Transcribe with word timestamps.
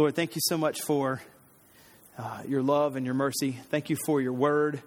Lord, 0.00 0.16
thank 0.16 0.34
you 0.34 0.40
so 0.42 0.56
much 0.56 0.80
for 0.80 1.20
uh, 2.16 2.40
your 2.48 2.62
love 2.62 2.96
and 2.96 3.04
your 3.04 3.14
mercy. 3.14 3.58
Thank 3.68 3.90
you 3.90 3.96
for 4.06 4.18
your 4.22 4.32
word. 4.32 4.82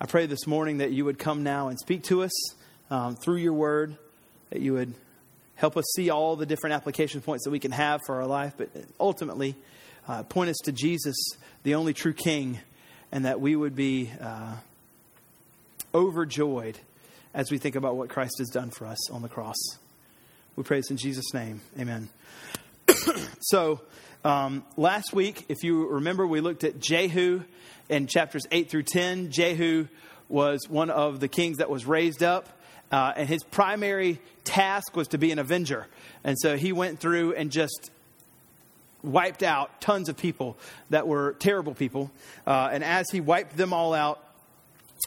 I 0.00 0.06
pray 0.06 0.26
this 0.26 0.44
morning 0.44 0.78
that 0.78 0.90
you 0.90 1.04
would 1.04 1.20
come 1.20 1.44
now 1.44 1.68
and 1.68 1.78
speak 1.78 2.02
to 2.06 2.24
us 2.24 2.32
um, 2.90 3.14
through 3.14 3.36
your 3.36 3.52
word, 3.52 3.96
that 4.48 4.60
you 4.60 4.72
would 4.72 4.92
help 5.54 5.76
us 5.76 5.84
see 5.94 6.10
all 6.10 6.34
the 6.34 6.46
different 6.46 6.74
application 6.74 7.20
points 7.20 7.44
that 7.44 7.52
we 7.52 7.60
can 7.60 7.70
have 7.70 8.00
for 8.04 8.16
our 8.16 8.26
life, 8.26 8.54
but 8.56 8.70
ultimately 8.98 9.54
uh, 10.08 10.24
point 10.24 10.50
us 10.50 10.58
to 10.64 10.72
Jesus, 10.72 11.14
the 11.62 11.76
only 11.76 11.94
true 11.94 12.12
King, 12.12 12.58
and 13.12 13.26
that 13.26 13.40
we 13.40 13.54
would 13.54 13.76
be 13.76 14.10
uh, 14.20 14.56
overjoyed 15.94 16.76
as 17.34 17.52
we 17.52 17.58
think 17.58 17.76
about 17.76 17.94
what 17.94 18.08
Christ 18.08 18.34
has 18.38 18.48
done 18.48 18.70
for 18.70 18.84
us 18.84 19.12
on 19.12 19.22
the 19.22 19.28
cross. 19.28 19.78
We 20.56 20.64
pray 20.64 20.78
this 20.78 20.90
in 20.90 20.96
Jesus' 20.96 21.32
name. 21.32 21.60
Amen. 21.78 22.08
so, 23.42 23.82
um, 24.24 24.64
last 24.76 25.14
week, 25.14 25.46
if 25.48 25.64
you 25.64 25.88
remember, 25.88 26.26
we 26.26 26.40
looked 26.40 26.64
at 26.64 26.78
Jehu 26.78 27.42
in 27.88 28.06
chapters 28.06 28.42
8 28.50 28.70
through 28.70 28.82
10. 28.82 29.30
Jehu 29.30 29.88
was 30.28 30.68
one 30.68 30.90
of 30.90 31.20
the 31.20 31.28
kings 31.28 31.56
that 31.56 31.70
was 31.70 31.86
raised 31.86 32.22
up, 32.22 32.48
uh, 32.92 33.12
and 33.16 33.28
his 33.28 33.42
primary 33.42 34.20
task 34.44 34.94
was 34.94 35.08
to 35.08 35.18
be 35.18 35.32
an 35.32 35.38
avenger. 35.38 35.86
And 36.22 36.36
so 36.38 36.56
he 36.56 36.72
went 36.72 37.00
through 37.00 37.34
and 37.34 37.50
just 37.50 37.90
wiped 39.02 39.42
out 39.42 39.80
tons 39.80 40.10
of 40.10 40.18
people 40.18 40.58
that 40.90 41.08
were 41.08 41.32
terrible 41.38 41.74
people. 41.74 42.10
Uh, 42.46 42.68
and 42.70 42.84
as 42.84 43.10
he 43.10 43.22
wiped 43.22 43.56
them 43.56 43.72
all 43.72 43.94
out, 43.94 44.22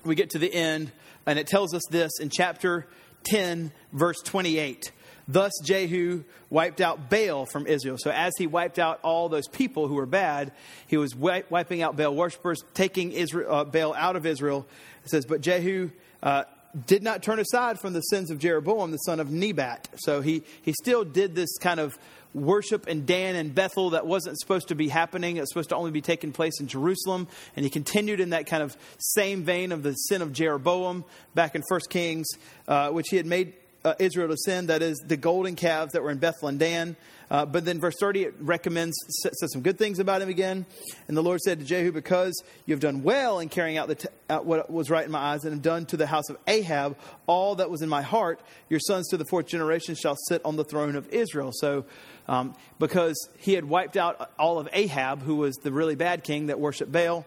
we 0.04 0.16
get 0.16 0.32
to 0.32 0.40
the 0.40 0.52
end, 0.52 0.92
and 1.28 1.38
it 1.38 1.46
tells 1.46 1.76
us 1.76 1.84
this 1.92 2.20
in 2.20 2.30
chapter 2.30 2.88
10, 3.26 3.72
verse 3.92 4.22
28. 4.24 4.92
Thus 5.28 5.52
Jehu 5.64 6.24
wiped 6.50 6.82
out 6.82 7.10
Baal 7.10 7.46
from 7.46 7.66
Israel. 7.66 7.98
So 7.98 8.12
as 8.12 8.34
he 8.38 8.48
wiped 8.48 8.78
out 8.78 9.00
all 9.04 9.30
those 9.30 9.48
people 9.48 9.88
who 9.88 9.96
were 9.96 10.06
bad, 10.06 10.52
he 10.88 10.98
was 10.98 11.16
wiping 11.16 11.82
out 11.82 11.96
Baal 11.96 12.14
worshippers, 12.14 12.64
taking 12.74 13.12
Israel, 13.12 13.54
uh, 13.54 13.64
Baal 13.64 13.94
out 13.94 14.16
of 14.16 14.26
Israel. 14.26 14.68
It 15.06 15.10
says, 15.10 15.26
but 15.26 15.42
Jehu 15.42 15.92
uh, 16.22 16.44
did 16.86 17.04
not 17.04 17.24
turn 17.24 17.40
aside 17.40 17.80
from 17.80 17.94
the 17.94 18.02
sins 18.02 18.32
of 18.32 18.40
Jeroboam, 18.40 18.92
the 18.92 18.98
son 18.98 19.20
of 19.20 19.32
Nebat. 19.32 19.88
So 19.98 20.22
he, 20.22 20.44
he 20.62 20.74
still 20.74 21.04
did 21.04 21.36
this 21.36 21.58
kind 21.58 21.80
of 21.80 21.98
worship 22.34 22.88
in 22.88 23.06
Dan 23.06 23.36
and 23.36 23.54
Bethel 23.54 23.92
that 23.92 24.08
wasn't 24.08 24.40
supposed 24.40 24.70
to 24.70 24.76
be 24.76 24.88
happening. 24.90 25.38
It 25.38 25.42
was 25.42 25.50
supposed 25.50 25.70
to 25.70 25.76
only 25.76 25.92
be 25.92 26.02
taking 26.02 26.32
place 26.32 26.60
in 26.60 26.68
Jerusalem. 26.68 27.28
And 27.56 27.64
he 27.64 27.70
continued 27.70 28.20
in 28.20 28.32
that 28.32 28.48
kind 28.48 28.64
of 28.64 28.76
same 28.98 29.44
vein 29.44 29.72
of 29.72 29.84
the 29.84 29.94
sin 29.94 30.22
of 30.22 30.34
Jeroboam 30.34 31.06
back 31.36 31.56
in 31.56 31.62
1 31.68 31.82
Kings, 31.90 32.28
uh, 32.68 32.90
which 32.90 33.08
he 33.10 33.18
had 33.18 33.26
made 33.26 33.54
uh, 33.86 33.94
Israel 34.00 34.30
to 34.30 34.38
sin, 34.38 34.68
that 34.68 34.82
is, 34.82 34.98
the 35.06 35.18
golden 35.18 35.56
calves 35.56 35.94
that 35.94 36.04
were 36.04 36.12
in 36.12 36.24
and 36.44 36.60
Dan. 36.60 36.96
Uh, 37.30 37.46
but 37.46 37.66
then 37.66 37.80
verse 37.80 37.96
30, 38.00 38.24
it 38.24 38.36
recommends, 38.40 38.96
says 39.24 39.52
some 39.52 39.62
good 39.62 39.78
things 39.78 40.00
about 40.00 40.22
him 40.22 40.30
again. 40.30 40.66
And 41.08 41.18
the 41.18 41.24
Lord 41.24 41.42
said 41.42 41.60
to 41.60 41.66
Jehu, 41.66 41.92
Because 41.92 42.44
you 42.66 42.74
have 42.74 42.80
done 42.80 43.02
well 43.02 43.40
in 43.40 43.50
carrying 43.50 43.78
out, 43.78 43.90
t- 43.98 44.08
out 44.30 44.46
what 44.46 44.70
was 44.70 44.90
right 44.90 45.06
in 45.06 45.12
my 45.12 45.20
eyes, 45.20 45.44
and 45.44 45.54
have 45.54 45.62
done 45.62 45.86
to 45.88 45.98
the 45.98 46.06
house 46.06 46.30
of 46.30 46.38
Ahab 46.48 46.98
all 47.26 47.56
that 47.56 47.70
was 47.70 47.82
in 47.82 47.90
my 47.90 48.02
heart, 48.02 48.40
your 48.70 48.80
sons 48.80 49.08
to 49.10 49.18
the 49.18 49.26
fourth 49.26 49.48
generation 49.48 49.96
shall 49.96 50.16
sit 50.28 50.42
on 50.46 50.56
the 50.56 50.64
throne 50.64 50.96
of 50.96 51.10
Israel. 51.10 51.52
So, 51.54 51.86
um, 52.28 52.56
because 52.80 53.30
he 53.38 53.54
had 53.54 53.66
wiped 53.66 53.98
out 53.98 54.32
all 54.38 54.60
of 54.60 54.70
Ahab, 54.72 55.24
who 55.24 55.36
was 55.38 55.56
the 55.56 55.72
really 55.72 55.96
bad 55.96 56.24
king 56.24 56.48
that 56.48 56.60
worshiped 56.60 56.92
Baal, 56.92 57.26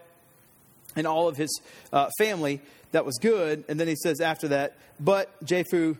and 0.95 1.05
all 1.05 1.27
of 1.27 1.37
his 1.37 1.61
uh, 1.91 2.09
family, 2.17 2.61
that 2.91 3.05
was 3.05 3.17
good. 3.17 3.65
And 3.67 3.79
then 3.79 3.87
he 3.87 3.95
says 3.95 4.21
after 4.21 4.47
that, 4.49 4.77
But 4.99 5.43
Jehu 5.43 5.97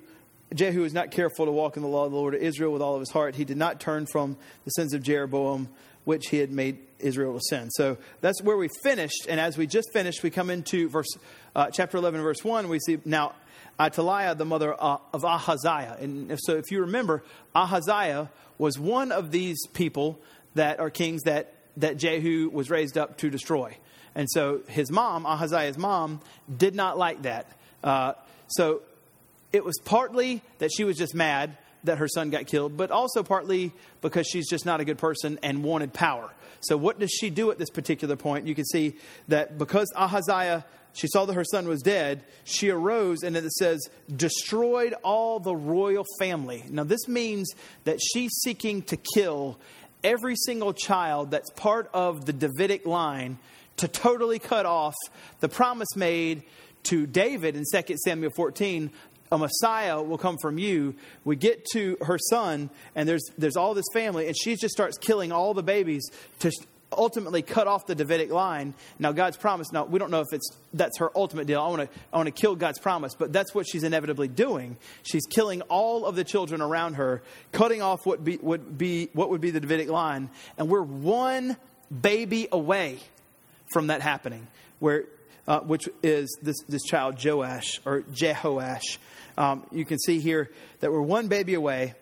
Jehu 0.54 0.82
was 0.82 0.94
not 0.94 1.12
careful 1.12 1.46
to 1.46 1.52
walk 1.52 1.76
in 1.76 1.84
the 1.84 1.90
law 1.90 2.06
of 2.06 2.12
the 2.12 2.18
Lord 2.18 2.34
of 2.34 2.42
Israel 2.42 2.72
with 2.72 2.82
all 2.82 2.94
of 2.94 3.02
his 3.02 3.12
heart. 3.12 3.36
He 3.36 3.44
did 3.44 3.58
not 3.58 3.80
turn 3.80 4.06
from 4.06 4.38
the 4.64 4.72
sins 4.72 4.94
of 4.94 5.04
Jeroboam, 5.04 5.68
which 6.06 6.30
he 6.30 6.38
had 6.38 6.52
made 6.52 6.78
Israel 7.00 7.34
to 7.34 7.42
sin. 7.50 7.70
So 7.72 7.98
that's 8.22 8.42
where 8.42 8.56
we 8.56 8.70
finished. 8.82 9.28
And 9.28 9.40
as 9.40 9.58
we 9.58 9.68
just 9.68 9.92
finished, 9.92 10.24
we 10.24 10.30
come 10.30 10.50
into 10.50 10.88
verse 10.90 11.08
uh, 11.56 11.70
chapter 11.70 11.98
11, 11.98 12.22
verse 12.22 12.44
1. 12.44 12.70
We 12.70 12.80
see 12.80 12.98
now 13.04 13.34
Athaliah, 13.80 14.36
the 14.36 14.46
mother 14.46 14.74
uh, 14.82 14.98
of 15.14 15.26
Ahaziah. 15.26 15.98
And 16.00 16.32
if, 16.32 16.40
so 16.42 16.56
if 16.56 16.72
you 16.72 16.82
remember, 16.82 17.24
Ahaziah 17.54 18.30
was 18.58 18.80
one 18.80 19.12
of 19.12 19.32
these 19.32 19.58
people 19.74 20.20
that 20.56 20.80
are 20.80 20.90
kings 20.90 21.24
that, 21.24 21.54
that 21.76 21.98
Jehu 21.98 22.50
was 22.50 22.70
raised 22.70 22.98
up 22.98 23.18
to 23.18 23.30
destroy. 23.30 23.78
And 24.16 24.28
so 24.32 24.62
his 24.68 24.92
mom, 24.92 25.26
Ahaziah's 25.26 25.78
mom, 25.78 26.22
did 26.56 26.74
not 26.74 26.98
like 26.98 27.24
that. 27.24 27.52
Uh, 27.84 28.14
so 28.48 28.82
it 29.54 29.64
was 29.64 29.78
partly 29.84 30.42
that 30.60 30.72
she 30.76 30.84
was 30.84 30.98
just 30.98 31.16
mad 31.16 31.58
that 31.84 31.98
her 31.98 32.08
son 32.08 32.30
got 32.30 32.48
killed, 32.48 32.78
but 32.78 32.92
also 32.92 33.24
partly 33.24 33.72
because 34.02 34.28
she's 34.28 34.50
just 34.50 34.66
not 34.66 34.80
a 34.80 34.86
good 34.86 34.98
person 34.98 35.40
and 35.44 35.64
wanted 35.64 35.94
power. 35.94 36.30
So, 36.62 36.76
what 36.76 37.00
does 37.00 37.12
she 37.12 37.30
do 37.30 37.52
at 37.52 37.58
this 37.58 37.70
particular 37.70 38.16
point? 38.16 38.48
You 38.48 38.56
can 38.56 38.66
see 38.66 38.96
that 39.28 39.58
because 39.58 39.92
Ahaziah, 39.96 40.66
she 40.94 41.08
saw 41.08 41.26
that 41.26 41.34
her 41.34 41.44
son 41.44 41.68
was 41.68 41.82
dead, 41.82 42.24
she 42.44 42.70
arose 42.70 43.24
and 43.24 43.38
it 43.38 43.50
says, 43.52 43.88
destroyed 44.14 44.94
all 45.04 45.40
the 45.40 45.56
royal 45.56 46.06
family. 46.20 46.64
Now, 46.70 46.84
this 46.84 47.08
means 47.08 47.54
that 47.84 48.00
she's 48.02 48.32
seeking 48.44 48.82
to 48.84 48.98
kill 49.16 49.60
every 50.04 50.36
single 50.36 50.74
child 50.74 51.32
that's 51.32 51.50
part 51.52 51.90
of 51.94 52.26
the 52.26 52.34
Davidic 52.34 52.86
line 52.86 53.38
to 53.78 53.88
totally 53.88 54.40
cut 54.40 54.66
off 54.66 54.96
the 55.40 55.50
promise 55.50 55.96
made 55.96 56.44
to 56.84 57.06
David 57.06 57.56
in 57.56 57.64
2 57.72 57.96
Samuel 58.04 58.32
14 58.36 58.90
a 59.32 59.38
Messiah 59.38 60.02
will 60.02 60.18
come 60.18 60.38
from 60.42 60.58
you. 60.58 60.96
We 61.26 61.36
get 61.36 61.66
to 61.74 61.98
her 62.02 62.18
son, 62.18 62.70
and 62.96 63.08
there's, 63.08 63.24
there's 63.38 63.56
all 63.58 63.74
this 63.74 63.86
family, 63.94 64.28
and 64.28 64.36
she 64.38 64.56
just 64.56 64.74
starts 64.74 64.98
killing 64.98 65.32
all 65.32 65.54
the 65.54 65.64
babies 65.64 66.10
to 66.40 66.52
ultimately 66.92 67.42
cut 67.42 67.68
off 67.68 67.86
the 67.86 67.96
Davidic 67.96 68.32
line. 68.32 68.74
Now, 69.00 69.12
God's 69.12 69.38
promise, 69.38 69.72
now, 69.72 69.86
we 69.86 70.00
don't 70.00 70.12
know 70.12 70.22
if 70.22 70.28
it's, 70.32 70.50
that's 70.74 71.00
her 71.00 71.12
ultimate 71.16 71.48
deal. 71.48 71.62
I 71.62 71.68
want 71.68 71.82
to 71.82 72.00
I 72.14 72.18
wanna 72.18 72.32
kill 72.32 72.56
God's 72.56 72.80
promise, 72.80 73.14
but 73.14 73.34
that's 73.34 73.54
what 73.54 73.68
she's 73.68 73.84
inevitably 73.84 74.30
doing. 74.30 74.78
She's 75.04 75.26
killing 75.26 75.62
all 75.64 76.06
of 76.06 76.16
the 76.16 76.24
children 76.24 76.62
around 76.62 76.96
her, 76.96 77.22
cutting 77.52 77.82
off 77.82 78.06
what, 78.06 78.24
be, 78.24 78.38
would, 78.42 78.78
be, 78.78 79.10
what 79.14 79.30
would 79.30 79.42
be 79.42 79.52
the 79.52 79.60
Davidic 79.60 79.90
line, 79.90 80.30
and 80.58 80.70
we're 80.70 80.82
one 80.82 81.58
baby 82.02 82.48
away 82.52 83.00
from 83.74 83.88
that 83.88 84.02
happening, 84.02 84.48
where 84.80 85.06
uh, 85.48 85.62
which 85.62 85.88
is 86.04 86.38
this, 86.42 86.58
this 86.68 86.84
child 86.84 87.24
Joash 87.24 87.80
or 87.86 88.02
Jehoash. 88.02 88.98
Um, 89.38 89.66
you 89.72 89.86
can 89.86 90.00
see 90.00 90.20
here 90.20 90.52
that 90.80 90.92
we're 90.92 91.02
one 91.02 91.28
baby 91.28 91.54
away 91.54 91.94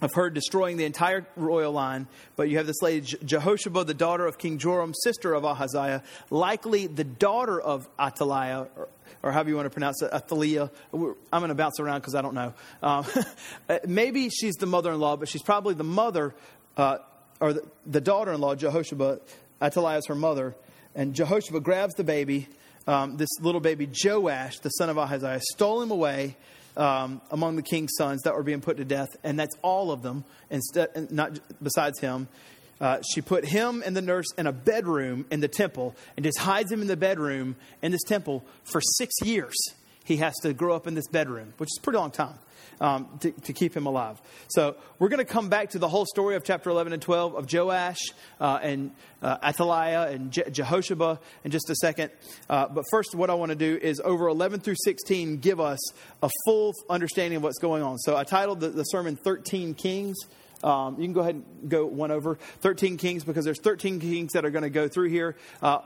of 0.00 0.14
her 0.14 0.30
destroying 0.30 0.76
the 0.76 0.84
entire 0.84 1.26
royal 1.36 1.72
line. 1.72 2.06
But 2.36 2.48
you 2.48 2.58
have 2.58 2.66
this 2.66 2.82
lady, 2.82 3.06
Jehosheba, 3.06 3.86
the 3.86 3.94
daughter 3.94 4.26
of 4.26 4.38
King 4.38 4.58
Joram, 4.58 4.94
sister 4.94 5.34
of 5.34 5.44
Ahaziah, 5.44 6.02
likely 6.30 6.86
the 6.86 7.04
daughter 7.04 7.60
of 7.60 7.88
Athaliah, 7.98 8.68
or, 8.76 8.88
or 9.22 9.32
however 9.32 9.50
you 9.50 9.56
want 9.56 9.66
to 9.66 9.70
pronounce 9.70 10.02
it, 10.02 10.12
Athaliah. 10.12 10.70
I'm 10.92 11.16
going 11.32 11.48
to 11.48 11.54
bounce 11.54 11.80
around 11.80 12.00
because 12.00 12.14
I 12.14 12.22
don't 12.22 12.34
know. 12.34 12.54
Um, 12.82 13.06
maybe 13.86 14.28
she's 14.28 14.54
the 14.54 14.66
mother 14.66 14.92
in 14.92 15.00
law, 15.00 15.16
but 15.16 15.28
she's 15.28 15.42
probably 15.42 15.74
the 15.74 15.84
mother, 15.84 16.34
uh, 16.76 16.98
or 17.40 17.52
the, 17.52 17.62
the 17.86 18.00
daughter 18.00 18.32
in 18.32 18.40
law, 18.40 18.54
Jehosheba. 18.54 19.20
Athaliah 19.60 19.98
is 19.98 20.06
her 20.06 20.14
mother. 20.14 20.54
And 20.94 21.14
Jehosheba 21.14 21.60
grabs 21.60 21.94
the 21.94 22.04
baby 22.04 22.48
um, 22.88 23.18
this 23.18 23.28
little 23.40 23.60
baby 23.60 23.86
Joash, 23.86 24.60
the 24.60 24.70
son 24.70 24.88
of 24.88 24.96
Ahaziah, 24.96 25.40
stole 25.52 25.82
him 25.82 25.90
away 25.90 26.36
um, 26.76 27.20
among 27.30 27.56
the 27.56 27.62
king's 27.62 27.90
sons 27.98 28.22
that 28.22 28.34
were 28.34 28.42
being 28.42 28.62
put 28.62 28.78
to 28.78 28.84
death, 28.84 29.08
and 29.22 29.38
that's 29.38 29.54
all 29.62 29.90
of 29.90 30.02
them, 30.02 30.24
instead, 30.48 31.12
not 31.12 31.38
besides 31.62 32.00
him. 32.00 32.28
Uh, 32.80 33.02
she 33.12 33.20
put 33.20 33.44
him 33.44 33.82
and 33.84 33.94
the 33.94 34.00
nurse 34.00 34.32
in 34.38 34.46
a 34.46 34.52
bedroom 34.52 35.26
in 35.30 35.40
the 35.40 35.48
temple 35.48 35.96
and 36.16 36.24
just 36.24 36.38
hides 36.38 36.70
him 36.70 36.80
in 36.80 36.86
the 36.86 36.96
bedroom 36.96 37.56
in 37.82 37.90
this 37.90 38.04
temple 38.04 38.44
for 38.62 38.80
six 38.80 39.12
years. 39.22 39.56
He 40.08 40.16
has 40.16 40.34
to 40.36 40.54
grow 40.54 40.74
up 40.74 40.86
in 40.86 40.94
this 40.94 41.06
bedroom, 41.06 41.52
which 41.58 41.68
is 41.70 41.78
a 41.78 41.82
pretty 41.82 41.98
long 41.98 42.10
time 42.10 42.38
um, 42.80 43.18
to, 43.20 43.30
to, 43.30 43.52
keep 43.52 43.76
him 43.76 43.84
alive. 43.84 44.18
So 44.48 44.76
we're 44.98 45.10
going 45.10 45.18
to 45.18 45.30
come 45.30 45.50
back 45.50 45.70
to 45.70 45.78
the 45.78 45.86
whole 45.86 46.06
story 46.06 46.34
of 46.34 46.44
chapter 46.44 46.70
11 46.70 46.94
and 46.94 47.02
12 47.02 47.34
of 47.34 47.52
Joash 47.52 47.98
uh, 48.40 48.58
and 48.62 48.92
uh, 49.20 49.36
Athaliah 49.44 50.08
and 50.08 50.32
Je- 50.32 50.44
in 50.46 51.50
just 51.50 51.68
a 51.68 51.74
second. 51.74 52.10
Uh, 52.48 52.68
but 52.68 52.86
first, 52.90 53.14
what 53.14 53.28
I 53.28 53.34
want 53.34 53.50
to 53.50 53.54
do 53.54 53.76
is 53.76 54.00
over 54.02 54.28
11 54.28 54.60
through 54.60 54.76
16 54.82 55.40
give 55.40 55.60
us 55.60 55.78
a 56.22 56.30
full 56.46 56.72
understanding 56.88 57.36
of 57.36 57.42
what's 57.42 57.58
going 57.58 57.82
on. 57.82 57.98
So 57.98 58.16
I 58.16 58.24
titled 58.24 58.60
the, 58.60 58.70
the 58.70 58.84
sermon 58.84 59.16
13 59.16 59.74
Kings. 59.74 60.16
Um, 60.64 60.98
you 60.98 61.04
can 61.04 61.12
go 61.12 61.20
ahead 61.20 61.34
and 61.34 61.68
go 61.68 61.84
one 61.84 62.10
over 62.10 62.36
13 62.62 62.96
kings 62.96 63.24
because 63.24 63.44
there's 63.44 63.60
13 63.60 64.00
kings 64.00 64.32
that 64.32 64.46
are 64.46 64.50
going 64.50 64.64
to 64.64 64.70
go 64.70 64.88
through 64.88 65.10
here. 65.10 65.36
Uh, 65.62 65.80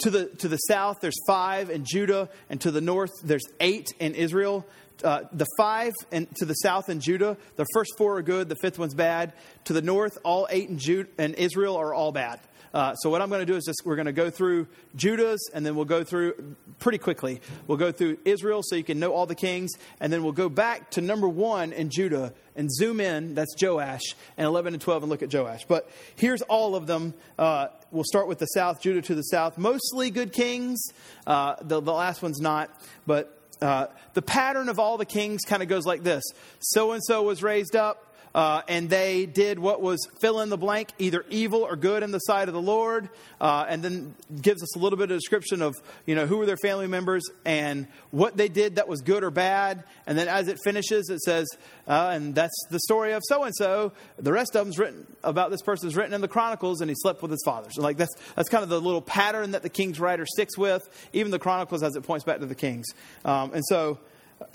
to 0.00 0.10
the 0.10 0.26
to 0.26 0.48
the 0.48 0.56
south, 0.56 0.98
there's 1.00 1.18
five 1.26 1.70
in 1.70 1.84
Judah, 1.84 2.28
and 2.48 2.60
to 2.60 2.70
the 2.70 2.80
north, 2.80 3.10
there's 3.22 3.46
eight 3.60 3.88
in 3.98 4.14
Israel 4.14 4.66
uh, 5.04 5.22
the 5.32 5.46
five 5.56 5.92
and 6.12 6.28
to 6.36 6.44
the 6.44 6.54
south 6.54 6.88
in 6.88 7.00
Judah, 7.00 7.36
the 7.56 7.66
first 7.72 7.92
four 7.96 8.18
are 8.18 8.22
good, 8.22 8.48
the 8.48 8.56
fifth 8.56 8.78
one's 8.78 8.94
bad. 8.94 9.32
To 9.64 9.72
the 9.72 9.82
north, 9.82 10.18
all 10.24 10.46
eight 10.50 10.68
in 10.68 10.78
Judah 10.78 11.08
and 11.18 11.34
Israel 11.34 11.76
are 11.76 11.94
all 11.94 12.12
bad. 12.12 12.40
Uh, 12.72 12.94
so 12.94 13.10
what 13.10 13.20
I'm 13.20 13.28
going 13.28 13.40
to 13.40 13.46
do 13.46 13.56
is 13.56 13.64
just 13.64 13.82
we're 13.84 13.96
going 13.96 14.06
to 14.06 14.12
go 14.12 14.30
through 14.30 14.68
Judah's, 14.94 15.50
and 15.52 15.66
then 15.66 15.74
we'll 15.74 15.84
go 15.84 16.04
through 16.04 16.56
pretty 16.78 16.98
quickly. 16.98 17.40
We'll 17.66 17.78
go 17.78 17.92
through 17.92 18.18
Israel, 18.24 18.62
so 18.62 18.76
you 18.76 18.84
can 18.84 18.98
know 19.00 19.12
all 19.12 19.26
the 19.26 19.34
kings, 19.34 19.72
and 20.00 20.12
then 20.12 20.22
we'll 20.22 20.32
go 20.32 20.48
back 20.48 20.90
to 20.92 21.00
number 21.00 21.28
one 21.28 21.72
in 21.72 21.90
Judah 21.90 22.32
and 22.54 22.72
zoom 22.72 23.00
in. 23.00 23.34
That's 23.34 23.54
Joash, 23.60 24.14
and 24.36 24.46
11 24.46 24.74
and 24.74 24.82
12, 24.82 25.02
and 25.02 25.10
look 25.10 25.22
at 25.22 25.32
Joash. 25.32 25.64
But 25.66 25.90
here's 26.16 26.42
all 26.42 26.76
of 26.76 26.86
them. 26.86 27.14
Uh, 27.38 27.68
we'll 27.90 28.04
start 28.04 28.28
with 28.28 28.38
the 28.38 28.46
south, 28.46 28.80
Judah 28.80 29.02
to 29.02 29.14
the 29.14 29.22
south. 29.22 29.58
Mostly 29.58 30.10
good 30.10 30.32
kings. 30.32 30.82
Uh, 31.26 31.56
the, 31.60 31.80
the 31.80 31.92
last 31.92 32.22
one's 32.22 32.40
not, 32.40 32.70
but 33.06 33.36
uh, 33.60 33.88
the 34.14 34.22
pattern 34.22 34.68
of 34.68 34.78
all 34.78 34.96
the 34.96 35.04
kings 35.04 35.42
kind 35.46 35.62
of 35.62 35.68
goes 35.68 35.84
like 35.84 36.02
this 36.02 36.24
so 36.60 36.92
and 36.92 37.02
so 37.04 37.22
was 37.22 37.42
raised 37.42 37.76
up 37.76 38.09
uh, 38.34 38.62
and 38.68 38.88
they 38.88 39.26
did 39.26 39.58
what 39.58 39.80
was 39.80 39.98
fill 40.20 40.40
in 40.40 40.48
the 40.48 40.56
blank, 40.56 40.90
either 40.98 41.24
evil 41.30 41.62
or 41.62 41.76
good 41.76 42.02
in 42.02 42.12
the 42.12 42.18
sight 42.18 42.48
of 42.48 42.54
the 42.54 42.62
Lord, 42.62 43.08
uh, 43.40 43.66
and 43.68 43.82
then 43.82 44.14
gives 44.40 44.62
us 44.62 44.76
a 44.76 44.78
little 44.78 44.96
bit 44.96 45.10
of 45.10 45.18
description 45.18 45.62
of 45.62 45.74
you 46.06 46.14
know 46.14 46.26
who 46.26 46.36
were 46.36 46.46
their 46.46 46.56
family 46.56 46.86
members 46.86 47.24
and 47.44 47.86
what 48.10 48.36
they 48.36 48.48
did 48.48 48.76
that 48.76 48.88
was 48.88 49.00
good 49.00 49.24
or 49.24 49.30
bad, 49.30 49.84
and 50.06 50.16
then 50.16 50.28
as 50.28 50.48
it 50.48 50.58
finishes, 50.62 51.08
it 51.10 51.20
says, 51.20 51.48
uh, 51.88 52.10
and 52.12 52.34
that's 52.34 52.66
the 52.70 52.80
story 52.80 53.12
of 53.12 53.22
so 53.26 53.42
and 53.42 53.54
so. 53.54 53.92
The 54.18 54.32
rest 54.32 54.54
of 54.54 54.64
them's 54.64 54.78
written 54.78 55.06
about 55.24 55.50
this 55.50 55.62
person 55.62 55.88
is 55.88 55.96
written 55.96 56.14
in 56.14 56.20
the 56.20 56.28
Chronicles, 56.28 56.80
and 56.80 56.90
he 56.90 56.94
slept 56.96 57.22
with 57.22 57.30
his 57.30 57.42
fathers. 57.44 57.76
like 57.76 57.96
that's 57.96 58.14
that's 58.36 58.48
kind 58.48 58.62
of 58.62 58.68
the 58.68 58.80
little 58.80 59.02
pattern 59.02 59.52
that 59.52 59.62
the 59.62 59.68
King's 59.68 59.98
writer 59.98 60.26
sticks 60.26 60.56
with, 60.56 60.88
even 61.12 61.30
the 61.30 61.38
Chronicles 61.38 61.82
as 61.82 61.96
it 61.96 62.02
points 62.02 62.24
back 62.24 62.38
to 62.40 62.46
the 62.46 62.54
Kings, 62.54 62.86
um, 63.24 63.52
and 63.52 63.64
so 63.66 63.98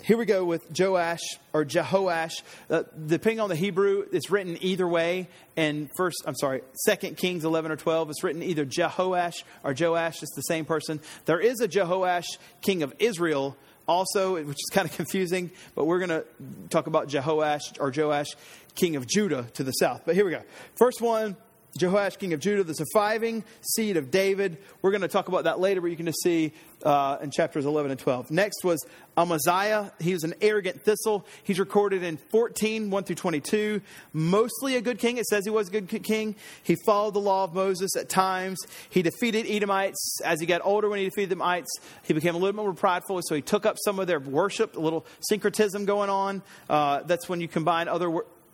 here 0.02 0.16
we 0.16 0.24
go 0.24 0.44
with 0.44 0.66
Joash 0.76 1.20
or 1.52 1.64
Jehoash. 1.64 2.42
Uh, 2.68 2.84
depending 3.06 3.40
on 3.40 3.48
the 3.48 3.56
Hebrew, 3.56 4.06
it's 4.12 4.30
written 4.30 4.58
either 4.60 4.86
way. 4.86 5.28
And 5.56 5.88
first, 5.96 6.22
I'm 6.26 6.34
sorry, 6.34 6.62
Second 6.84 7.16
Kings 7.16 7.44
11 7.44 7.70
or 7.70 7.76
12, 7.76 8.10
it's 8.10 8.24
written 8.24 8.42
either 8.42 8.64
Jehoash 8.64 9.44
or 9.64 9.74
Joash. 9.78 10.22
It's 10.22 10.34
the 10.34 10.42
same 10.42 10.64
person. 10.64 11.00
There 11.24 11.40
is 11.40 11.60
a 11.60 11.68
Jehoash, 11.68 12.26
king 12.60 12.82
of 12.82 12.94
Israel, 12.98 13.56
also, 13.88 14.34
which 14.34 14.48
is 14.58 14.70
kind 14.72 14.88
of 14.88 14.96
confusing. 14.96 15.50
But 15.74 15.84
we're 15.84 16.04
going 16.04 16.10
to 16.10 16.24
talk 16.70 16.86
about 16.86 17.08
Jehoash 17.08 17.78
or 17.80 17.92
Joash, 17.94 18.28
king 18.74 18.96
of 18.96 19.06
Judah, 19.06 19.46
to 19.54 19.64
the 19.64 19.72
south. 19.72 20.02
But 20.04 20.14
here 20.14 20.24
we 20.24 20.32
go. 20.32 20.42
First 20.74 21.00
one 21.00 21.36
Jehoash, 21.76 22.18
king 22.18 22.32
of 22.32 22.40
Judah, 22.40 22.64
the 22.64 22.74
surviving 22.74 23.44
seed 23.60 23.96
of 23.96 24.10
David. 24.10 24.58
We're 24.82 24.90
going 24.90 25.02
to 25.02 25.08
talk 25.08 25.28
about 25.28 25.44
that 25.44 25.60
later, 25.60 25.80
but 25.80 25.90
you 25.90 25.96
can 25.96 26.06
just 26.06 26.22
see 26.22 26.52
uh, 26.82 27.18
in 27.20 27.30
chapters 27.30 27.64
11 27.64 27.90
and 27.90 28.00
12. 28.00 28.30
Next 28.30 28.64
was 28.64 28.84
Amaziah. 29.16 29.92
He 30.00 30.12
was 30.12 30.24
an 30.24 30.34
arrogant 30.40 30.82
thistle. 30.82 31.26
He's 31.42 31.58
recorded 31.58 32.02
in 32.02 32.16
14, 32.16 32.90
1 32.90 33.04
through 33.04 33.16
22. 33.16 33.80
Mostly 34.12 34.76
a 34.76 34.80
good 34.80 34.98
king. 34.98 35.16
It 35.16 35.26
says 35.26 35.44
he 35.44 35.50
was 35.50 35.68
a 35.68 35.80
good 35.80 36.04
king. 36.04 36.36
He 36.62 36.76
followed 36.86 37.14
the 37.14 37.20
law 37.20 37.44
of 37.44 37.54
Moses 37.54 37.96
at 37.96 38.08
times. 38.08 38.58
He 38.90 39.02
defeated 39.02 39.46
Edomites. 39.48 40.20
As 40.24 40.40
he 40.40 40.46
got 40.46 40.60
older, 40.64 40.88
when 40.88 40.98
he 40.98 41.04
defeated 41.06 41.30
the 41.30 41.36
Edomites, 41.36 41.70
he 42.02 42.12
became 42.12 42.34
a 42.34 42.38
little 42.38 42.52
bit 42.52 42.62
more 42.62 42.74
prideful, 42.74 43.20
so 43.22 43.34
he 43.34 43.42
took 43.42 43.66
up 43.66 43.76
some 43.84 43.98
of 43.98 44.06
their 44.06 44.20
worship, 44.20 44.76
a 44.76 44.80
little 44.80 45.06
syncretism 45.20 45.84
going 45.84 46.10
on. 46.10 46.42
Uh, 46.68 47.02
that's 47.02 47.28
when 47.28 47.40
you 47.40 47.48
combine 47.48 47.88
other 47.88 48.10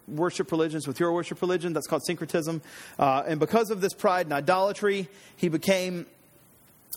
worship 0.08 0.50
religions 0.50 0.86
with 0.86 1.00
your 1.00 1.12
worship 1.12 1.40
religion. 1.40 1.72
That's 1.72 1.86
called 1.86 2.04
syncretism. 2.04 2.62
Uh, 2.98 3.22
and 3.26 3.38
because 3.40 3.70
of 3.70 3.80
this 3.80 3.94
pride 3.94 4.26
and 4.26 4.32
idolatry, 4.32 5.08
he 5.36 5.48
became 5.48 6.06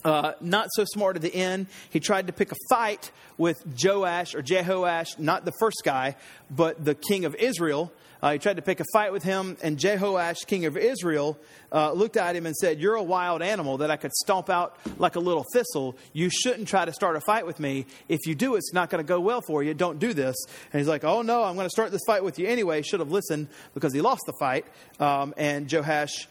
uh, 0.04 0.32
not 0.40 0.68
so 0.72 0.84
smart 0.84 1.16
at 1.16 1.22
the 1.22 1.34
end. 1.34 1.66
He 1.90 2.00
tried 2.00 2.26
to 2.26 2.32
pick 2.32 2.52
a 2.52 2.56
fight 2.68 3.10
with 3.38 3.56
Joash 3.82 4.34
or 4.34 4.42
Jehoash, 4.42 5.18
not 5.18 5.44
the 5.44 5.52
first 5.58 5.82
guy, 5.84 6.16
but 6.50 6.84
the 6.84 6.94
king 6.94 7.24
of 7.24 7.34
Israel. 7.34 7.92
Uh, 8.22 8.32
he 8.32 8.38
tried 8.38 8.56
to 8.56 8.62
pick 8.62 8.80
a 8.80 8.84
fight 8.92 9.12
with 9.12 9.22
him, 9.22 9.56
and 9.62 9.78
Jehoash, 9.78 10.46
king 10.46 10.64
of 10.64 10.76
Israel, 10.76 11.38
uh, 11.70 11.92
looked 11.92 12.16
at 12.16 12.34
him 12.34 12.46
and 12.46 12.56
said, 12.56 12.80
You're 12.80 12.94
a 12.94 13.02
wild 13.02 13.42
animal 13.42 13.78
that 13.78 13.90
I 13.90 13.96
could 13.96 14.12
stomp 14.12 14.48
out 14.48 14.76
like 14.98 15.16
a 15.16 15.20
little 15.20 15.44
thistle. 15.52 15.96
You 16.12 16.30
shouldn't 16.30 16.66
try 16.66 16.84
to 16.84 16.92
start 16.92 17.16
a 17.16 17.20
fight 17.20 17.46
with 17.46 17.60
me. 17.60 17.86
If 18.08 18.26
you 18.26 18.34
do, 18.34 18.54
it's 18.54 18.72
not 18.72 18.88
going 18.88 19.04
to 19.04 19.08
go 19.08 19.20
well 19.20 19.42
for 19.46 19.62
you. 19.62 19.74
Don't 19.74 19.98
do 19.98 20.14
this. 20.14 20.34
And 20.72 20.80
he's 20.80 20.88
like, 20.88 21.04
Oh, 21.04 21.22
no, 21.22 21.44
I'm 21.44 21.56
going 21.56 21.66
to 21.66 21.70
start 21.70 21.90
this 21.90 22.02
fight 22.06 22.24
with 22.24 22.38
you 22.38 22.46
anyway. 22.46 22.82
Should 22.82 23.00
have 23.00 23.10
listened 23.10 23.48
because 23.74 23.92
he 23.92 24.00
lost 24.00 24.22
the 24.26 24.34
fight. 24.40 24.66
Um, 24.98 25.34
and 25.36 25.70
Joash 25.70 26.26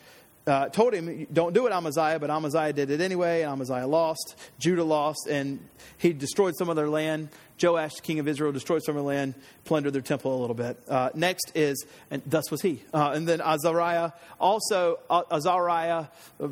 uh, 0.47 0.69
told 0.69 0.93
him, 0.93 1.27
Don't 1.31 1.53
do 1.53 1.67
it, 1.67 1.71
Amaziah, 1.71 2.19
but 2.19 2.29
Amaziah 2.29 2.73
did 2.73 2.89
it 2.91 3.01
anyway, 3.01 3.41
and 3.41 3.51
Amaziah 3.51 3.87
lost. 3.87 4.35
Judah 4.59 4.83
lost, 4.83 5.27
and 5.29 5.59
he 5.97 6.13
destroyed 6.13 6.55
some 6.57 6.69
of 6.69 6.75
their 6.75 6.89
land. 6.89 7.29
Joash, 7.61 7.99
king 8.01 8.19
of 8.19 8.27
Israel, 8.27 8.51
destroyed 8.51 8.83
some 8.83 8.97
of 8.97 9.05
their 9.05 9.15
land, 9.15 9.35
plundered 9.63 9.93
their 9.93 10.01
temple 10.01 10.37
a 10.37 10.39
little 10.39 10.55
bit. 10.55 10.77
Uh, 10.87 11.09
next 11.13 11.51
is, 11.55 11.85
and 12.11 12.21
thus 12.25 12.51
was 12.51 12.61
he. 12.61 12.81
Uh, 12.93 13.11
and 13.11 13.27
then 13.27 13.41
Azariah, 13.41 14.11
also, 14.39 14.99
uh, 15.09 15.23
Azariah, 15.31 16.05
uh, 16.41 16.47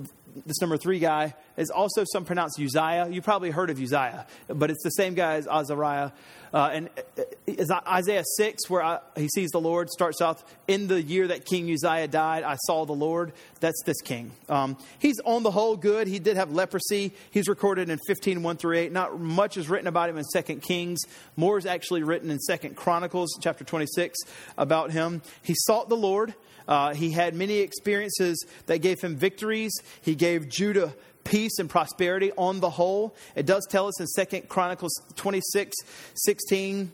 this 0.45 0.59
number 0.61 0.77
three 0.77 0.99
guy, 0.99 1.33
is 1.57 1.69
also 1.69 2.03
some 2.11 2.25
pronounced 2.25 2.59
Uzziah. 2.59 3.07
You 3.09 3.21
probably 3.21 3.51
heard 3.51 3.69
of 3.69 3.79
Uzziah, 3.79 4.25
but 4.47 4.71
it's 4.71 4.83
the 4.83 4.91
same 4.91 5.13
guy 5.13 5.35
as 5.35 5.47
Azariah. 5.47 6.11
Uh, 6.53 6.69
and 6.71 6.89
uh, 7.17 7.81
Isaiah 7.87 8.23
6, 8.37 8.69
where 8.69 8.83
I, 8.83 8.99
he 9.15 9.27
sees 9.27 9.49
the 9.49 9.59
Lord, 9.59 9.89
starts 9.89 10.21
off 10.21 10.43
in 10.67 10.87
the 10.87 11.01
year 11.01 11.27
that 11.27 11.45
King 11.45 11.71
Uzziah 11.71 12.07
died, 12.07 12.43
I 12.43 12.57
saw 12.67 12.85
the 12.85 12.93
Lord. 12.93 13.33
That's 13.59 13.81
this 13.85 13.99
king. 14.01 14.31
Um, 14.49 14.77
he's 14.99 15.19
on 15.25 15.41
the 15.41 15.49
whole 15.49 15.75
good. 15.75 16.07
He 16.07 16.19
did 16.19 16.37
have 16.37 16.51
leprosy. 16.51 17.13
He's 17.31 17.47
recorded 17.47 17.89
in 17.89 17.99
15, 18.05 18.43
1 18.43 18.57
through 18.57 18.77
8. 18.77 18.91
Not 18.91 19.19
much 19.19 19.57
is 19.57 19.67
written 19.67 19.87
about 19.87 20.09
him 20.09 20.17
in 20.17 20.25
2 20.31 20.55
Kings. 20.57 20.92
More 21.35 21.57
is 21.57 21.65
actually 21.65 22.03
written 22.03 22.29
in 22.29 22.39
Second 22.39 22.75
Chronicles, 22.75 23.37
chapter 23.41 23.63
26, 23.63 24.17
about 24.57 24.91
him. 24.91 25.21
He 25.41 25.55
sought 25.55 25.89
the 25.89 25.97
Lord. 25.97 26.33
Uh, 26.67 26.93
he 26.93 27.11
had 27.11 27.35
many 27.35 27.59
experiences 27.59 28.45
that 28.67 28.79
gave 28.79 29.01
him 29.01 29.15
victories. 29.15 29.73
He 30.01 30.15
gave 30.15 30.49
Judah 30.49 30.93
peace 31.23 31.59
and 31.59 31.69
prosperity 31.69 32.31
on 32.37 32.59
the 32.59 32.69
whole. 32.69 33.15
It 33.35 33.45
does 33.45 33.65
tell 33.69 33.87
us 33.87 33.99
in 33.99 34.07
Second 34.07 34.49
Chronicles 34.49 34.93
26 35.15 35.75
16 36.15 36.91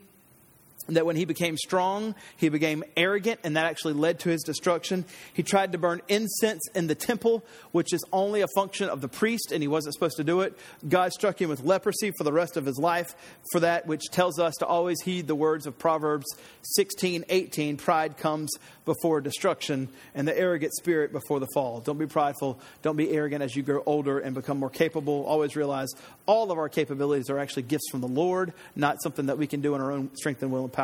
that 0.96 1.06
when 1.06 1.16
he 1.16 1.26
became 1.26 1.58
strong, 1.58 2.16
he 2.38 2.50
became 2.50 2.84
arrogant, 2.98 3.40
and 3.44 3.56
that 3.58 3.66
actually 3.66 3.94
led 3.94 4.20
to 4.20 4.30
his 4.30 4.42
destruction. 4.44 5.06
He 5.34 5.44
tried 5.44 5.72
to 5.72 5.78
burn 5.78 6.02
incense 6.08 6.62
in 6.76 6.88
the 6.88 6.96
temple, 6.96 7.44
which 7.72 7.94
is 7.94 8.04
only 8.12 8.42
a 8.42 8.48
function 8.56 8.90
of 8.90 9.02
the 9.02 9.08
priest, 9.08 9.52
and 9.52 9.62
he 9.62 9.68
wasn't 9.68 9.94
supposed 9.94 10.18
to 10.18 10.24
do 10.24 10.42
it. 10.42 10.58
God 10.88 11.14
struck 11.14 11.42
him 11.42 11.50
with 11.50 11.64
leprosy 11.64 12.12
for 12.18 12.24
the 12.24 12.34
rest 12.34 12.58
of 12.58 12.66
his 12.66 12.78
life 12.78 13.16
for 13.52 13.60
that, 13.62 13.88
which 13.88 14.10
tells 14.12 14.40
us 14.40 14.56
to 14.60 14.66
always 14.66 15.02
heed 15.02 15.28
the 15.28 15.36
words 15.36 15.66
of 15.66 15.78
Proverbs 15.78 16.26
16 16.62 17.26
18. 17.30 17.78
Pride 17.78 18.18
comes 18.18 18.52
before 18.86 19.22
destruction, 19.22 19.90
and 20.16 20.28
the 20.28 20.38
arrogant 20.38 20.74
spirit 20.74 21.12
before 21.12 21.40
the 21.40 21.48
fall. 21.54 21.80
Don't 21.80 21.98
be 21.98 22.08
prideful. 22.08 22.60
Don't 22.82 22.96
be 22.96 23.12
arrogant 23.12 23.44
as 23.44 23.56
you 23.56 23.62
grow 23.62 23.84
older 23.86 24.20
and 24.20 24.34
become 24.34 24.58
more 24.58 24.70
capable. 24.70 25.24
Always 25.26 25.56
realize 25.56 25.90
all 26.26 26.52
of 26.52 26.58
our 26.58 26.70
capabilities 26.70 27.30
are 27.30 27.38
actually 27.38 27.64
gifts 27.64 27.90
from 27.92 28.02
the 28.02 28.08
Lord, 28.08 28.54
not 28.76 28.98
something 29.04 29.28
that 29.28 29.38
we 29.38 29.48
can 29.48 29.62
do 29.62 29.76
in 29.76 29.82
our 29.82 29.92
own 29.92 30.16
strength 30.16 30.42
and 30.42 30.52
will 30.52 30.64
and 30.64 30.74
power. 30.74 30.79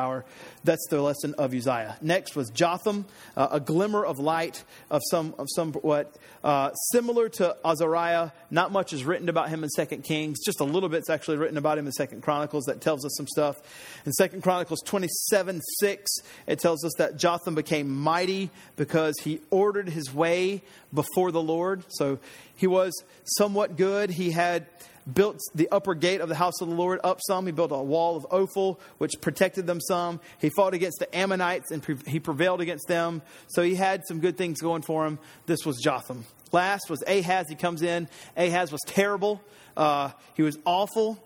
That's 0.63 0.85
the 0.89 1.01
lesson 1.01 1.35
of 1.37 1.53
Uzziah. 1.53 1.97
Next 2.01 2.35
was 2.35 2.49
Jotham, 2.49 3.05
uh, 3.37 3.47
a 3.51 3.59
glimmer 3.59 4.03
of 4.03 4.19
light 4.19 4.63
of 4.91 5.01
some 5.09 5.33
of 5.37 5.47
somewhat 5.55 6.13
uh, 6.43 6.73
similar 6.91 7.29
to 7.29 7.55
Azariah. 7.63 8.31
Not 8.51 8.71
much 8.71 8.91
is 8.91 9.05
written 9.05 9.29
about 9.29 9.49
him 9.49 9.63
in 9.63 9.69
Second 9.69 10.03
Kings. 10.03 10.39
Just 10.43 10.59
a 10.59 10.65
little 10.65 10.89
bit's 10.89 11.09
actually 11.09 11.37
written 11.37 11.57
about 11.57 11.77
him 11.77 11.85
in 11.85 11.93
Second 11.93 12.23
Chronicles 12.23 12.65
that 12.65 12.81
tells 12.81 13.05
us 13.05 13.15
some 13.15 13.27
stuff. 13.27 13.55
In 14.05 14.11
Second 14.11 14.43
Chronicles 14.43 14.81
twenty 14.85 15.07
seven 15.29 15.61
six, 15.79 16.11
it 16.45 16.59
tells 16.59 16.83
us 16.83 16.91
that 16.97 17.15
Jotham 17.17 17.55
became 17.55 17.89
mighty 17.89 18.49
because 18.75 19.15
he 19.23 19.39
ordered 19.49 19.87
his 19.87 20.13
way 20.13 20.61
before 20.93 21.31
the 21.31 21.41
Lord. 21.41 21.83
So 21.87 22.19
he 22.55 22.67
was 22.67 22.91
somewhat 23.23 23.77
good. 23.77 24.09
He 24.09 24.31
had 24.31 24.67
built 25.11 25.39
the 25.53 25.69
upper 25.71 25.93
gate 25.93 26.21
of 26.21 26.29
the 26.29 26.35
house 26.35 26.61
of 26.61 26.69
the 26.69 26.75
Lord 26.75 26.99
up 27.03 27.19
some. 27.25 27.45
He 27.45 27.51
built 27.51 27.71
a 27.71 27.77
wall 27.77 28.15
of 28.17 28.25
Ophel, 28.31 28.79
which 28.97 29.13
protected 29.21 29.67
them 29.67 29.79
some. 29.79 30.19
He 30.39 30.49
fought 30.49 30.73
against 30.73 30.99
the 30.99 31.15
Ammonites 31.15 31.71
and 31.71 31.83
pre- 31.83 31.97
he 32.07 32.19
prevailed 32.19 32.61
against 32.61 32.87
them. 32.87 33.21
So 33.47 33.61
he 33.61 33.75
had 33.75 34.03
some 34.07 34.19
good 34.19 34.37
things 34.37 34.61
going 34.61 34.81
for 34.81 35.05
him. 35.05 35.19
This 35.45 35.65
was 35.65 35.79
Jotham. 35.81 36.25
Last 36.51 36.89
was 36.89 37.03
Ahaz. 37.07 37.47
He 37.49 37.55
comes 37.55 37.81
in. 37.81 38.07
Ahaz 38.37 38.71
was 38.71 38.81
terrible. 38.85 39.41
Uh, 39.75 40.11
he 40.35 40.41
was 40.41 40.57
awful. 40.65 41.19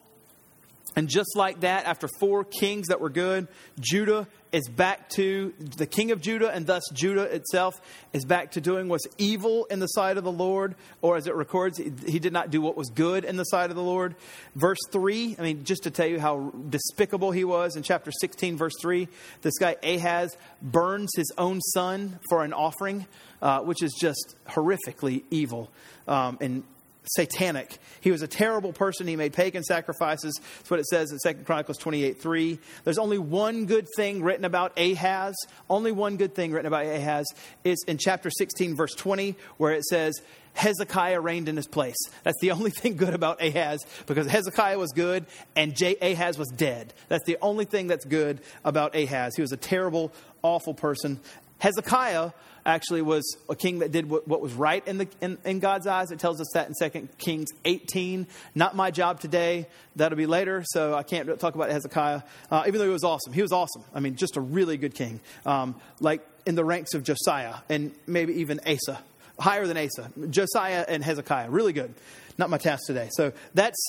And 0.95 1.07
just 1.07 1.35
like 1.35 1.61
that, 1.61 1.85
after 1.85 2.07
four 2.19 2.43
kings 2.43 2.87
that 2.87 2.99
were 2.99 3.09
good, 3.09 3.47
Judah 3.79 4.27
is 4.51 4.67
back 4.67 5.09
to 5.09 5.53
the 5.77 5.85
king 5.85 6.11
of 6.11 6.21
Judah, 6.21 6.49
and 6.49 6.65
thus 6.65 6.81
Judah 6.93 7.23
itself 7.23 7.79
is 8.13 8.25
back 8.25 8.51
to 8.53 8.61
doing 8.61 8.87
what's 8.87 9.05
evil 9.19 9.65
in 9.65 9.79
the 9.79 9.87
sight 9.87 10.17
of 10.17 10.23
the 10.23 10.31
Lord, 10.31 10.75
or 11.01 11.17
as 11.17 11.27
it 11.27 11.35
records, 11.35 11.77
he 11.77 12.17
did 12.17 12.33
not 12.33 12.49
do 12.49 12.59
what 12.59 12.75
was 12.75 12.89
good 12.89 13.23
in 13.23 13.37
the 13.37 13.43
sight 13.43 13.69
of 13.69 13.75
the 13.75 13.83
Lord. 13.83 14.15
Verse 14.55 14.79
3, 14.91 15.35
I 15.37 15.41
mean, 15.43 15.63
just 15.63 15.83
to 15.83 15.91
tell 15.91 16.07
you 16.07 16.19
how 16.19 16.51
despicable 16.69 17.31
he 17.31 17.43
was, 17.43 17.75
in 17.75 17.83
chapter 17.83 18.11
16, 18.11 18.57
verse 18.57 18.73
3, 18.81 19.07
this 19.43 19.57
guy 19.59 19.75
Ahaz 19.83 20.35
burns 20.61 21.11
his 21.15 21.31
own 21.37 21.61
son 21.61 22.19
for 22.29 22.43
an 22.43 22.53
offering, 22.53 23.05
uh, 23.41 23.59
which 23.59 23.83
is 23.83 23.93
just 23.93 24.35
horrifically 24.47 25.23
evil. 25.29 25.69
Um, 26.07 26.39
and 26.41 26.63
satanic. 27.09 27.79
He 28.01 28.11
was 28.11 28.21
a 28.21 28.27
terrible 28.27 28.71
person. 28.71 29.07
He 29.07 29.15
made 29.15 29.33
pagan 29.33 29.63
sacrifices. 29.63 30.39
That's 30.57 30.69
what 30.69 30.79
it 30.79 30.85
says 30.85 31.11
in 31.11 31.17
2 31.23 31.43
Chronicles 31.43 31.77
28 31.77 32.21
3. 32.21 32.59
There's 32.83 32.97
only 32.97 33.17
one 33.17 33.65
good 33.65 33.87
thing 33.95 34.23
written 34.23 34.45
about 34.45 34.77
Ahaz. 34.79 35.35
Only 35.69 35.91
one 35.91 36.17
good 36.17 36.35
thing 36.35 36.51
written 36.51 36.67
about 36.67 36.85
Ahaz 36.85 37.25
is 37.63 37.83
in 37.87 37.97
chapter 37.97 38.29
16, 38.29 38.75
verse 38.75 38.93
20, 38.93 39.35
where 39.57 39.73
it 39.73 39.83
says, 39.85 40.21
Hezekiah 40.53 41.21
reigned 41.21 41.47
in 41.49 41.55
his 41.55 41.67
place. 41.67 41.97
That's 42.23 42.39
the 42.41 42.51
only 42.51 42.71
thing 42.81 42.95
good 42.95 43.13
about 43.13 43.41
Ahaz 43.41 43.79
because 44.05 44.27
Hezekiah 44.27 44.77
was 44.77 44.91
good 44.91 45.25
and 45.55 45.73
Ahaz 46.01 46.37
was 46.37 46.49
dead. 46.49 46.93
That's 47.07 47.25
the 47.25 47.37
only 47.41 47.65
thing 47.65 47.87
that's 47.87 48.05
good 48.05 48.41
about 48.63 48.95
Ahaz. 48.95 49.35
He 49.35 49.41
was 49.41 49.51
a 49.51 49.57
terrible, 49.57 50.11
awful 50.41 50.73
person. 50.73 51.19
Hezekiah 51.59 52.31
actually 52.65 53.01
was 53.01 53.37
a 53.49 53.55
king 53.55 53.79
that 53.79 53.91
did 53.91 54.09
what, 54.09 54.27
was 54.27 54.53
right 54.53 54.85
in, 54.87 54.97
the, 54.97 55.07
in, 55.21 55.37
in, 55.45 55.59
God's 55.59 55.87
eyes. 55.87 56.11
It 56.11 56.19
tells 56.19 56.39
us 56.39 56.47
that 56.53 56.67
in 56.67 56.91
2 56.91 57.07
Kings 57.17 57.49
18. 57.65 58.27
Not 58.55 58.75
my 58.75 58.91
job 58.91 59.19
today. 59.19 59.67
That'll 59.95 60.17
be 60.17 60.25
later, 60.25 60.63
so 60.65 60.93
I 60.93 61.03
can't 61.03 61.39
talk 61.39 61.55
about 61.55 61.69
Hezekiah, 61.69 62.21
uh, 62.51 62.63
even 62.67 62.79
though 62.79 62.85
he 62.85 62.91
was 62.91 63.03
awesome. 63.03 63.33
He 63.33 63.41
was 63.41 63.51
awesome. 63.51 63.83
I 63.93 63.99
mean, 63.99 64.15
just 64.15 64.37
a 64.37 64.41
really 64.41 64.77
good 64.77 64.95
king. 64.95 65.19
Um, 65.45 65.75
like 65.99 66.25
in 66.45 66.55
the 66.55 66.65
ranks 66.65 66.93
of 66.93 67.03
Josiah 67.03 67.55
and 67.69 67.93
maybe 68.07 68.33
even 68.35 68.59
Asa. 68.65 68.99
Higher 69.39 69.67
than 69.67 69.77
Asa. 69.77 70.11
Josiah 70.29 70.85
and 70.87 71.03
Hezekiah. 71.03 71.49
Really 71.49 71.73
good. 71.73 71.93
Not 72.37 72.49
my 72.49 72.57
task 72.57 72.83
today. 72.87 73.09
So 73.11 73.33
that's, 73.53 73.79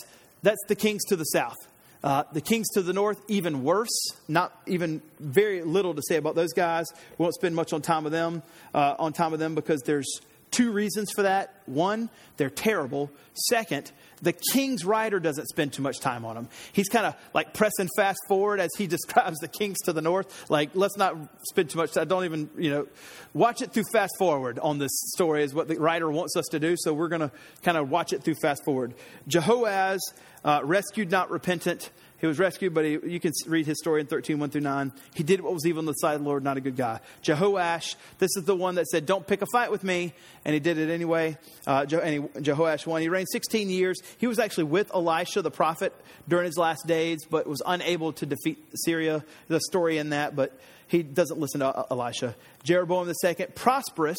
that's 0.43 0.61
the 0.69 0.75
kings 0.75 1.05
to 1.09 1.17
the 1.17 1.25
south. 1.25 1.57
Uh, 2.03 2.25
the 2.33 2.41
kings 2.41 2.69
to 2.71 2.83
the 2.83 2.93
north, 2.93 3.21
even 3.29 3.63
worse. 3.63 3.91
Not 4.27 4.59
even 4.67 5.03
very 5.19 5.63
little 5.63 5.95
to 5.95 6.03
say 6.09 6.17
about 6.17 6.35
those 6.35 6.53
guys. 6.53 6.87
We 7.19 7.23
won't 7.23 7.35
spend 7.35 7.55
much 7.55 7.73
on 7.73 7.83
time 7.83 8.05
with 8.05 8.13
them, 8.13 8.43
uh, 8.75 8.95
on 8.99 9.13
time 9.13 9.33
with 9.33 9.41
them 9.41 9.55
because 9.55 9.83
there's 9.83 10.21
two 10.51 10.73
reasons 10.73 11.11
for 11.13 11.23
that. 11.23 11.55
One, 11.67 12.11
they're 12.37 12.51
terrible. 12.51 13.11
Second, 13.49 13.93
the 14.23 14.33
king's 14.53 14.85
writer 14.85 15.21
doesn't 15.21 15.47
spend 15.47 15.73
too 15.73 15.83
much 15.83 16.01
time 16.01 16.25
on 16.25 16.35
them. 16.35 16.49
He's 16.73 16.89
kind 16.89 17.07
of 17.07 17.15
like 17.33 17.55
pressing 17.55 17.89
fast 17.97 18.19
forward 18.29 18.61
as 18.61 18.71
he 18.77 18.87
describes 18.89 19.39
the 19.39 19.49
kings 19.49 19.79
to 19.85 19.93
the 19.93 20.03
north. 20.03 20.51
Like, 20.51 20.71
let's 20.75 20.97
not 20.97 21.17
spend 21.49 21.71
too 21.71 21.79
much 21.79 21.93
time. 21.93 22.09
Don't 22.09 22.25
even, 22.25 22.51
you 22.59 22.71
know, 22.71 22.89
watch 23.35 23.63
it 23.63 23.73
through 23.73 23.85
fast 23.93 24.13
forward 24.19 24.59
on 24.59 24.79
this 24.79 24.93
story 25.15 25.43
is 25.43 25.55
what 25.55 25.69
the 25.69 25.79
writer 25.79 26.11
wants 26.11 26.37
us 26.37 26.47
to 26.51 26.61
do. 26.61 26.75
So 26.79 26.93
we're 26.93 27.09
going 27.09 27.21
to 27.21 27.31
kind 27.63 27.77
of 27.77 27.91
watch 27.91 28.13
it 28.13 28.23
through 28.23 28.37
fast 28.43 28.65
forward. 28.65 28.95
Jehoahaz 29.29 30.01
uh, 30.45 30.61
rescued, 30.65 31.11
not 31.11 31.31
repentant. 31.31 31.91
He 32.21 32.27
was 32.27 32.39
rescued, 32.39 32.75
but 32.75 32.85
he, 32.85 32.99
you 33.05 33.19
can 33.19 33.33
read 33.47 33.67
his 33.67 33.79
story 33.79 34.01
in 34.01 34.07
13, 34.07 34.39
1 34.39 34.51
through 34.51 34.61
9. 34.61 34.93
He 35.15 35.23
did 35.23 35.41
what 35.41 35.55
was 35.55 35.67
evil 35.67 35.81
on 35.81 35.87
the 35.87 35.95
side 35.95 36.15
of 36.15 36.23
the 36.23 36.29
Lord, 36.29 36.45
not 36.45 36.57
a 36.57 36.61
good 36.61 36.77
guy. 36.77 37.01
Jehoash, 37.23 37.97
this 38.19 38.31
is 38.37 38.45
the 38.45 38.55
one 38.55 38.75
that 38.75 38.87
said, 38.89 39.07
Don't 39.07 39.27
pick 39.27 39.41
a 39.43 39.47
fight 39.47 39.71
with 39.71 39.83
me. 39.83 40.13
And 40.45 40.53
he 40.53 40.61
did 40.61 40.79
it 40.79 40.91
anyway. 40.91 41.39
Uh, 41.67 41.87
Je- 41.87 42.01
and 42.01 42.13
he, 42.35 42.41
Jehoash 42.41 42.87
won. 42.87 43.01
He 43.01 43.09
reigned 43.09 43.29
16 43.33 43.71
years. 43.71 44.01
He 44.19 44.27
was 44.27 44.39
actually 44.39 44.65
with 44.65 44.95
Elisha, 44.95 45.43
the 45.43 45.51
prophet, 45.51 45.95
during 46.29 46.47
his 46.47 46.59
last 46.59 46.87
days, 46.87 47.21
but 47.29 47.47
was 47.47 47.63
unable 47.65 48.13
to 48.15 48.27
defeat 48.27 48.63
Syria. 48.75 49.25
The 49.49 49.61
story 49.61 49.99
in 49.99 50.11
that, 50.11 50.37
but 50.37 50.59
he 50.89 51.03
doesn't 51.03 51.39
listen 51.39 51.61
to 51.61 51.67
uh, 51.67 51.87
Elisha. 51.91 52.35
Jeroboam 52.65 53.11
II, 53.25 53.47
prosperous 53.55 54.19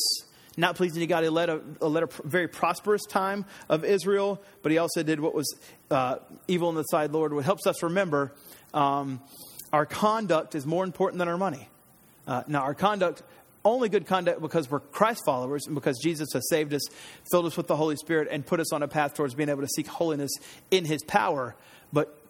not 0.58 0.75
pleasing 0.75 1.00
to 1.00 1.08
God. 1.08 1.24
He 1.24 1.29
led 1.29 1.50
a, 1.50 1.62
led 1.81 2.03
a 2.03 2.10
very 2.24 2.48
prosperous 2.48 3.03
time 3.05 3.46
of 3.70 3.86
Israel, 3.86 4.41
but 4.62 4.72
he 4.72 4.77
also 4.77 5.03
did 5.03 5.20
what 5.20 5.34
was 5.34 5.53
uh, 5.89 6.17
evil 6.48 6.70
in 6.70 6.75
the 6.75 6.84
sight 6.84 7.05
of 7.05 7.12
the 7.12 7.17
Lord. 7.17 7.34
What 7.34 7.46
helps 7.46 7.65
us 7.65 7.81
remember 7.84 8.34
um, 8.74 9.22
our 9.72 9.86
conduct 9.86 10.55
is 10.55 10.65
more 10.65 10.84
important 10.84 11.20
than 11.20 11.27
our 11.27 11.38
money. 11.38 11.70
Uh, 12.27 12.43
now, 12.48 12.62
our 12.62 12.74
conduct, 12.74 13.24
only 13.63 13.89
good 13.89 14.05
conduct 14.05 14.41
because 14.41 14.70
we're 14.70 14.79
Christ 14.79 15.24
followers 15.25 15.65
and 15.65 15.75
because 15.75 16.00
Jesus 16.00 16.29
has 16.34 16.48
saved 16.50 16.74
us, 16.74 16.81
filled 17.31 17.46
us 17.46 17.58
with 17.58 17.67
the 17.67 17.75
Holy 17.75 17.96
Spirit, 17.96 18.27
and 18.31 18.46
put 18.46 18.60
us 18.60 18.74
on 18.74 18.84
a 18.84 18.88
path 18.88 19.13
towards 19.13 19.34
being 19.34 19.50
able 19.50 19.62
to 19.62 19.67
seek 19.67 19.88
holiness 19.88 20.31
in 20.70 20.86
his 20.86 21.03
power. 21.03 21.55
But 21.93 22.20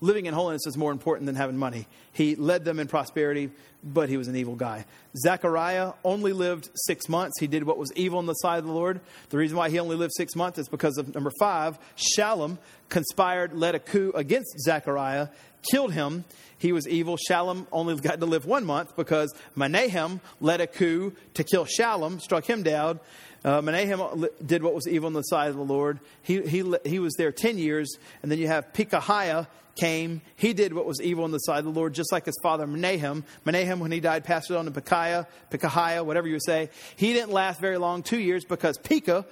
living 0.00 0.26
in 0.26 0.34
holiness 0.34 0.66
is 0.66 0.76
more 0.76 0.92
important 0.92 1.26
than 1.26 1.34
having 1.34 1.56
money. 1.56 1.86
He 2.12 2.36
led 2.36 2.64
them 2.64 2.78
in 2.78 2.88
prosperity, 2.88 3.50
but 3.82 4.08
he 4.08 4.16
was 4.16 4.28
an 4.28 4.36
evil 4.36 4.54
guy. 4.54 4.84
Zechariah 5.16 5.92
only 6.04 6.32
lived 6.32 6.68
six 6.74 7.08
months. 7.08 7.38
He 7.40 7.46
did 7.46 7.64
what 7.64 7.78
was 7.78 7.92
evil 7.94 8.20
in 8.20 8.26
the 8.26 8.34
sight 8.34 8.58
of 8.58 8.64
the 8.64 8.72
Lord. 8.72 9.00
The 9.30 9.38
reason 9.38 9.56
why 9.56 9.70
he 9.70 9.78
only 9.78 9.96
lived 9.96 10.12
six 10.16 10.34
months 10.34 10.58
is 10.58 10.68
because 10.68 10.98
of 10.98 11.14
number 11.14 11.32
five, 11.38 11.78
Shallum 11.96 12.58
conspired, 12.88 13.54
led 13.54 13.74
a 13.74 13.78
coup 13.78 14.12
against 14.14 14.58
Zechariah, 14.60 15.28
killed 15.62 15.92
him. 15.92 16.24
He 16.58 16.72
was 16.72 16.88
evil. 16.88 17.16
Shallum 17.30 17.66
only 17.70 17.96
got 17.96 18.20
to 18.20 18.26
live 18.26 18.44
one 18.44 18.64
month 18.64 18.96
because 18.96 19.32
Menahem 19.54 20.20
led 20.40 20.60
a 20.60 20.66
coup 20.66 21.12
to 21.34 21.44
kill 21.44 21.66
Shallum, 21.66 22.20
struck 22.20 22.44
him 22.44 22.62
down. 22.62 23.00
Uh, 23.44 23.62
Menahem 23.62 24.26
did 24.44 24.62
what 24.64 24.74
was 24.74 24.88
evil 24.88 25.06
in 25.06 25.12
the 25.12 25.22
sight 25.22 25.48
of 25.48 25.56
the 25.56 25.62
Lord. 25.62 26.00
He, 26.22 26.42
he, 26.42 26.74
he 26.84 26.98
was 26.98 27.14
there 27.16 27.30
10 27.30 27.58
years. 27.58 27.96
And 28.22 28.32
then 28.32 28.38
you 28.38 28.48
have 28.48 28.72
Pekahiah 28.72 29.46
came. 29.78 30.20
He 30.36 30.52
did 30.52 30.74
what 30.74 30.86
was 30.86 31.00
evil 31.00 31.24
in 31.24 31.30
the 31.30 31.38
sight 31.38 31.60
of 31.60 31.64
the 31.64 31.70
Lord, 31.70 31.94
just 31.94 32.10
like 32.12 32.26
his 32.26 32.36
father 32.42 32.66
Menahem. 32.66 33.24
Menahem, 33.44 33.78
when 33.78 33.92
he 33.92 34.00
died, 34.00 34.24
passed 34.24 34.50
it 34.50 34.56
on 34.56 34.64
to 34.64 34.70
Pekahiah, 34.72 35.26
Pekahiah, 35.50 36.04
whatever 36.04 36.26
you 36.26 36.40
say. 36.40 36.70
He 36.96 37.12
didn't 37.12 37.30
last 37.30 37.60
very 37.60 37.78
long, 37.78 38.02
two 38.02 38.18
years, 38.18 38.44
because 38.44 38.76
Pekah 38.78 39.24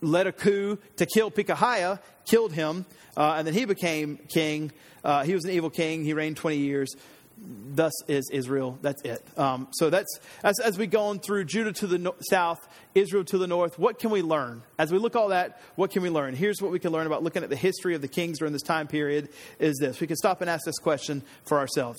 led 0.00 0.26
a 0.26 0.32
coup 0.32 0.78
to 0.96 1.06
kill 1.06 1.30
Pekahiah, 1.30 2.00
killed 2.26 2.52
him, 2.52 2.86
uh, 3.16 3.34
and 3.36 3.46
then 3.46 3.54
he 3.54 3.64
became 3.64 4.18
king. 4.28 4.72
Uh, 5.04 5.24
he 5.24 5.34
was 5.34 5.44
an 5.44 5.50
evil 5.50 5.70
king. 5.70 6.04
He 6.04 6.12
reigned 6.12 6.36
20 6.36 6.56
years 6.56 6.94
thus 7.40 7.92
is 8.08 8.28
Israel. 8.30 8.78
That's 8.82 9.02
it. 9.02 9.24
Um, 9.38 9.68
so 9.72 9.90
that's 9.90 10.18
as, 10.42 10.58
as 10.60 10.78
we 10.78 10.86
go 10.86 11.02
on 11.04 11.20
through 11.20 11.44
Judah 11.44 11.72
to 11.74 11.86
the 11.86 11.98
no- 11.98 12.14
south, 12.20 12.58
Israel 12.94 13.24
to 13.24 13.38
the 13.38 13.46
north. 13.46 13.78
What 13.78 13.98
can 13.98 14.10
we 14.10 14.22
learn 14.22 14.62
as 14.78 14.90
we 14.92 14.98
look 14.98 15.16
all 15.16 15.28
that? 15.28 15.60
What 15.76 15.90
can 15.90 16.02
we 16.02 16.10
learn? 16.10 16.34
Here's 16.34 16.60
what 16.60 16.72
we 16.72 16.78
can 16.78 16.92
learn 16.92 17.06
about 17.06 17.22
looking 17.22 17.42
at 17.42 17.50
the 17.50 17.56
history 17.56 17.94
of 17.94 18.00
the 18.00 18.08
kings 18.08 18.38
during 18.38 18.52
this 18.52 18.62
time 18.62 18.86
period. 18.86 19.28
Is 19.58 19.78
this 19.78 20.00
we 20.00 20.06
can 20.06 20.16
stop 20.16 20.40
and 20.40 20.50
ask 20.50 20.64
this 20.64 20.78
question 20.78 21.22
for 21.44 21.58
ourselves: 21.58 21.98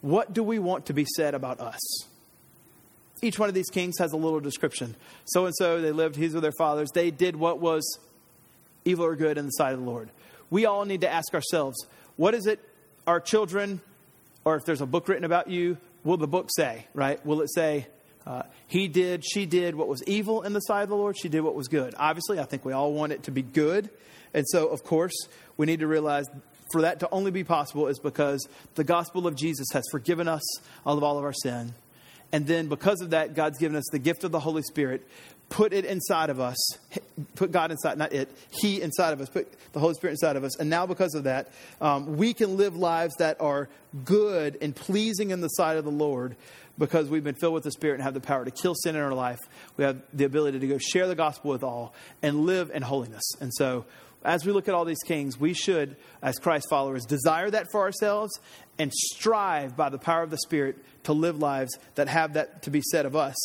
What 0.00 0.32
do 0.32 0.42
we 0.42 0.58
want 0.58 0.86
to 0.86 0.92
be 0.92 1.04
said 1.16 1.34
about 1.34 1.60
us? 1.60 1.80
Each 3.22 3.38
one 3.38 3.48
of 3.48 3.54
these 3.54 3.70
kings 3.70 3.98
has 3.98 4.12
a 4.12 4.16
little 4.16 4.40
description. 4.40 4.96
So 5.26 5.46
and 5.46 5.54
so, 5.56 5.80
they 5.80 5.92
lived. 5.92 6.14
These 6.14 6.34
were 6.34 6.40
their 6.40 6.52
fathers. 6.52 6.90
They 6.94 7.10
did 7.10 7.36
what 7.36 7.60
was 7.60 7.98
evil 8.84 9.04
or 9.04 9.16
good 9.16 9.38
in 9.38 9.44
the 9.44 9.50
sight 9.50 9.74
of 9.74 9.80
the 9.80 9.84
Lord. 9.84 10.10
We 10.48 10.66
all 10.66 10.84
need 10.84 11.02
to 11.02 11.10
ask 11.10 11.34
ourselves: 11.34 11.86
What 12.16 12.34
is 12.34 12.46
it 12.46 12.60
our 13.06 13.20
children, 13.20 13.80
or 14.44 14.56
if 14.56 14.64
there's 14.64 14.80
a 14.80 14.86
book 14.86 15.08
written 15.08 15.24
about 15.24 15.50
you, 15.50 15.76
will 16.04 16.16
the 16.16 16.28
book 16.28 16.48
say, 16.54 16.86
right? 16.94 17.24
Will 17.26 17.40
it 17.42 17.52
say, 17.52 17.86
uh, 18.26 18.42
he 18.66 18.88
did, 18.88 19.24
she 19.24 19.46
did 19.46 19.74
what 19.74 19.88
was 19.88 20.02
evil 20.06 20.42
in 20.42 20.52
the 20.52 20.60
sight 20.60 20.82
of 20.82 20.88
the 20.88 20.96
Lord, 20.96 21.18
she 21.18 21.28
did 21.28 21.40
what 21.40 21.54
was 21.54 21.68
good? 21.68 21.94
Obviously, 21.98 22.38
I 22.38 22.44
think 22.44 22.64
we 22.64 22.72
all 22.72 22.92
want 22.92 23.12
it 23.12 23.24
to 23.24 23.30
be 23.30 23.42
good. 23.42 23.90
And 24.32 24.46
so, 24.48 24.68
of 24.68 24.84
course, 24.84 25.14
we 25.56 25.66
need 25.66 25.80
to 25.80 25.86
realize 25.86 26.26
for 26.72 26.82
that 26.82 27.00
to 27.00 27.08
only 27.10 27.32
be 27.32 27.42
possible 27.42 27.88
is 27.88 27.98
because 27.98 28.46
the 28.76 28.84
gospel 28.84 29.26
of 29.26 29.34
Jesus 29.34 29.66
has 29.72 29.82
forgiven 29.90 30.28
us 30.28 30.42
of 30.86 31.02
all 31.02 31.18
of 31.18 31.24
our 31.24 31.32
sin. 31.32 31.74
And 32.32 32.46
then 32.46 32.68
because 32.68 33.00
of 33.00 33.10
that, 33.10 33.34
God's 33.34 33.58
given 33.58 33.76
us 33.76 33.84
the 33.90 33.98
gift 33.98 34.24
of 34.24 34.30
the 34.30 34.40
Holy 34.40 34.62
Spirit, 34.62 35.06
put 35.48 35.72
it 35.72 35.84
inside 35.84 36.30
of 36.30 36.40
us, 36.40 36.56
put 37.34 37.52
God 37.52 37.70
inside, 37.70 37.98
not 37.98 38.12
it, 38.12 38.30
He 38.50 38.80
inside 38.80 39.12
of 39.12 39.20
us, 39.20 39.28
put 39.28 39.52
the 39.72 39.80
Holy 39.80 39.94
Spirit 39.94 40.12
inside 40.12 40.36
of 40.36 40.44
us. 40.44 40.58
And 40.58 40.70
now, 40.70 40.86
because 40.86 41.14
of 41.14 41.24
that, 41.24 41.48
um, 41.80 42.16
we 42.16 42.32
can 42.32 42.56
live 42.56 42.76
lives 42.76 43.14
that 43.18 43.40
are 43.40 43.68
good 44.04 44.56
and 44.62 44.74
pleasing 44.74 45.30
in 45.30 45.40
the 45.40 45.48
sight 45.48 45.76
of 45.76 45.84
the 45.84 45.90
Lord 45.90 46.36
because 46.78 47.10
we've 47.10 47.24
been 47.24 47.34
filled 47.34 47.54
with 47.54 47.64
the 47.64 47.72
Spirit 47.72 47.94
and 47.94 48.02
have 48.04 48.14
the 48.14 48.20
power 48.20 48.44
to 48.44 48.50
kill 48.50 48.74
sin 48.74 48.96
in 48.96 49.02
our 49.02 49.12
life. 49.12 49.40
We 49.76 49.84
have 49.84 50.00
the 50.14 50.24
ability 50.24 50.60
to 50.60 50.66
go 50.66 50.78
share 50.78 51.06
the 51.06 51.14
gospel 51.14 51.50
with 51.50 51.62
all 51.62 51.94
and 52.22 52.46
live 52.46 52.70
in 52.72 52.82
holiness. 52.82 53.24
And 53.40 53.52
so, 53.52 53.84
as 54.24 54.44
we 54.44 54.52
look 54.52 54.68
at 54.68 54.74
all 54.74 54.84
these 54.84 55.02
kings, 55.04 55.38
we 55.38 55.54
should, 55.54 55.96
as 56.22 56.38
Christ 56.38 56.66
followers, 56.68 57.04
desire 57.04 57.50
that 57.50 57.66
for 57.72 57.80
ourselves 57.80 58.38
and 58.78 58.92
strive 58.92 59.76
by 59.76 59.88
the 59.88 59.98
power 59.98 60.22
of 60.22 60.30
the 60.30 60.38
Spirit 60.38 60.76
to 61.04 61.12
live 61.12 61.38
lives 61.38 61.78
that 61.94 62.08
have 62.08 62.34
that 62.34 62.62
to 62.62 62.70
be 62.70 62.82
said 62.82 63.06
of 63.06 63.16
us 63.16 63.36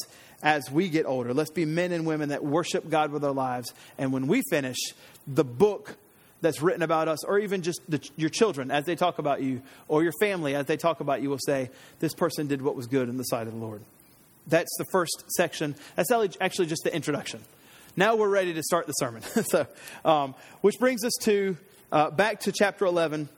as 0.44 0.70
we 0.70 0.90
get 0.90 1.06
older. 1.06 1.34
Let's 1.34 1.52
be 1.52 1.66
men 1.66 1.92
and 1.92 2.06
women 2.06 2.30
that 2.30 2.44
worship 2.44 2.90
God 2.90 3.12
with 3.12 3.24
our 3.24 3.32
lives. 3.32 3.74
And 3.98 4.12
when 4.12 4.28
we 4.28 4.44
finish, 4.50 4.78
the 5.26 5.46
book 5.46 5.96
that's 6.42 6.62
written 6.62 6.84
about 6.84 7.08
us, 7.08 7.24
or 7.24 7.40
even 7.40 7.62
just 7.62 7.80
the, 7.90 8.06
your 8.18 8.30
children 8.30 8.70
as 8.70 8.86
they 8.86 8.96
talk 8.96 9.18
about 9.18 9.42
you, 9.42 9.62
or 9.88 10.04
your 10.04 10.14
family 10.20 10.56
as 10.56 10.66
they 10.66 10.78
talk 10.78 11.00
about 11.00 11.22
you, 11.22 11.30
will 11.30 11.40
say, 11.40 11.70
This 12.00 12.14
person 12.14 12.48
did 12.48 12.62
what 12.62 12.76
was 12.76 12.88
good 12.88 13.10
in 13.10 13.18
the 13.18 13.24
sight 13.24 13.48
of 13.48 13.54
the 13.54 13.60
Lord. 13.60 13.82
That's 14.48 14.76
the 14.78 14.86
first 14.92 15.24
section. 15.36 15.76
That's 15.96 16.12
actually 16.40 16.68
just 16.68 16.84
the 16.84 16.94
introduction. 16.94 17.42
Now 17.98 18.18
we're 18.18 18.30
ready 18.30 18.54
to 18.54 18.62
start 18.62 18.88
the 18.88 18.94
sermon. 18.94 19.22
so, 19.50 19.66
um, 20.04 20.36
which 20.60 20.76
brings 20.80 21.06
us 21.06 21.14
to 21.22 21.56
uh, 21.94 22.10
back 22.10 22.42
to 22.42 22.52
chapter 22.52 22.86
11, 22.86 23.30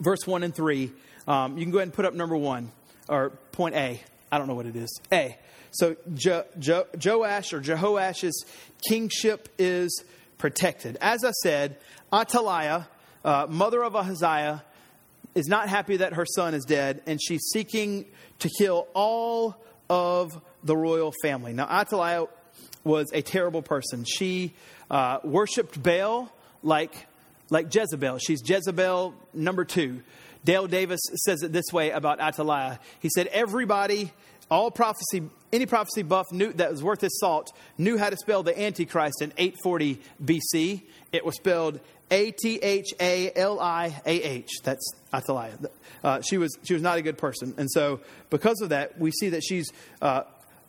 verse 0.00 0.26
1 0.26 0.42
and 0.42 0.54
3. 0.54 0.90
Um, 1.26 1.58
you 1.58 1.64
can 1.64 1.70
go 1.70 1.76
ahead 1.78 1.88
and 1.88 1.92
put 1.92 2.06
up 2.06 2.14
number 2.14 2.36
one, 2.36 2.70
or 3.10 3.30
point 3.52 3.74
A. 3.74 4.00
I 4.32 4.38
don't 4.38 4.46
know 4.46 4.54
what 4.54 4.64
it 4.64 4.74
is. 4.74 4.88
A. 5.12 5.36
So 5.72 5.96
jo, 6.14 6.44
jo, 6.58 6.86
Joash 7.04 7.52
or 7.52 7.60
Jehoash's 7.60 8.46
kingship 8.88 9.50
is 9.58 10.02
protected. 10.38 10.96
As 11.02 11.22
I 11.22 11.32
said, 11.42 11.76
Athaliah, 12.10 12.88
uh, 13.22 13.46
mother 13.50 13.84
of 13.84 13.94
Ahaziah, 13.94 14.64
is 15.34 15.46
not 15.46 15.68
happy 15.68 15.98
that 15.98 16.14
her 16.14 16.24
son 16.24 16.54
is 16.54 16.64
dead, 16.64 17.02
and 17.06 17.20
she's 17.22 17.42
seeking 17.52 18.06
to 18.38 18.48
kill 18.58 18.88
all 18.94 19.62
of 19.90 20.40
the 20.64 20.76
royal 20.76 21.12
family. 21.22 21.52
Now, 21.52 21.66
Athaliah 21.66 22.28
was 22.84 23.10
a 23.12 23.22
terrible 23.22 23.62
person. 23.62 24.04
She 24.04 24.54
uh, 24.90 25.18
worshipped 25.24 25.82
Baal 25.82 26.32
like, 26.62 27.06
like 27.50 27.74
Jezebel. 27.74 28.18
She's 28.18 28.40
Jezebel 28.44 29.14
number 29.34 29.64
two. 29.64 30.02
Dale 30.44 30.66
Davis 30.66 31.00
says 31.26 31.42
it 31.42 31.52
this 31.52 31.72
way 31.72 31.90
about 31.90 32.20
Athaliah. 32.20 32.78
He 33.00 33.10
said, 33.14 33.26
Everybody, 33.28 34.12
all 34.50 34.70
prophecy, 34.70 35.28
any 35.52 35.66
prophecy 35.66 36.02
buff 36.02 36.26
knew, 36.32 36.52
that 36.54 36.70
was 36.70 36.82
worth 36.82 37.00
his 37.00 37.18
salt 37.18 37.52
knew 37.76 37.98
how 37.98 38.10
to 38.10 38.16
spell 38.16 38.42
the 38.42 38.58
Antichrist 38.58 39.20
in 39.20 39.32
840 39.36 40.00
BC. 40.24 40.82
It 41.12 41.24
was 41.24 41.36
spelled 41.36 41.80
A 42.10 42.30
T 42.30 42.56
H 42.56 42.94
A 43.00 43.32
L 43.34 43.60
I 43.60 44.00
A 44.06 44.22
H. 44.22 44.50
That's 44.62 44.90
Athaliah. 45.12 45.58
Uh, 46.02 46.20
she, 46.22 46.38
was, 46.38 46.56
she 46.62 46.74
was 46.74 46.82
not 46.82 46.98
a 46.98 47.02
good 47.02 47.18
person. 47.18 47.54
And 47.58 47.68
so, 47.70 48.00
because 48.30 48.60
of 48.60 48.70
that, 48.70 48.98
we 48.98 49.10
see 49.10 49.30
that 49.30 49.42
she's. 49.42 49.70
Uh, 50.00 50.22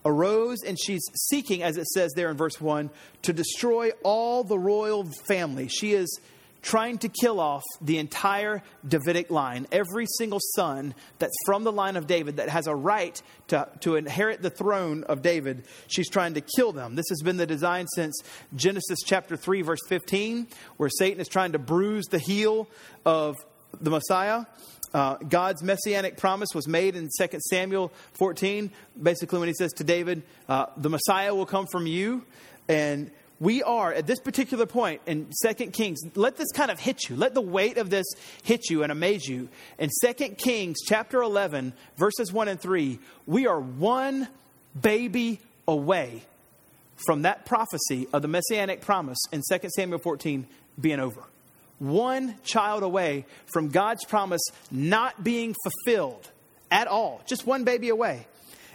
arose 0.06 0.64
and 0.64 0.78
she's 0.80 1.04
seeking, 1.30 1.64
as 1.64 1.78
it 1.78 1.88
says 1.88 2.14
there 2.16 2.30
in 2.30 2.38
verse 2.38 2.60
1, 2.60 2.90
to 3.24 3.34
destroy 3.34 3.92
all 4.04 4.44
the 4.44 4.58
royal 4.58 5.06
family. 5.28 5.68
She 5.68 5.94
is 5.94 6.20
trying 6.62 6.98
to 7.00 7.10
kill 7.10 7.40
off 7.40 7.64
the 7.82 7.98
entire 7.98 8.62
Davidic 8.88 9.30
line, 9.30 9.68
every 9.72 10.06
single 10.18 10.40
son 10.56 10.94
that's 11.18 11.36
from 11.46 11.64
the 11.64 11.72
line 11.72 11.96
of 11.96 12.08
David 12.08 12.38
that 12.38 12.50
has 12.50 12.68
a 12.68 12.76
right 12.76 13.22
to, 13.48 13.68
to 13.82 13.96
inherit 13.96 14.42
the 14.42 14.50
throne 14.50 15.04
of 15.06 15.22
David, 15.22 15.64
she's 15.88 16.10
trying 16.10 16.34
to 16.34 16.42
kill 16.42 16.72
them. 16.72 16.96
This 16.96 17.10
has 17.10 17.22
been 17.22 17.38
the 17.38 17.48
design 17.48 17.88
since 17.96 18.22
Genesis 18.56 19.00
chapter 19.06 19.38
3, 19.38 19.62
verse 19.62 19.80
15, 19.88 20.48
where 20.78 20.90
Satan 20.90 21.22
is 21.22 21.28
trying 21.28 21.54
to 21.54 21.60
bruise 21.60 22.08
the 22.08 22.20
heel 22.20 22.68
of 23.06 23.36
the 23.80 23.90
Messiah. 23.90 24.46
Uh, 24.94 25.16
God's 25.18 25.62
messianic 25.62 26.18
promise 26.18 26.50
was 26.56 26.68
made 26.68 26.96
in 26.96 27.10
2 27.20 27.40
Samuel 27.50 27.92
14, 28.14 28.72
basically 29.02 29.40
when 29.40 29.48
he 29.48 29.54
says 29.54 29.72
to 29.74 29.84
David, 29.84 30.24
uh, 30.48 30.68
The 30.78 30.90
Messiah 30.90 31.34
will 31.36 31.46
come 31.46 31.68
from 31.72 31.86
you. 31.86 32.24
And 32.68 33.12
we 33.40 33.64
are 33.64 33.94
at 33.94 34.06
this 34.06 34.20
particular 34.20 34.66
point 34.66 35.02
in 35.06 35.32
Second 35.32 35.72
Kings, 35.72 36.02
let 36.16 36.36
this 36.36 36.52
kind 36.52 36.70
of 36.70 36.80
hit 36.80 37.10
you. 37.10 37.16
Let 37.16 37.34
the 37.34 37.42
weight 37.42 37.78
of 37.78 37.90
this 37.90 38.06
hit 38.44 38.70
you 38.70 38.84
and 38.84 38.92
amaze 38.92 39.28
you. 39.28 39.48
In 39.78 39.90
Second 39.90 40.38
Kings 40.38 40.78
chapter 40.86 41.22
11, 41.22 41.74
verses 41.98 42.34
1 42.34 42.48
and 42.48 42.60
3, 42.60 43.00
we 43.26 43.48
are 43.48 43.60
one 43.60 44.28
baby 44.80 45.40
away 45.68 46.24
from 47.06 47.22
that 47.22 47.46
prophecy 47.46 48.08
of 48.12 48.22
the 48.22 48.28
messianic 48.28 48.82
promise 48.82 49.20
in 49.32 49.42
2 49.50 49.70
Samuel 49.70 50.00
14 50.00 50.46
being 50.80 51.00
over. 51.00 51.24
One 51.80 52.36
child 52.44 52.84
away 52.84 53.26
from 53.54 53.70
God's 53.70 54.06
promise 54.06 54.42
not 54.70 55.24
being 55.24 55.56
fulfilled 55.64 56.30
at 56.70 56.88
all. 56.88 57.22
Just 57.26 57.48
one 57.48 57.64
baby 57.64 57.90
away 57.90 58.28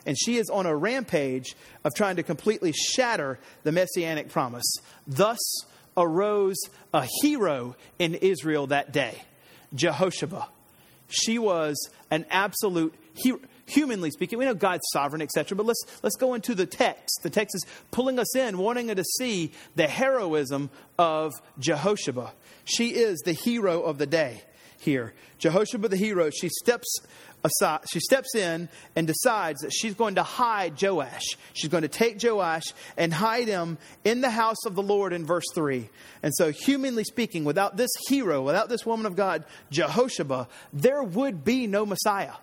and 0.07 0.17
she 0.19 0.37
is 0.37 0.49
on 0.51 0.67
a 0.67 0.77
rampage 0.77 1.57
of 1.85 1.95
trying 1.95 2.17
to 2.17 2.23
completely 2.23 2.73
shatter 2.73 3.39
the 3.63 3.73
messianic 3.73 4.29
promise. 4.29 4.77
Thus 5.07 5.39
arose 5.97 6.59
a 6.93 7.07
hero 7.23 7.77
in 7.99 8.15
Israel 8.15 8.67
that 8.69 8.93
day, 8.93 9.23
Jehosheba. 9.75 10.47
She 11.09 11.39
was 11.39 11.77
an 12.11 12.27
absolute 12.31 12.95
hero. 13.15 13.39
Humanly 13.67 14.11
speaking, 14.11 14.39
we 14.39 14.45
know 14.45 14.55
God's 14.55 14.85
sovereign, 14.93 15.23
etc. 15.23 15.57
But 15.57 15.67
let's 15.67 15.83
let's 16.03 16.17
go 16.17 16.35
into 16.35 16.55
the 16.55 16.67
text. 16.67 17.21
The 17.23 17.31
text 17.31 17.55
is 17.55 17.65
pulling 17.91 18.19
us 18.19 18.37
in, 18.37 18.59
wanting 18.59 18.91
us 18.91 18.97
to 18.97 19.05
see 19.19 19.53
the 19.75 19.87
heroism 19.87 20.71
of 20.99 21.33
Jehosheba. 21.59 22.33
She 22.65 22.89
is 22.91 23.21
the 23.21 23.33
hero 23.33 23.83
of 23.83 23.99
the 23.99 24.07
day 24.07 24.43
here. 24.79 25.15
Jehosheba, 25.39 25.89
the 25.89 25.97
hero, 25.97 26.31
she 26.31 26.49
steps 26.49 26.87
aside, 27.43 27.81
she 27.91 28.01
steps 28.01 28.35
in 28.35 28.69
and 28.95 29.07
decides 29.07 29.61
that 29.61 29.73
she's 29.73 29.95
going 29.95 30.17
to 30.17 30.23
hide 30.23 30.81
Joash. 30.81 31.37
She's 31.53 31.71
going 31.71 31.83
to 31.83 31.89
take 31.89 32.23
Joash 32.23 32.65
and 32.97 33.13
hide 33.13 33.49
him 33.49 33.79
in 34.05 34.21
the 34.21 34.31
house 34.31 34.65
of 34.67 34.75
the 34.75 34.83
Lord 34.83 35.13
in 35.13 35.25
verse 35.25 35.45
3. 35.55 35.89
And 36.23 36.33
so, 36.35 36.51
humanly 36.53 37.05
speaking, 37.05 37.45
without 37.45 37.77
this 37.77 37.91
hero, 38.09 38.43
without 38.43 38.69
this 38.69 38.87
woman 38.87 39.07
of 39.07 39.17
God, 39.17 39.45
Jehosheba, 39.71 40.49
there 40.73 41.03
would 41.03 41.45
be 41.45 41.67
no 41.67 41.85
Messiah. 41.85 42.35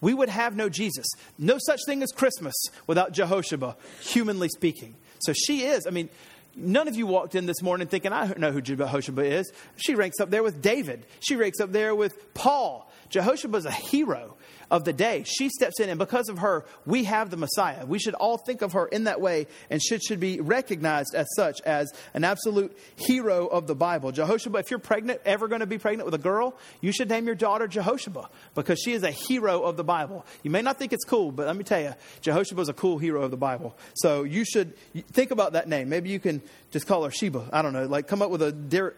We 0.00 0.14
would 0.14 0.28
have 0.28 0.56
no 0.56 0.68
Jesus. 0.68 1.06
No 1.38 1.58
such 1.58 1.80
thing 1.86 2.02
as 2.02 2.10
Christmas 2.12 2.54
without 2.86 3.12
Jehosheba, 3.12 3.76
humanly 4.00 4.48
speaking. 4.48 4.96
So 5.20 5.32
she 5.32 5.64
is, 5.64 5.86
I 5.86 5.90
mean, 5.90 6.08
None 6.56 6.88
of 6.88 6.96
you 6.96 7.06
walked 7.06 7.34
in 7.34 7.46
this 7.46 7.62
morning 7.62 7.86
thinking, 7.86 8.12
I 8.12 8.34
know 8.36 8.50
who 8.50 8.60
Jehosheba 8.60 9.24
is. 9.24 9.52
She 9.76 9.94
ranks 9.94 10.18
up 10.20 10.30
there 10.30 10.42
with 10.42 10.60
David. 10.60 11.06
She 11.20 11.36
ranks 11.36 11.60
up 11.60 11.70
there 11.70 11.94
with 11.94 12.34
Paul. 12.34 12.90
Jehosheba 13.10 13.58
is 13.58 13.66
a 13.66 13.70
hero 13.70 14.36
of 14.70 14.84
the 14.84 14.92
day. 14.92 15.24
She 15.26 15.48
steps 15.48 15.80
in, 15.80 15.88
and 15.88 15.98
because 15.98 16.28
of 16.28 16.38
her, 16.38 16.64
we 16.86 17.04
have 17.04 17.30
the 17.30 17.36
Messiah. 17.36 17.84
We 17.84 17.98
should 17.98 18.14
all 18.14 18.38
think 18.38 18.62
of 18.62 18.72
her 18.72 18.86
in 18.86 19.04
that 19.04 19.20
way 19.20 19.46
and 19.68 19.82
should, 19.82 20.02
should 20.02 20.20
be 20.20 20.40
recognized 20.40 21.14
as 21.14 21.26
such, 21.34 21.60
as 21.62 21.92
an 22.14 22.24
absolute 22.24 22.76
hero 22.96 23.46
of 23.46 23.66
the 23.66 23.74
Bible. 23.74 24.12
Jehosheba, 24.12 24.60
if 24.60 24.70
you're 24.70 24.78
pregnant, 24.78 25.20
ever 25.24 25.48
going 25.48 25.60
to 25.60 25.66
be 25.66 25.78
pregnant 25.78 26.06
with 26.06 26.14
a 26.14 26.22
girl, 26.22 26.56
you 26.80 26.92
should 26.92 27.08
name 27.08 27.26
your 27.26 27.34
daughter 27.34 27.66
Jehosheba 27.66 28.28
because 28.54 28.80
she 28.80 28.92
is 28.92 29.02
a 29.02 29.10
hero 29.10 29.62
of 29.62 29.76
the 29.76 29.84
Bible. 29.84 30.24
You 30.42 30.50
may 30.50 30.62
not 30.62 30.78
think 30.78 30.92
it's 30.92 31.04
cool, 31.04 31.32
but 31.32 31.46
let 31.46 31.56
me 31.56 31.64
tell 31.64 31.80
you, 31.80 31.94
Jehosheba 32.22 32.60
is 32.60 32.68
a 32.68 32.74
cool 32.74 32.98
hero 32.98 33.22
of 33.22 33.30
the 33.32 33.36
Bible. 33.36 33.76
So 33.94 34.22
you 34.22 34.44
should 34.44 34.76
think 35.12 35.32
about 35.32 35.54
that 35.54 35.68
name. 35.68 35.88
Maybe 35.88 36.10
you 36.10 36.20
can 36.20 36.42
just 36.70 36.86
call 36.86 37.04
her 37.04 37.10
Sheba. 37.10 37.48
I 37.52 37.62
don't 37.62 37.72
know, 37.72 37.86
like 37.86 38.06
come 38.06 38.22
up 38.22 38.30
with 38.30 38.42
a 38.42 38.52
der- 38.52 38.94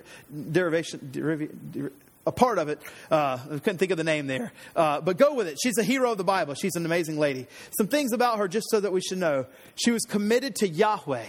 derivation. 0.50 1.10
Deriv- 1.12 1.90
a 2.26 2.32
part 2.32 2.58
of 2.58 2.68
it. 2.68 2.80
Uh, 3.10 3.38
I 3.44 3.58
couldn't 3.58 3.78
think 3.78 3.90
of 3.90 3.98
the 3.98 4.04
name 4.04 4.26
there. 4.26 4.52
Uh, 4.74 5.00
but 5.00 5.16
go 5.16 5.34
with 5.34 5.48
it. 5.48 5.58
She's 5.62 5.78
a 5.78 5.82
hero 5.82 6.12
of 6.12 6.18
the 6.18 6.24
Bible. 6.24 6.54
She's 6.54 6.74
an 6.76 6.84
amazing 6.84 7.18
lady. 7.18 7.46
Some 7.76 7.88
things 7.88 8.12
about 8.12 8.38
her, 8.38 8.48
just 8.48 8.68
so 8.70 8.80
that 8.80 8.92
we 8.92 9.00
should 9.00 9.18
know. 9.18 9.46
She 9.74 9.90
was 9.90 10.02
committed 10.02 10.56
to 10.56 10.68
Yahweh. 10.68 11.26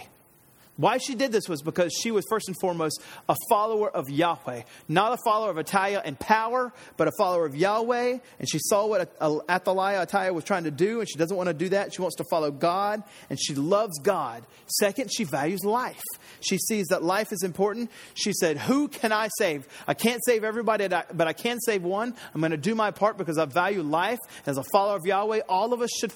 Why 0.76 0.98
she 0.98 1.14
did 1.14 1.30
this 1.30 1.48
was 1.48 1.62
because 1.62 1.92
she 2.02 2.10
was 2.10 2.24
first 2.28 2.48
and 2.48 2.56
foremost 2.60 3.00
a 3.28 3.36
follower 3.48 3.88
of 3.88 4.10
Yahweh, 4.10 4.62
not 4.88 5.12
a 5.12 5.18
follower 5.24 5.50
of 5.50 5.58
Athaliah 5.58 6.02
in 6.04 6.16
power, 6.16 6.72
but 6.96 7.06
a 7.06 7.12
follower 7.16 7.46
of 7.46 7.54
Yahweh. 7.54 8.18
And 8.40 8.50
she 8.50 8.58
saw 8.58 8.86
what 8.86 9.16
Athaliah, 9.48 10.02
Athaliah 10.02 10.32
was 10.32 10.42
trying 10.42 10.64
to 10.64 10.72
do, 10.72 10.98
and 10.98 11.08
she 11.08 11.16
doesn't 11.16 11.36
want 11.36 11.46
to 11.46 11.54
do 11.54 11.68
that. 11.68 11.94
She 11.94 12.02
wants 12.02 12.16
to 12.16 12.24
follow 12.28 12.50
God, 12.50 13.04
and 13.30 13.38
she 13.40 13.54
loves 13.54 14.00
God. 14.00 14.44
Second, 14.66 15.10
she 15.14 15.22
values 15.22 15.64
life. 15.64 16.02
She 16.40 16.58
sees 16.58 16.86
that 16.86 17.04
life 17.04 17.32
is 17.32 17.44
important. 17.44 17.90
She 18.14 18.32
said, 18.32 18.58
Who 18.58 18.88
can 18.88 19.12
I 19.12 19.28
save? 19.38 19.68
I 19.86 19.94
can't 19.94 20.20
save 20.24 20.42
everybody, 20.42 20.88
but 20.88 21.28
I 21.28 21.32
can 21.32 21.60
save 21.60 21.84
one. 21.84 22.16
I'm 22.34 22.40
going 22.40 22.50
to 22.50 22.56
do 22.56 22.74
my 22.74 22.90
part 22.90 23.16
because 23.16 23.38
I 23.38 23.44
value 23.44 23.82
life. 23.82 24.18
As 24.46 24.58
a 24.58 24.64
follower 24.72 24.96
of 24.96 25.06
Yahweh, 25.06 25.42
all 25.48 25.72
of 25.72 25.80
us 25.80 25.90
should, 26.00 26.12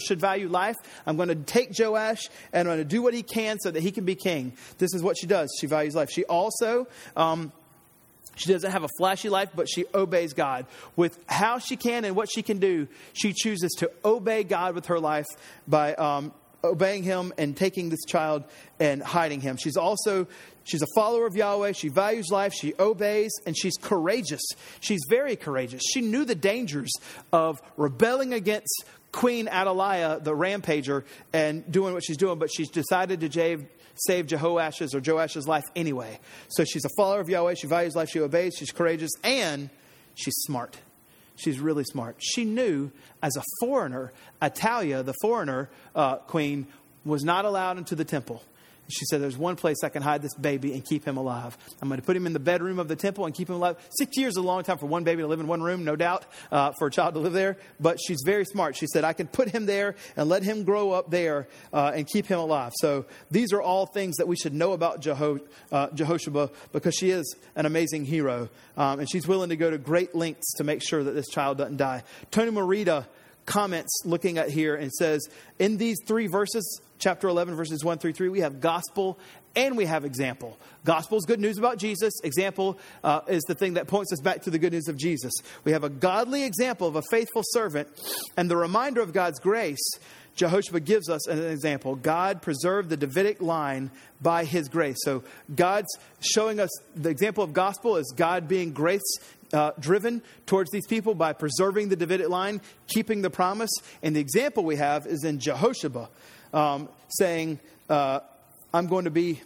should 0.00 0.20
value 0.20 0.48
life. 0.48 0.76
I'm 1.06 1.16
going 1.16 1.28
to 1.28 1.34
take 1.34 1.70
Joash, 1.78 2.28
and 2.52 2.68
I'm 2.68 2.76
going 2.76 2.78
to 2.78 2.84
do 2.84 3.00
what 3.00 3.14
he 3.14 3.22
can 3.22 3.58
so 3.58 3.70
that 3.70 3.82
he 3.82 3.90
can 3.90 4.01
can 4.02 4.06
be 4.06 4.14
king. 4.14 4.52
This 4.78 4.94
is 4.94 5.02
what 5.02 5.16
she 5.18 5.26
does. 5.26 5.50
She 5.60 5.66
values 5.66 5.94
life. 5.94 6.10
She 6.10 6.24
also. 6.24 6.86
Um, 7.16 7.52
she 8.34 8.50
doesn't 8.50 8.70
have 8.70 8.82
a 8.82 8.88
flashy 8.96 9.28
life, 9.28 9.50
but 9.54 9.68
she 9.68 9.84
obeys 9.94 10.32
God. 10.32 10.64
With 10.96 11.22
how 11.26 11.58
she 11.58 11.76
can 11.76 12.06
and 12.06 12.16
what 12.16 12.30
she 12.32 12.42
can 12.42 12.58
do, 12.58 12.88
she 13.12 13.34
chooses 13.34 13.70
to 13.78 13.90
obey 14.04 14.42
God 14.42 14.74
with 14.74 14.86
her 14.86 14.98
life 14.98 15.26
by 15.68 15.94
um, 15.94 16.32
obeying 16.64 17.02
him 17.02 17.34
and 17.36 17.54
taking 17.54 17.90
this 17.90 18.02
child 18.08 18.44
and 18.80 19.02
hiding 19.02 19.42
him. 19.42 19.58
She's 19.58 19.76
also 19.76 20.26
she's 20.64 20.80
a 20.80 20.86
follower 20.94 21.26
of 21.26 21.36
Yahweh. 21.36 21.72
She 21.72 21.88
values 21.88 22.30
life. 22.30 22.54
She 22.54 22.72
obeys 22.78 23.32
and 23.44 23.54
she's 23.56 23.76
courageous. 23.76 24.42
She's 24.80 25.00
very 25.10 25.36
courageous. 25.36 25.82
She 25.92 26.00
knew 26.00 26.24
the 26.24 26.34
dangers 26.34 26.90
of 27.34 27.60
rebelling 27.76 28.32
against 28.32 28.86
Queen 29.12 29.46
Athaliah, 29.46 30.20
the 30.20 30.32
rampager, 30.32 31.04
and 31.34 31.70
doing 31.70 31.92
what 31.92 32.02
she's 32.02 32.16
doing, 32.16 32.38
but 32.38 32.50
she's 32.50 32.70
decided 32.70 33.20
to 33.20 33.28
save 33.94 34.26
Jehoash's 34.26 34.94
or 34.94 35.00
Joash's 35.00 35.46
life 35.46 35.64
anyway. 35.76 36.18
So 36.48 36.64
she's 36.64 36.84
a 36.84 36.90
follower 36.96 37.20
of 37.20 37.28
Yahweh. 37.28 37.54
She 37.54 37.66
values 37.66 37.94
life. 37.94 38.08
She 38.10 38.20
obeys. 38.20 38.54
She's 38.56 38.70
courageous. 38.70 39.10
And 39.22 39.70
she's 40.14 40.34
smart. 40.42 40.78
She's 41.36 41.58
really 41.58 41.84
smart. 41.84 42.16
She 42.18 42.44
knew 42.44 42.90
as 43.22 43.36
a 43.36 43.42
foreigner, 43.60 44.12
Athaliah, 44.42 45.02
the 45.02 45.14
foreigner 45.22 45.70
uh, 45.94 46.16
queen, 46.16 46.66
was 47.04 47.24
not 47.24 47.44
allowed 47.44 47.78
into 47.78 47.94
the 47.94 48.04
temple. 48.04 48.42
She 48.92 49.04
said, 49.06 49.20
There's 49.20 49.36
one 49.36 49.56
place 49.56 49.78
I 49.82 49.88
can 49.88 50.02
hide 50.02 50.22
this 50.22 50.34
baby 50.34 50.72
and 50.72 50.84
keep 50.84 51.04
him 51.04 51.16
alive. 51.16 51.56
I'm 51.80 51.88
going 51.88 52.00
to 52.00 52.06
put 52.06 52.16
him 52.16 52.26
in 52.26 52.32
the 52.32 52.40
bedroom 52.40 52.78
of 52.78 52.88
the 52.88 52.96
temple 52.96 53.26
and 53.26 53.34
keep 53.34 53.48
him 53.48 53.56
alive. 53.56 53.76
Six 53.96 54.16
years 54.16 54.32
is 54.32 54.36
a 54.36 54.42
long 54.42 54.62
time 54.62 54.78
for 54.78 54.86
one 54.86 55.04
baby 55.04 55.22
to 55.22 55.28
live 55.28 55.40
in 55.40 55.46
one 55.46 55.62
room, 55.62 55.84
no 55.84 55.96
doubt, 55.96 56.24
uh, 56.50 56.72
for 56.72 56.88
a 56.88 56.90
child 56.90 57.14
to 57.14 57.20
live 57.20 57.32
there. 57.32 57.56
But 57.80 57.98
she's 58.04 58.22
very 58.24 58.44
smart. 58.44 58.76
She 58.76 58.86
said, 58.86 59.04
I 59.04 59.12
can 59.12 59.26
put 59.26 59.48
him 59.48 59.66
there 59.66 59.96
and 60.16 60.28
let 60.28 60.42
him 60.42 60.64
grow 60.64 60.92
up 60.92 61.10
there 61.10 61.48
uh, 61.72 61.92
and 61.94 62.06
keep 62.06 62.26
him 62.26 62.38
alive. 62.38 62.72
So 62.76 63.06
these 63.30 63.52
are 63.52 63.62
all 63.62 63.86
things 63.86 64.16
that 64.16 64.28
we 64.28 64.36
should 64.36 64.54
know 64.54 64.72
about 64.72 65.02
Jeho- 65.02 65.40
uh, 65.70 65.88
Jehosheba 65.88 66.50
because 66.72 66.94
she 66.94 67.10
is 67.10 67.34
an 67.56 67.66
amazing 67.66 68.04
hero. 68.04 68.48
Um, 68.76 69.00
and 69.00 69.10
she's 69.10 69.26
willing 69.26 69.50
to 69.50 69.56
go 69.56 69.70
to 69.70 69.78
great 69.78 70.14
lengths 70.14 70.54
to 70.54 70.64
make 70.64 70.82
sure 70.82 71.02
that 71.02 71.12
this 71.12 71.28
child 71.28 71.58
doesn't 71.58 71.76
die. 71.76 72.02
Tony 72.30 72.50
Merida 72.50 73.06
comments 73.46 74.02
looking 74.04 74.38
at 74.38 74.50
here 74.50 74.74
and 74.74 74.92
says, 74.92 75.28
in 75.58 75.76
these 75.76 75.98
three 76.06 76.26
verses, 76.26 76.80
chapter 76.98 77.28
11, 77.28 77.54
verses 77.54 77.84
1 77.84 77.98
through 77.98 78.12
3, 78.12 78.28
we 78.28 78.40
have 78.40 78.60
gospel 78.60 79.18
and 79.54 79.76
we 79.76 79.84
have 79.84 80.04
example. 80.04 80.58
Gospel 80.84 81.18
is 81.18 81.24
good 81.26 81.40
news 81.40 81.58
about 81.58 81.76
Jesus. 81.76 82.14
Example 82.24 82.78
uh, 83.04 83.20
is 83.28 83.42
the 83.42 83.54
thing 83.54 83.74
that 83.74 83.86
points 83.86 84.12
us 84.12 84.20
back 84.20 84.42
to 84.42 84.50
the 84.50 84.58
good 84.58 84.72
news 84.72 84.88
of 84.88 84.96
Jesus. 84.96 85.32
We 85.64 85.72
have 85.72 85.84
a 85.84 85.90
godly 85.90 86.44
example 86.44 86.88
of 86.88 86.96
a 86.96 87.02
faithful 87.10 87.42
servant 87.44 87.88
and 88.36 88.50
the 88.50 88.56
reminder 88.56 89.02
of 89.02 89.12
God's 89.12 89.38
grace 89.38 89.82
Jehosheba 90.36 90.84
gives 90.84 91.08
us 91.08 91.26
an 91.26 91.42
example. 91.44 91.94
God 91.94 92.42
preserved 92.42 92.88
the 92.88 92.96
Davidic 92.96 93.40
line 93.40 93.90
by 94.20 94.44
his 94.44 94.68
grace. 94.68 94.96
So 95.00 95.24
God's 95.54 95.88
showing 96.20 96.58
us 96.58 96.70
the 96.94 97.10
example 97.10 97.44
of 97.44 97.52
gospel 97.52 97.96
is 97.96 98.12
God 98.16 98.48
being 98.48 98.72
grace 98.72 99.02
uh, 99.52 99.72
driven 99.78 100.22
towards 100.46 100.70
these 100.70 100.86
people 100.86 101.14
by 101.14 101.32
preserving 101.32 101.88
the 101.88 101.96
Davidic 101.96 102.28
line, 102.28 102.60
keeping 102.86 103.22
the 103.22 103.30
promise. 103.30 103.70
And 104.02 104.16
the 104.16 104.20
example 104.20 104.64
we 104.64 104.76
have 104.76 105.06
is 105.06 105.24
in 105.24 105.38
Jehosheba 105.38 106.08
um, 106.52 106.88
saying, 107.08 107.58
uh, 107.88 108.20
I'm 108.72 108.86
going 108.86 109.04
to 109.04 109.10
be 109.10 109.40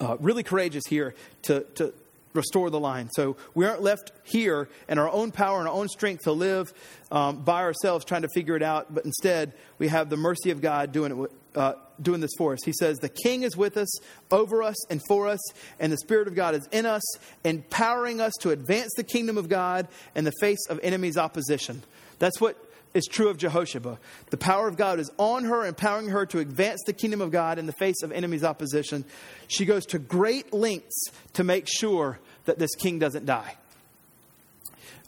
uh, 0.00 0.16
really 0.20 0.42
courageous 0.42 0.84
here 0.88 1.14
to, 1.42 1.60
to 1.76 1.94
restore 2.34 2.68
the 2.68 2.80
line. 2.80 3.08
So 3.12 3.36
we 3.54 3.64
aren't 3.64 3.82
left 3.82 4.12
here 4.24 4.68
in 4.88 4.98
our 4.98 5.08
own 5.08 5.30
power 5.30 5.60
and 5.60 5.68
our 5.68 5.74
own 5.74 5.88
strength 5.88 6.24
to 6.24 6.32
live 6.32 6.72
um, 7.10 7.42
by 7.42 7.62
ourselves 7.62 8.04
trying 8.04 8.22
to 8.22 8.28
figure 8.28 8.56
it 8.56 8.62
out, 8.62 8.92
but 8.92 9.04
instead 9.04 9.54
we 9.78 9.88
have 9.88 10.10
the 10.10 10.16
mercy 10.16 10.50
of 10.50 10.60
God 10.60 10.92
doing 10.92 11.24
it. 11.24 11.30
Uh, 11.54 11.74
doing 12.02 12.20
this 12.20 12.32
for 12.36 12.52
us. 12.52 12.58
He 12.64 12.72
says, 12.72 12.98
The 12.98 13.08
King 13.08 13.44
is 13.44 13.56
with 13.56 13.76
us, 13.76 13.88
over 14.32 14.60
us, 14.64 14.74
and 14.90 15.00
for 15.06 15.28
us, 15.28 15.38
and 15.78 15.92
the 15.92 15.98
Spirit 15.98 16.26
of 16.26 16.34
God 16.34 16.56
is 16.56 16.68
in 16.72 16.84
us, 16.84 17.02
empowering 17.44 18.20
us 18.20 18.32
to 18.40 18.50
advance 18.50 18.90
the 18.96 19.04
kingdom 19.04 19.38
of 19.38 19.48
God 19.48 19.86
in 20.16 20.24
the 20.24 20.32
face 20.40 20.66
of 20.68 20.80
enemies' 20.82 21.16
opposition. 21.16 21.84
That's 22.18 22.40
what 22.40 22.63
is 22.94 23.06
true 23.06 23.28
of 23.28 23.36
Jehosheba. 23.36 23.98
The 24.30 24.36
power 24.36 24.68
of 24.68 24.76
God 24.76 25.00
is 25.00 25.10
on 25.18 25.44
her, 25.44 25.66
empowering 25.66 26.08
her 26.08 26.24
to 26.26 26.38
advance 26.38 26.80
the 26.86 26.92
kingdom 26.92 27.20
of 27.20 27.30
God 27.30 27.58
in 27.58 27.66
the 27.66 27.72
face 27.72 28.02
of 28.02 28.12
enemies' 28.12 28.44
opposition. 28.44 29.04
She 29.48 29.64
goes 29.64 29.84
to 29.86 29.98
great 29.98 30.52
lengths 30.52 31.10
to 31.34 31.44
make 31.44 31.66
sure 31.68 32.20
that 32.44 32.58
this 32.58 32.74
king 32.76 32.98
doesn't 32.98 33.26
die. 33.26 33.56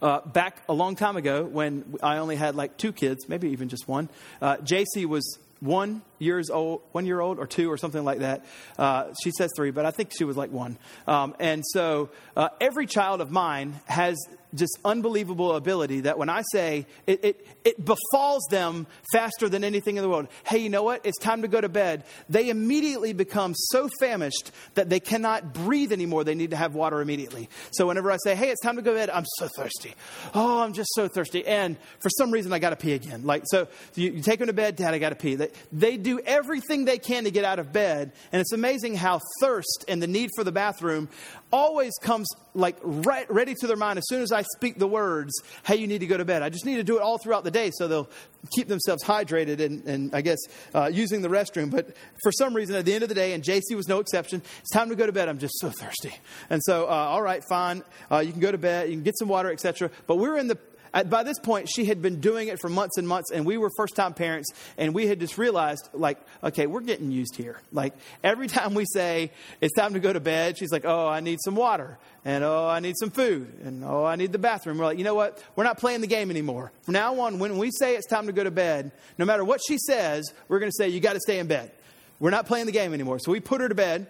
Uh, 0.03 0.21
back 0.27 0.63
a 0.69 0.75
long 0.75 0.95
time 0.95 1.17
ago, 1.17 1.45
when 1.45 1.97
I 2.03 2.19
only 2.19 2.37
had 2.37 2.55
like 2.55 2.77
two 2.77 2.93
kids, 2.93 3.29
maybe 3.29 3.51
even 3.51 3.69
just 3.69 3.89
one, 3.89 4.11
uh, 4.43 4.57
JC 4.57 5.07
was 5.07 5.39
one 5.61 6.03
years 6.19 6.51
old, 6.51 6.83
one 6.93 7.07
year 7.07 7.21
old 7.21 7.39
or 7.39 7.47
two 7.47 7.71
or 7.71 7.79
something 7.79 8.05
like 8.05 8.19
that. 8.19 8.45
Uh, 8.79 9.13
she 9.23 9.31
says 9.31 9.51
three, 9.57 9.71
but 9.71 9.87
I 9.87 9.91
think 9.91 10.13
she 10.17 10.25
was 10.25 10.37
like 10.37 10.51
one. 10.51 10.77
Um, 11.07 11.35
and 11.41 11.63
so 11.67 12.11
uh, 12.37 12.51
every 12.61 12.87
child 12.87 13.23
of 13.23 13.31
mine 13.31 13.81
has 13.87 14.17
just 14.57 14.79
unbelievable 14.85 15.55
ability 15.55 16.01
that 16.01 16.19
when 16.19 16.29
I 16.29 16.43
say 16.53 16.87
it, 17.07 17.25
it, 17.25 17.47
it, 17.65 17.85
befalls 17.85 18.47
them 18.51 18.87
faster 19.13 19.49
than 19.49 19.65
anything 19.65 19.97
in 19.97 20.03
the 20.03 20.09
world. 20.09 20.29
Hey, 20.45 20.59
you 20.59 20.69
know 20.69 20.83
what? 20.83 21.05
It's 21.05 21.19
time 21.19 21.43
to 21.43 21.49
go 21.49 21.61
to 21.61 21.69
bed. 21.69 22.05
They 22.29 22.49
immediately 22.49 23.13
become 23.13 23.55
so 23.55 23.89
famished 24.01 24.51
that 24.75 24.89
they 24.89 25.01
cannot 25.01 25.55
breathe 25.55 25.93
anymore. 25.93 26.25
They 26.25 26.35
need 26.35 26.51
to 26.51 26.57
have 26.57 26.75
water 26.75 27.01
immediately. 27.01 27.49
So 27.71 27.87
whenever 27.87 28.11
I 28.11 28.17
say, 28.23 28.35
hey, 28.35 28.51
it's 28.51 28.61
time 28.61 28.77
to 28.77 28.83
go 28.83 28.93
to 28.93 28.99
bed, 28.99 29.11
I'm 29.11 29.25
so 29.39 29.49
thirsty. 29.57 29.95
Oh, 30.35 30.63
I'm 30.63 30.73
just 30.73 30.91
so 30.95 31.09
thirsty. 31.09 31.47
And 31.47 31.77
for 32.01 32.11
some 32.11 32.31
reason, 32.31 32.53
I 32.53 32.59
got 32.59 32.71
to 32.71 32.77
pee 32.77 32.93
again. 32.93 33.25
Like, 33.25 33.43
so 33.47 33.69
you, 33.95 34.11
you, 34.13 34.23
take 34.23 34.39
them 34.39 34.49
to 34.49 34.53
bed, 34.53 34.77
Dad, 34.77 34.95
I 34.95 34.99
got 34.99 35.11
to 35.11 35.17
pee. 35.17 35.35
They, 35.35 35.51
they 35.73 35.97
do 35.97 36.21
everything 36.21 36.85
they 36.85 36.99
can 36.99 37.25
to 37.25 37.31
get 37.31 37.45
out 37.45 37.59
of 37.59 37.73
bed. 37.73 38.13
And 38.33 38.41
it's 38.41 38.53
amazing 38.53 38.97
how 38.97 39.21
thirst 39.41 39.85
and 39.89 40.03
the 40.03 40.07
need 40.07 40.31
for 40.35 40.45
the 40.45 40.53
bathroom 40.53 41.09
always 41.53 41.93
comes 42.01 42.27
like 42.55 42.77
right, 42.83 43.31
ready 43.31 43.55
to 43.55 43.67
their 43.67 43.77
mind 43.77 43.99
as 43.99 44.05
soon 44.09 44.23
as 44.23 44.33
I 44.33 44.45
speak 44.55 44.79
the 44.79 44.87
words, 44.87 45.33
hey, 45.65 45.77
you 45.77 45.87
need 45.87 46.01
to 46.01 46.07
go 46.07 46.17
to 46.17 46.25
bed. 46.25 46.43
I 46.43 46.49
just 46.49 46.65
need 46.65 46.77
to 46.77 46.85
do 46.85 46.97
it 46.97 47.03
all 47.03 47.19
throughout 47.19 47.45
the 47.45 47.51
day 47.51 47.71
so 47.73 47.89
they'll 47.89 48.09
keep 48.55 48.69
themselves 48.69 49.03
hydrated 49.05 49.61
and, 49.61 49.85
and 49.85 50.15
I 50.15 50.21
guess, 50.21 50.39
uh, 50.75 50.91
using 50.93 51.23
the 51.23 51.29
restroom. 51.29 51.71
But 51.71 51.97
for 52.23 52.33
some 52.33 52.55
reason, 52.55 52.77
at 52.77 52.85
the 52.85 52.95
end 52.95 53.03
of 53.03 53.09
the 53.09 53.15
day, 53.15 53.33
and 53.33 53.43
JC 53.43 53.75
was 53.75 53.89
no 53.89 54.01
exception, 54.01 54.43
it's 54.61 54.71
time 54.71 54.89
to 54.89 54.97
go 54.97 55.07
to 55.07 55.13
bed. 55.13 55.29
I'm 55.29 55.39
just 55.39 55.59
so 55.59 55.71
thirsty. 55.71 56.15
And 56.51 56.63
so, 56.63 56.85
uh, 56.85 56.89
all 56.89 57.23
right, 57.23 57.43
fine. 57.49 57.83
Uh, 58.11 58.19
you 58.19 58.33
can 58.33 58.41
go 58.41 58.53
to 58.53 58.59
bed. 58.59 58.89
You 58.89 58.95
can 58.95 59.03
get 59.03 59.19
some 59.19 59.29
water, 59.29 59.51
etc. 59.51 59.91
But 60.07 60.17
we're 60.17 60.37
in 60.37 60.49
the 60.49 60.59
at, 60.97 61.11
by 61.11 61.25
this 61.25 61.39
point, 61.39 61.69
she 61.69 61.85
had 61.85 62.01
been 62.01 62.21
doing 62.21 62.49
it 62.49 62.59
for 62.59 62.71
months 62.71 62.97
and 62.97 63.07
months, 63.07 63.31
and 63.31 63.45
we 63.45 63.59
were 63.59 63.69
first 63.77 63.95
time 63.95 64.15
parents, 64.15 64.49
and 64.79 64.95
we 64.95 65.07
had 65.07 65.21
just 65.21 65.37
realized, 65.37 65.91
like, 65.93 66.19
okay, 66.43 66.67
we're 66.67 66.81
getting 66.81 67.11
used 67.11 67.37
here. 67.37 67.61
Like, 67.71 67.93
every 68.25 68.47
time 68.57 68.73
we 68.73 68.87
say 68.87 69.31
it's 69.61 69.75
time 69.75 69.93
to 69.93 70.01
go 70.01 70.11
to 70.11 70.21
bed, 70.21 70.57
she's 70.57 70.73
like, 70.73 70.87
oh, 70.87 71.07
I 71.07 71.21
need 71.21 71.39
some 71.45 71.55
water, 71.55 71.99
and 72.25 72.43
oh, 72.43 72.67
I 72.67 72.81
need 72.81 72.95
some 72.99 73.11
food, 73.11 73.53
and 73.63 73.85
oh, 73.85 74.07
I 74.07 74.17
need 74.17 74.33
the 74.33 74.39
bathroom. 74.39 74.79
We're 74.79 74.87
like, 74.87 74.97
you 74.97 75.05
know 75.05 75.15
what? 75.15 75.43
We're 75.55 75.65
not 75.65 75.77
playing 75.77 76.01
the 76.01 76.07
game 76.07 76.31
anymore. 76.31 76.73
From 76.85 76.95
now 76.95 77.21
on, 77.21 77.39
when 77.39 77.59
we 77.59 77.71
say 77.71 77.95
it's 77.95 78.07
time 78.07 78.27
to 78.27 78.33
go 78.33 78.43
to 78.43 78.51
bed, 78.51 78.91
no 79.19 79.27
matter 79.27 79.45
what 79.45 79.61
she 79.67 79.77
says, 79.77 80.33
we're 80.49 80.61
going 80.61 80.73
to 80.73 80.77
say, 80.77 80.89
you 80.89 81.01
got 81.01 81.13
to 81.13 81.21
stay 81.21 81.39
in 81.39 81.47
bed. 81.47 81.73
We're 82.19 82.31
not 82.31 82.47
playing 82.47 82.65
the 82.65 82.73
game 82.73 82.95
anymore. 82.95 83.19
So 83.19 83.31
we 83.31 83.41
put 83.41 83.61
her 83.61 83.69
to 83.69 83.75
bed. 83.75 84.07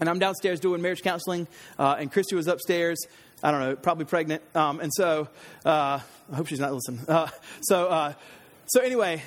And 0.00 0.08
I'm 0.08 0.18
downstairs 0.18 0.60
doing 0.60 0.82
marriage 0.82 1.02
counseling, 1.02 1.46
uh, 1.78 1.96
and 1.98 2.12
Christy 2.12 2.36
was 2.36 2.46
upstairs 2.46 2.98
I 3.42 3.50
don't 3.50 3.60
know, 3.60 3.76
probably 3.76 4.06
pregnant. 4.06 4.42
Um, 4.54 4.80
and 4.80 4.92
so, 4.92 5.28
uh, 5.64 6.00
I 6.32 6.34
hope 6.34 6.46
she's 6.46 6.60
not 6.60 6.72
listening. 6.72 7.00
Uh, 7.06 7.28
so, 7.62 7.88
uh, 7.88 8.14
so 8.66 8.80
anyway, 8.80 9.22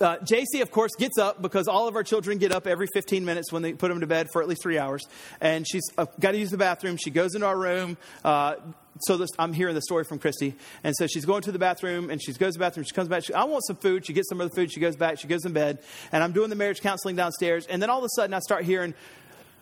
uh, 0.00 0.16
JC, 0.18 0.62
of 0.62 0.70
course, 0.70 0.90
gets 0.98 1.16
up 1.16 1.40
because 1.40 1.68
all 1.68 1.86
of 1.86 1.94
our 1.94 2.02
children 2.02 2.38
get 2.38 2.50
up 2.52 2.66
every 2.66 2.88
15 2.92 3.24
minutes 3.24 3.52
when 3.52 3.62
they 3.62 3.72
put 3.72 3.88
them 3.88 4.00
to 4.00 4.06
bed 4.06 4.28
for 4.32 4.42
at 4.42 4.48
least 4.48 4.62
three 4.62 4.78
hours. 4.78 5.06
And 5.40 5.66
she's 5.66 5.84
uh, 5.96 6.06
got 6.18 6.32
to 6.32 6.38
use 6.38 6.50
the 6.50 6.58
bathroom. 6.58 6.96
She 6.96 7.10
goes 7.10 7.34
into 7.34 7.46
our 7.46 7.56
room. 7.56 7.96
Uh, 8.24 8.56
so 9.00 9.16
this, 9.16 9.30
I'm 9.38 9.52
hearing 9.52 9.74
the 9.74 9.82
story 9.82 10.04
from 10.04 10.18
Christy. 10.18 10.54
And 10.82 10.94
so 10.96 11.06
she's 11.06 11.24
going 11.24 11.42
to 11.42 11.52
the 11.52 11.58
bathroom 11.58 12.10
and 12.10 12.22
she 12.22 12.32
goes 12.32 12.54
to 12.54 12.58
the 12.58 12.64
bathroom. 12.64 12.84
She 12.84 12.94
comes 12.94 13.08
back. 13.08 13.24
She, 13.24 13.32
I 13.32 13.44
want 13.44 13.64
some 13.64 13.76
food. 13.76 14.04
She 14.04 14.12
gets 14.12 14.28
some 14.28 14.40
of 14.40 14.50
the 14.50 14.56
food. 14.56 14.72
She 14.72 14.80
goes 14.80 14.96
back. 14.96 15.18
She 15.18 15.28
goes 15.28 15.44
in 15.44 15.52
bed. 15.52 15.78
And 16.10 16.22
I'm 16.22 16.32
doing 16.32 16.50
the 16.50 16.56
marriage 16.56 16.80
counseling 16.80 17.16
downstairs. 17.16 17.66
And 17.66 17.80
then 17.80 17.90
all 17.90 17.98
of 17.98 18.04
a 18.04 18.10
sudden 18.16 18.34
I 18.34 18.40
start 18.40 18.64
hearing, 18.64 18.94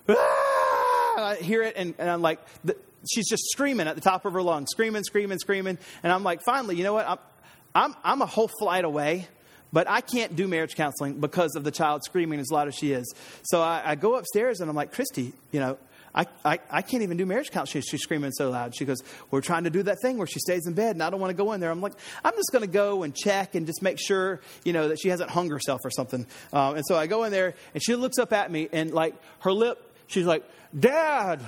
ah! 0.08 0.49
I 1.18 1.36
hear 1.36 1.62
it. 1.62 1.74
And, 1.76 1.94
and 1.98 2.08
I'm 2.08 2.22
like, 2.22 2.40
the, 2.64 2.76
she's 3.10 3.28
just 3.28 3.44
screaming 3.50 3.86
at 3.86 3.94
the 3.94 4.00
top 4.00 4.24
of 4.24 4.32
her 4.32 4.42
lungs, 4.42 4.68
screaming, 4.70 5.04
screaming, 5.04 5.38
screaming. 5.38 5.78
And 6.02 6.12
I'm 6.12 6.24
like, 6.24 6.42
finally, 6.42 6.76
you 6.76 6.84
know 6.84 6.92
what? 6.92 7.08
I'm, 7.08 7.18
I'm, 7.74 7.94
I'm 8.02 8.22
a 8.22 8.26
whole 8.26 8.50
flight 8.58 8.84
away, 8.84 9.28
but 9.72 9.88
I 9.88 10.00
can't 10.00 10.34
do 10.34 10.48
marriage 10.48 10.74
counseling 10.74 11.20
because 11.20 11.54
of 11.54 11.64
the 11.64 11.70
child 11.70 12.02
screaming 12.04 12.40
as 12.40 12.50
loud 12.50 12.68
as 12.68 12.74
she 12.74 12.92
is. 12.92 13.12
So 13.42 13.62
I, 13.62 13.82
I 13.84 13.94
go 13.94 14.16
upstairs 14.16 14.60
and 14.60 14.68
I'm 14.68 14.76
like, 14.76 14.92
Christy, 14.92 15.32
you 15.52 15.60
know, 15.60 15.78
I, 16.14 16.26
I, 16.44 16.58
I, 16.68 16.82
can't 16.82 17.04
even 17.04 17.16
do 17.16 17.24
marriage 17.24 17.52
counseling. 17.52 17.84
She's 17.86 18.02
screaming 18.02 18.32
so 18.32 18.50
loud. 18.50 18.74
She 18.74 18.84
goes, 18.84 19.00
We're 19.30 19.40
trying 19.40 19.64
to 19.64 19.70
do 19.70 19.84
that 19.84 19.98
thing 20.02 20.18
where 20.18 20.26
she 20.26 20.40
stays 20.40 20.66
in 20.66 20.74
bed 20.74 20.96
and 20.96 21.04
I 21.04 21.10
don't 21.10 21.20
want 21.20 21.30
to 21.30 21.36
go 21.36 21.52
in 21.52 21.60
there. 21.60 21.70
I'm 21.70 21.80
like, 21.80 21.92
I'm 22.24 22.34
just 22.34 22.50
going 22.50 22.64
to 22.64 22.70
go 22.70 23.04
and 23.04 23.14
check 23.14 23.54
and 23.54 23.64
just 23.64 23.80
make 23.80 23.96
sure, 24.00 24.40
you 24.64 24.72
know, 24.72 24.88
that 24.88 24.98
she 25.00 25.08
hasn't 25.08 25.30
hung 25.30 25.48
herself 25.50 25.80
or 25.84 25.90
something. 25.90 26.26
Um, 26.52 26.76
and 26.76 26.84
so 26.84 26.96
I 26.96 27.06
go 27.06 27.22
in 27.24 27.30
there 27.30 27.54
and 27.74 27.82
she 27.82 27.94
looks 27.94 28.18
up 28.18 28.32
at 28.32 28.50
me 28.50 28.68
and 28.72 28.90
like 28.92 29.14
her 29.40 29.52
lip, 29.52 29.78
she's 30.08 30.26
like, 30.26 30.42
Dad, 30.78 31.40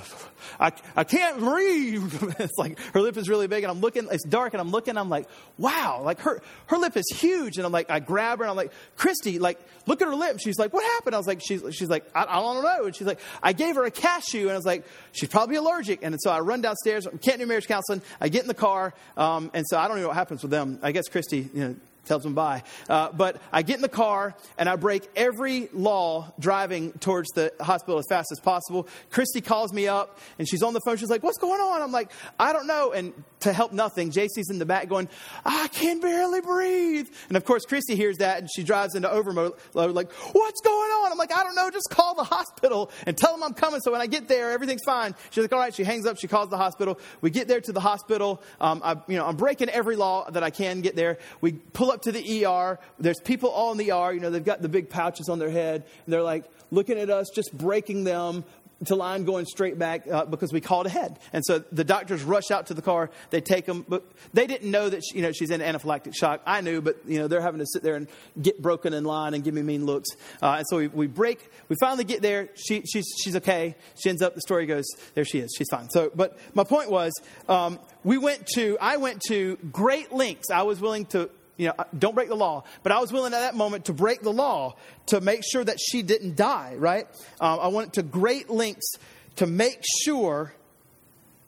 I, 0.59 0.73
I 0.97 1.05
can't 1.05 1.39
breathe. 1.39 2.35
it's 2.41 2.59
like 2.59 2.79
her 2.93 3.01
lip 3.01 3.17
is 3.17 3.29
really 3.29 3.47
big, 3.47 3.63
and 3.63 3.71
I'm 3.71 3.81
looking, 3.81 4.09
it's 4.11 4.25
dark, 4.25 4.53
and 4.53 4.61
I'm 4.61 4.71
looking, 4.71 4.97
I'm 4.97 5.09
like, 5.09 5.29
wow, 5.59 6.03
like 6.03 6.19
her, 6.21 6.43
her 6.67 6.77
lip 6.77 6.97
is 6.97 7.05
huge. 7.15 7.57
And 7.57 7.65
I'm 7.65 7.71
like, 7.71 7.89
I 7.89 8.01
grab 8.01 8.39
her, 8.39 8.45
and 8.45 8.51
I'm 8.51 8.57
like, 8.57 8.73
Christy, 8.97 9.39
like, 9.39 9.61
look 9.87 10.03
at 10.03 10.09
her 10.09 10.15
lip. 10.15 10.41
She's 10.43 10.59
like, 10.59 10.73
what 10.73 10.85
happened? 10.85 11.15
I 11.15 11.19
was 11.19 11.29
like, 11.29 11.41
she's, 11.41 11.63
she's 11.71 11.89
like, 11.89 12.05
I, 12.17 12.25
I 12.25 12.41
don't 12.41 12.65
know. 12.65 12.87
And 12.87 12.97
she's 12.97 13.07
like, 13.07 13.21
I 13.43 13.53
gave 13.53 13.77
her 13.77 13.85
a 13.85 13.93
cashew, 13.93 14.43
and 14.43 14.51
I 14.51 14.57
was 14.57 14.67
like, 14.67 14.85
she's 15.13 15.29
probably 15.29 15.55
allergic. 15.55 16.01
And 16.03 16.17
so 16.21 16.31
I 16.31 16.41
run 16.41 16.61
downstairs, 16.61 17.07
can't 17.21 17.39
do 17.39 17.47
marriage 17.47 17.69
counseling. 17.69 18.03
I 18.21 18.29
get 18.29 18.43
in 18.43 18.49
the 18.49 18.55
car, 18.55 18.93
um, 19.17 19.53
and 19.55 19.65
so 19.69 19.79
I 19.79 19.87
don't 19.87 20.01
know 20.01 20.09
what 20.09 20.17
happens 20.17 20.43
with 20.43 20.51
them. 20.51 20.81
I 20.83 20.91
guess 20.91 21.09
Christy, 21.09 21.49
you 21.55 21.61
know, 21.61 21.77
tells 22.05 22.23
them 22.23 22.35
bye. 22.35 22.63
Uh, 22.89 23.11
but 23.13 23.41
I 23.53 23.63
get 23.63 23.77
in 23.77 23.83
the 23.83 23.89
car 23.89 24.35
and 24.59 24.69
I 24.69 24.77
break 24.77 25.09
every 25.15 25.69
law 25.73 26.33
driving 26.39 26.93
towards 26.93 27.31
the 27.31 27.53
hospital 27.61 27.99
as 27.99 28.07
fast 28.09 28.33
as 28.33 28.41
possible. 28.41 28.89
Christy 29.11 29.41
calls 29.41 29.73
me 29.73 29.89
up 29.89 30.19
and 30.39 30.49
she's 30.49 30.63
on 30.63 30.75
the 30.75 30.81
phone. 30.81 30.97
She's 30.97 31.11
like, 31.11 31.23
What's 31.23 31.39
going 31.39 31.61
on? 31.61 31.81
I'm 31.81 31.93
like, 31.93 32.11
I 32.39 32.53
don't 32.53 32.67
know. 32.67 32.93
And 32.93 33.13
to 33.41 33.53
help 33.53 33.73
nothing, 33.73 34.11
JC's 34.11 34.51
in 34.51 34.59
the 34.59 34.67
back 34.67 34.89
going, 34.89 35.09
I 35.45 35.69
can 35.69 36.01
barely 36.01 36.41
breathe. 36.41 37.09
And 37.29 37.37
of 37.37 37.45
course, 37.45 37.65
Christy 37.65 37.95
hears 37.95 38.19
that 38.19 38.39
and 38.39 38.49
she 38.55 38.63
drives 38.63 38.95
into 38.95 39.11
overload, 39.11 39.55
like, 39.75 40.13
What's 40.13 40.61
going 40.61 40.91
on? 40.91 41.13
I'm 41.13 41.19
like, 41.19 41.33
I 41.33 41.45
don't 41.45 41.55
know. 41.55 41.71
Just 41.71 41.89
call 41.91 42.15
the 42.15 42.25
hospital 42.25 42.91
and 43.07 43.17
tell 43.17 43.33
them 43.33 43.43
I'm 43.43 43.55
coming. 43.55 43.81
So 43.81 43.93
when 43.93 44.01
I 44.01 44.07
get 44.07 44.29
there, 44.29 44.51
everything's 44.51 44.85
fine. 44.85 45.15
She's 45.31 45.43
like, 45.43 45.53
All 45.53 45.59
right. 45.59 45.75
She 45.75 45.85
hangs 45.85 46.07
up. 46.07 46.19
She 46.19 46.27
calls 46.29 46.51
the 46.51 46.57
hospital. 46.57 46.99
We 47.21 47.31
get 47.31 47.49
there 47.49 47.61
to 47.61 47.73
the 47.73 47.81
hospital. 47.81 48.43
Um, 48.61 48.81
I, 48.85 48.97
you 49.07 49.17
know, 49.17 49.27
I'm 49.27 49.37
breaking 49.37 49.69
every 49.69 49.97
law 49.97 50.29
that 50.31 50.43
I 50.43 50.51
can 50.51 50.81
get 50.81 50.97
there. 50.97 51.19
We 51.41 51.53
pull 51.53 51.92
up 51.93 52.03
to 52.03 52.13
the 52.13 52.45
ER. 52.45 52.79
There's 52.99 53.21
people 53.21 53.51
all 53.51 53.73
in 53.73 53.79
the 53.79 53.93
ER. 53.93 54.13
You 54.13 54.21
know, 54.21 54.31
they've 54.31 54.45
got 54.45 54.63
the 54.63 54.69
big 54.69 54.91
pouches 54.91 55.29
on 55.29 55.39
their 55.39 55.51
head. 55.51 55.85
And 56.05 56.13
they're 56.13 56.23
like 56.23 56.45
looking 56.71 56.99
at 56.99 57.11
us, 57.11 57.31
just 57.35 57.57
breaking 57.57 58.05
them 58.05 58.45
to 58.87 58.97
line 58.97 59.25
going 59.25 59.47
straight 59.47 59.79
back 59.79 60.07
uh, 60.09 60.25
because 60.25 60.53
we 60.53 60.61
called 60.61 60.87
ahead. 60.87 61.19
And 61.33 61.45
so 61.45 61.61
the 61.71 61.85
doctors 61.85 62.23
rush 62.23 62.51
out 62.51 62.67
to 62.67 62.75
the 62.75 62.83
car. 62.83 63.11
They 63.31 63.41
take 63.41 63.67
them, 63.67 63.85
but 63.89 64.05
they 64.33 64.47
didn't 64.47 64.71
know 64.71 64.89
that 64.89 65.03
she, 65.05 65.17
you 65.17 65.23
know 65.23 65.33
she's 65.33 65.51
in 65.51 65.61
anaphylactic 65.61 66.15
shock. 66.17 66.43
I 66.47 66.61
knew, 66.61 66.81
but 66.81 66.99
you 67.07 67.19
know 67.19 67.29
they're 67.29 67.41
having 67.41 67.61
to 67.61 67.67
sit 67.67 67.83
there 67.83 67.95
and 67.95 68.09
get 68.41 68.61
broken 68.61 68.93
in 68.93 69.05
line 69.05 69.35
and 69.35 69.45
give 69.45 69.55
me 69.55 69.63
mean 69.63 69.87
looks. 69.87 70.11
Uh, 70.43 70.57
and 70.59 70.67
so 70.69 70.79
we, 70.79 70.89
we 70.89 71.07
break. 71.07 71.51
We 71.69 71.77
finally 71.81 72.05
get 72.05 72.23
there. 72.23 72.49
She, 72.55 72.83
she's 72.83 73.07
she's 73.23 73.37
okay. 73.37 73.77
She 74.03 74.11
ends 74.11 74.23
up. 74.23 74.35
The 74.35 74.41
story 74.41 74.67
goes 74.67 74.85
there. 75.15 75.25
She 75.25 75.39
is. 75.39 75.55
She's 75.57 75.69
fine. 75.71 75.89
So, 75.91 76.11
but 76.15 76.39
my 76.55 76.65
point 76.65 76.91
was, 76.91 77.13
um, 77.49 77.79
we 78.05 78.19
went 78.19 78.47
to. 78.55 78.77
I 78.81 78.97
went 78.97 79.21
to 79.29 79.57
great 79.71 80.13
lengths. 80.13 80.51
I 80.51 80.63
was 80.63 80.81
willing 80.81 81.07
to 81.07 81.31
you 81.57 81.69
know, 81.69 81.75
don't 81.97 82.15
break 82.15 82.29
the 82.29 82.35
law. 82.35 82.65
But 82.83 82.93
I 82.93 83.01
was 83.01 83.13
willing 83.13 83.35
at 83.35 83.41
that 83.41 83.55
moment 83.55 83.87
to 83.87 83.93
break 83.93 84.23
the 84.23 84.33
law 84.33 84.77
to 85.07 85.21
make 85.21 85.43
sure 85.51 85.63
that 85.63 85.79
she 85.81 86.03
didn't 86.03 86.37
die, 86.37 86.75
right? 86.77 87.07
Um, 87.41 87.61
I 87.61 87.69
went 87.69 87.95
to 87.95 88.03
great 88.03 88.51
lengths 88.51 88.95
to 89.37 89.47
make 89.47 89.83
sure, 90.05 90.53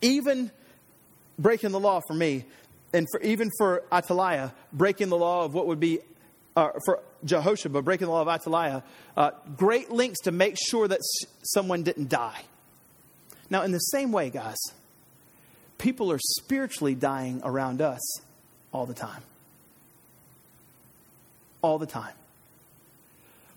even 0.00 0.50
breaking 1.38 1.72
the 1.72 1.80
law 1.80 2.00
for 2.06 2.14
me, 2.14 2.44
and 2.92 3.06
for, 3.10 3.20
even 3.22 3.50
for 3.58 3.82
Athaliah, 3.92 4.52
breaking 4.72 5.08
the 5.08 5.16
law 5.16 5.44
of 5.44 5.54
what 5.54 5.66
would 5.66 5.80
be 5.80 5.98
uh, 6.56 6.68
for 6.84 7.02
Jehosheba, 7.24 7.82
breaking 7.82 8.06
the 8.06 8.12
law 8.12 8.22
of 8.22 8.28
Athaliah, 8.28 8.82
uh, 9.16 9.30
great 9.56 9.90
lengths 9.90 10.20
to 10.20 10.32
make 10.32 10.56
sure 10.56 10.86
that 10.86 10.98
s- 10.98 11.28
someone 11.42 11.82
didn't 11.82 12.08
die. 12.08 12.42
Now, 13.50 13.62
in 13.62 13.72
the 13.72 13.78
same 13.78 14.12
way, 14.12 14.30
guys, 14.30 14.56
people 15.78 16.12
are 16.12 16.18
spiritually 16.20 16.94
dying 16.94 17.40
around 17.44 17.82
us 17.82 18.00
all 18.72 18.86
the 18.86 18.94
time. 18.94 19.22
All 21.64 21.78
the 21.78 21.86
time. 21.86 22.12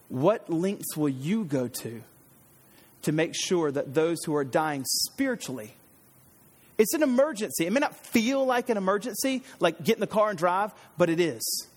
What 0.07 0.49
lengths 0.49 0.95
will 0.95 1.09
you 1.09 1.43
go 1.43 1.67
to 1.67 2.01
to 3.01 3.11
make 3.11 3.33
sure 3.35 3.71
that 3.71 3.93
those 3.93 4.17
who 4.25 4.35
are 4.35 4.45
dying 4.45 4.85
spiritually 4.85 5.73
it's 6.77 6.93
an 6.93 7.01
emergency. 7.01 7.65
It 7.65 7.73
may 7.73 7.79
not 7.79 7.95
feel 7.95 8.45
like 8.45 8.69
an 8.69 8.77
emergency, 8.77 9.43
like 9.59 9.83
get 9.83 9.95
in 9.95 10.01
the 10.01 10.07
car 10.07 10.29
and 10.29 10.37
drive, 10.37 10.71
but 10.97 11.09
it 11.09 11.19
is. 11.19 11.67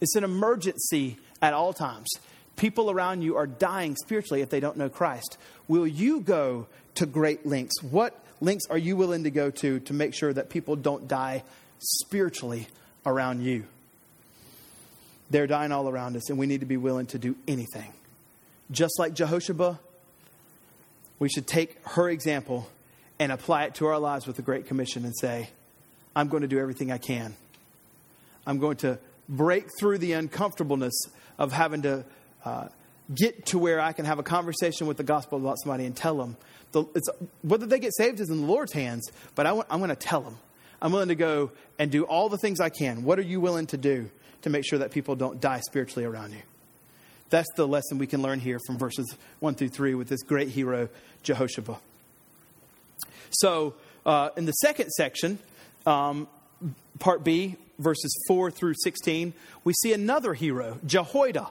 It's 0.00 0.14
an 0.16 0.24
emergency 0.24 1.18
at 1.40 1.54
all 1.54 1.72
times. 1.72 2.08
People 2.56 2.90
around 2.90 3.22
you 3.22 3.36
are 3.36 3.46
dying 3.46 3.96
spiritually 3.96 4.42
if 4.42 4.50
they 4.50 4.60
don't 4.60 4.76
know 4.76 4.90
Christ. 4.90 5.38
Will 5.66 5.86
you 5.86 6.20
go 6.20 6.66
to 6.96 7.06
great 7.06 7.46
lengths? 7.46 7.82
What 7.82 8.22
lengths 8.40 8.66
are 8.68 8.78
you 8.78 8.96
willing 8.96 9.24
to 9.24 9.30
go 9.30 9.50
to 9.50 9.80
to 9.80 9.92
make 9.94 10.14
sure 10.14 10.32
that 10.32 10.50
people 10.50 10.76
don't 10.76 11.08
die 11.08 11.42
spiritually 11.78 12.68
around 13.06 13.42
you? 13.42 13.64
They're 15.30 15.46
dying 15.46 15.72
all 15.72 15.88
around 15.88 16.16
us, 16.16 16.28
and 16.28 16.38
we 16.38 16.46
need 16.46 16.60
to 16.60 16.66
be 16.66 16.76
willing 16.76 17.06
to 17.06 17.18
do 17.18 17.36
anything. 17.46 17.92
Just 18.70 18.98
like 18.98 19.14
Jehosheba, 19.14 19.78
we 21.18 21.28
should 21.28 21.46
take 21.46 21.76
her 21.88 22.08
example 22.08 22.68
and 23.18 23.30
apply 23.30 23.64
it 23.64 23.74
to 23.76 23.86
our 23.86 23.98
lives 23.98 24.26
with 24.26 24.36
the 24.36 24.42
Great 24.42 24.66
Commission 24.66 25.04
and 25.04 25.14
say, 25.16 25.50
I'm 26.16 26.28
going 26.28 26.42
to 26.42 26.48
do 26.48 26.58
everything 26.58 26.90
I 26.90 26.98
can. 26.98 27.34
I'm 28.46 28.58
going 28.58 28.78
to 28.78 28.98
break 29.28 29.66
through 29.78 29.98
the 29.98 30.14
uncomfortableness 30.14 30.94
of 31.38 31.52
having 31.52 31.82
to 31.82 32.04
uh, 32.44 32.68
get 33.14 33.46
to 33.46 33.58
where 33.58 33.80
I 33.80 33.92
can 33.92 34.04
have 34.04 34.18
a 34.18 34.22
conversation 34.22 34.86
with 34.86 34.96
the 34.96 35.04
gospel 35.04 35.38
about 35.38 35.58
somebody 35.62 35.84
and 35.84 35.96
tell 35.96 36.16
them. 36.16 36.36
The, 36.72 36.84
whether 37.42 37.66
they 37.66 37.78
get 37.78 37.94
saved 37.94 38.20
is 38.20 38.30
in 38.30 38.40
the 38.40 38.46
Lord's 38.46 38.72
hands, 38.72 39.10
but 39.34 39.46
I, 39.46 39.50
am 39.70 39.78
going 39.78 39.88
to 39.90 39.96
tell 39.96 40.20
them. 40.20 40.38
I'm 40.82 40.92
willing 40.92 41.08
to 41.08 41.14
go 41.14 41.50
and 41.78 41.90
do 41.90 42.04
all 42.04 42.28
the 42.28 42.38
things 42.38 42.60
I 42.60 42.68
can. 42.68 43.04
What 43.04 43.18
are 43.18 43.22
you 43.22 43.40
willing 43.40 43.66
to 43.68 43.76
do 43.76 44.10
to 44.42 44.50
make 44.50 44.64
sure 44.66 44.78
that 44.78 44.90
people 44.90 45.14
don't 45.14 45.40
die 45.40 45.60
spiritually 45.60 46.04
around 46.04 46.32
you? 46.32 46.42
That's 47.28 47.48
the 47.54 47.66
lesson 47.66 47.98
we 47.98 48.06
can 48.06 48.22
learn 48.22 48.40
here 48.40 48.58
from 48.66 48.78
verses 48.78 49.16
1 49.38 49.54
through 49.54 49.68
3 49.68 49.94
with 49.94 50.08
this 50.08 50.22
great 50.22 50.48
hero, 50.48 50.88
Jehosheba. 51.22 51.78
So, 53.30 53.74
uh, 54.04 54.30
in 54.36 54.46
the 54.46 54.52
second 54.52 54.90
section, 54.90 55.38
um, 55.86 56.26
part 56.98 57.22
B, 57.22 57.56
verses 57.78 58.12
4 58.26 58.50
through 58.50 58.74
16, 58.82 59.32
we 59.62 59.72
see 59.74 59.92
another 59.92 60.34
hero, 60.34 60.78
Jehoiada. 60.84 61.48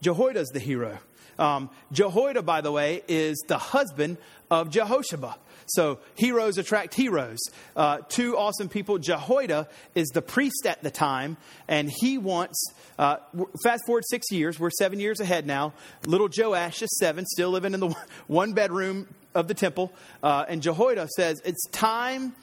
Jehoiada 0.00 0.40
is 0.40 0.48
the 0.48 0.60
hero. 0.60 0.98
Um, 1.38 1.70
Jehoiada, 1.92 2.42
by 2.42 2.60
the 2.60 2.72
way, 2.72 3.02
is 3.08 3.42
the 3.48 3.58
husband 3.58 4.18
of 4.50 4.70
Jehosheba. 4.70 5.36
So 5.66 5.98
heroes 6.14 6.58
attract 6.58 6.94
heroes. 6.94 7.38
Uh, 7.74 7.98
two 8.08 8.36
awesome 8.36 8.68
people. 8.68 8.98
Jehoiada 8.98 9.68
is 9.94 10.08
the 10.08 10.22
priest 10.22 10.66
at 10.66 10.82
the 10.82 10.90
time, 10.90 11.36
and 11.68 11.90
he 11.90 12.18
wants. 12.18 12.72
Uh, 12.98 13.16
fast 13.62 13.82
forward 13.86 14.04
six 14.08 14.30
years. 14.30 14.58
We're 14.60 14.70
seven 14.70 15.00
years 15.00 15.20
ahead 15.20 15.46
now. 15.46 15.74
Little 16.06 16.28
Joash 16.34 16.82
is 16.82 16.96
seven, 16.98 17.26
still 17.26 17.50
living 17.50 17.74
in 17.74 17.80
the 17.80 17.94
one 18.26 18.52
bedroom 18.52 19.08
of 19.34 19.48
the 19.48 19.54
temple. 19.54 19.92
Uh, 20.22 20.44
and 20.48 20.62
Jehoiada 20.62 21.08
says 21.16 21.42
it's 21.44 21.66
time 21.72 22.34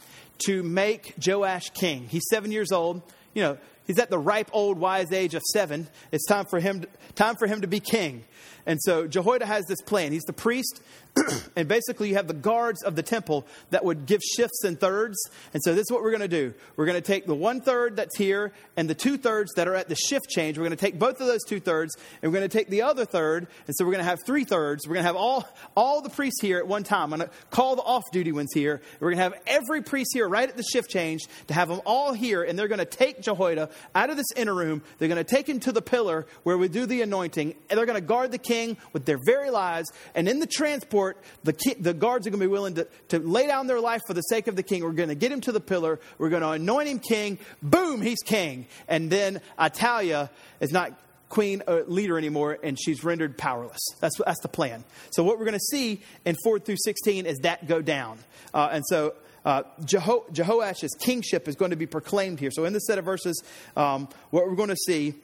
to 0.46 0.62
make 0.64 1.14
Joash 1.26 1.70
king. 1.70 2.08
He's 2.10 2.26
seven 2.30 2.52
years 2.52 2.72
old. 2.72 3.02
You 3.34 3.42
know, 3.42 3.58
he's 3.86 4.00
at 4.00 4.10
the 4.10 4.20
ripe 4.20 4.50
old 4.54 4.78
wise 4.78 5.12
age 5.12 5.34
of 5.36 5.42
seven. 5.52 5.88
It's 6.12 6.26
time 6.26 6.46
for 6.46 6.60
him. 6.60 6.82
To, 6.82 6.88
time 7.16 7.36
for 7.36 7.48
him 7.48 7.62
to 7.62 7.68
be 7.68 7.80
king. 7.80 8.24
And 8.66 8.80
so 8.82 9.08
Jehoiada 9.08 9.46
has 9.46 9.66
this 9.66 9.82
plan. 9.82 10.12
He's 10.12 10.24
the 10.24 10.34
priest, 10.34 10.82
and 11.56 11.68
basically 11.68 12.10
you 12.10 12.16
have 12.16 12.28
the 12.28 12.34
guards 12.34 12.82
of 12.84 12.96
the 12.96 13.04
temple 13.04 13.46
that 13.70 13.86
would 13.86 14.06
give 14.06 14.22
shifts 14.22 14.64
and 14.64 14.80
thirds. 14.80 15.18
And 15.54 15.62
so 15.64 15.76
this 15.76 15.84
is 15.84 15.92
what 15.92 16.02
we're 16.02 16.12
going 16.12 16.22
to 16.22 16.28
do. 16.28 16.54
We're 16.76 16.86
going 16.86 17.02
to 17.02 17.02
take 17.02 17.26
the 17.28 17.36
one 17.36 17.62
third 17.62 17.98
that's 17.98 18.18
here 18.18 18.52
and 18.76 18.90
the 18.90 18.96
two 18.96 19.18
thirds 19.18 19.54
that 19.54 19.68
are 19.68 19.76
at 19.76 19.90
the 19.90 19.96
shift 19.96 20.30
change. 20.30 20.58
We're 20.58 20.64
going 20.64 20.78
to 20.78 20.86
take 20.86 20.98
both 20.98 21.22
of 21.22 21.28
those 21.28 21.44
two 21.44 21.60
thirds, 21.60 21.96
and 22.22 22.32
we're 22.32 22.40
going 22.40 22.50
to 22.50 22.58
take 22.58 22.70
the 22.70 22.82
other 22.82 23.06
third. 23.06 23.48
And 23.68 23.76
so 23.76 23.86
we're 23.86 23.92
going 23.92 24.04
to 24.04 24.10
have 24.10 24.20
three 24.26 24.44
thirds. 24.44 24.88
We're 24.88 24.96
going 24.96 25.04
to 25.04 25.08
have 25.08 25.16
all, 25.16 25.48
all 25.76 26.02
the 26.02 26.10
priests 26.10 26.42
here 26.42 26.58
at 26.58 26.68
one 26.68 26.84
time. 26.84 27.14
I'm 27.14 27.20
going 27.20 27.30
to 27.30 27.36
call 27.52 27.76
the 27.76 27.84
off 27.84 28.04
duty 28.12 28.32
ones 28.32 28.52
here. 28.54 28.82
We're 29.00 29.12
going 29.12 29.18
to 29.18 29.24
have 29.24 29.42
every 29.46 29.84
priest 29.84 30.12
here 30.14 30.28
right 30.28 30.50
at 30.50 30.58
the 30.58 30.64
shift 30.64 30.90
change 30.90 31.22
to 31.48 31.54
have 31.54 31.68
them 31.68 31.82
all 31.86 32.14
here, 32.14 32.44
and 32.44 32.58
they're 32.58 32.68
going 32.68 32.80
to 32.80 32.86
take 32.86 33.22
Jehoiada 33.22 33.70
out 33.94 34.10
of 34.10 34.18
this 34.18 34.32
inner 34.36 34.54
room. 34.54 34.82
They're 34.98 35.10
going 35.10 35.24
to 35.24 35.36
take 35.36 35.48
him 35.48 35.60
to 35.62 35.72
the 35.72 35.82
pillar 35.82 36.26
where 36.42 36.58
we 36.58 36.70
do 36.70 36.88
the 36.88 37.04
anointing, 37.04 37.54
and 37.70 37.78
they're 37.78 37.86
going 37.86 38.02
to 38.02 38.08
guard 38.08 38.32
the 38.32 38.40
king 38.40 38.78
with 38.94 39.06
their 39.06 39.20
very 39.24 39.52
lives. 39.52 39.92
And 40.16 40.28
in 40.28 40.40
the 40.40 40.48
transport, 40.48 41.03
the, 41.44 41.54
king, 41.54 41.76
the 41.80 41.94
guards 41.94 42.26
are 42.28 42.30
going 42.30 42.40
to 42.40 42.46
be 42.46 42.52
willing 42.52 42.76
to, 42.76 42.88
to 43.10 43.20
lay 43.20 43.48
down 43.48 43.68
their 43.68 43.80
life 43.80 44.02
for 44.08 44.14
the 44.14 44.22
sake 44.22 44.48
of 44.48 44.56
the 44.56 44.64
king. 44.64 44.84
We're 44.84 44.92
going 44.92 45.10
to 45.10 45.16
get 45.16 45.32
him 45.32 45.42
to 45.42 45.52
the 45.52 45.60
pillar. 45.60 46.00
We're 46.18 46.30
going 46.30 46.42
to 46.42 46.52
anoint 46.52 46.90
him 46.90 47.00
king. 47.00 47.38
Boom, 47.62 48.02
he's 48.02 48.20
king. 48.24 48.68
And 48.88 49.10
then 49.10 49.42
Athaliah 49.60 50.30
is 50.60 50.72
not 50.72 50.94
queen 51.34 51.64
or 51.68 51.84
leader 51.88 52.18
anymore, 52.18 52.60
and 52.62 52.78
she's 52.80 53.04
rendered 53.04 53.38
powerless. 53.38 53.82
That's, 54.00 54.16
that's 54.24 54.40
the 54.42 54.48
plan. 54.48 54.84
So, 55.12 55.24
what 55.24 55.40
we're 55.40 55.46
going 55.46 55.58
to 55.58 55.68
see 55.72 56.02
in 56.26 56.36
4 56.44 56.60
through 56.60 56.78
16 56.78 57.26
is 57.26 57.40
that 57.40 57.68
go 57.68 57.82
down. 57.82 58.20
Uh, 58.54 58.70
and 58.72 58.84
so, 58.88 59.16
uh, 59.44 59.64
Jeho- 59.82 60.32
Jehoash's 60.32 60.96
kingship 61.00 61.48
is 61.48 61.56
going 61.56 61.72
to 61.72 61.78
be 61.78 61.88
proclaimed 61.88 62.40
here. 62.40 62.52
So, 62.52 62.66
in 62.66 62.74
this 62.74 62.86
set 62.86 63.00
of 63.00 63.06
verses, 63.06 63.44
um, 63.76 64.08
what 64.30 64.48
we're 64.48 64.56
going 64.56 64.70
to 64.70 64.76
see 64.76 65.16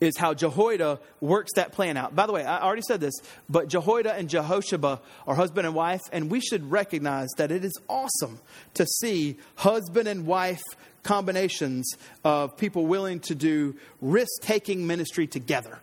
is 0.00 0.16
how 0.16 0.34
Jehoiada 0.34 1.00
works 1.20 1.52
that 1.54 1.72
plan 1.72 1.96
out. 1.96 2.14
By 2.14 2.26
the 2.26 2.32
way, 2.32 2.44
I 2.44 2.60
already 2.60 2.82
said 2.82 3.00
this, 3.00 3.14
but 3.48 3.68
Jehoiada 3.68 4.14
and 4.14 4.28
Jehosheba 4.28 5.00
are 5.26 5.34
husband 5.34 5.66
and 5.66 5.74
wife, 5.74 6.02
and 6.12 6.30
we 6.30 6.40
should 6.40 6.70
recognize 6.70 7.28
that 7.36 7.50
it 7.50 7.64
is 7.64 7.72
awesome 7.88 8.40
to 8.74 8.86
see 8.86 9.36
husband 9.56 10.08
and 10.08 10.26
wife 10.26 10.62
combinations 11.02 11.88
of 12.24 12.56
people 12.56 12.86
willing 12.86 13.20
to 13.20 13.34
do 13.34 13.76
risk 14.00 14.42
taking 14.42 14.86
ministry 14.86 15.26
together. 15.26 15.78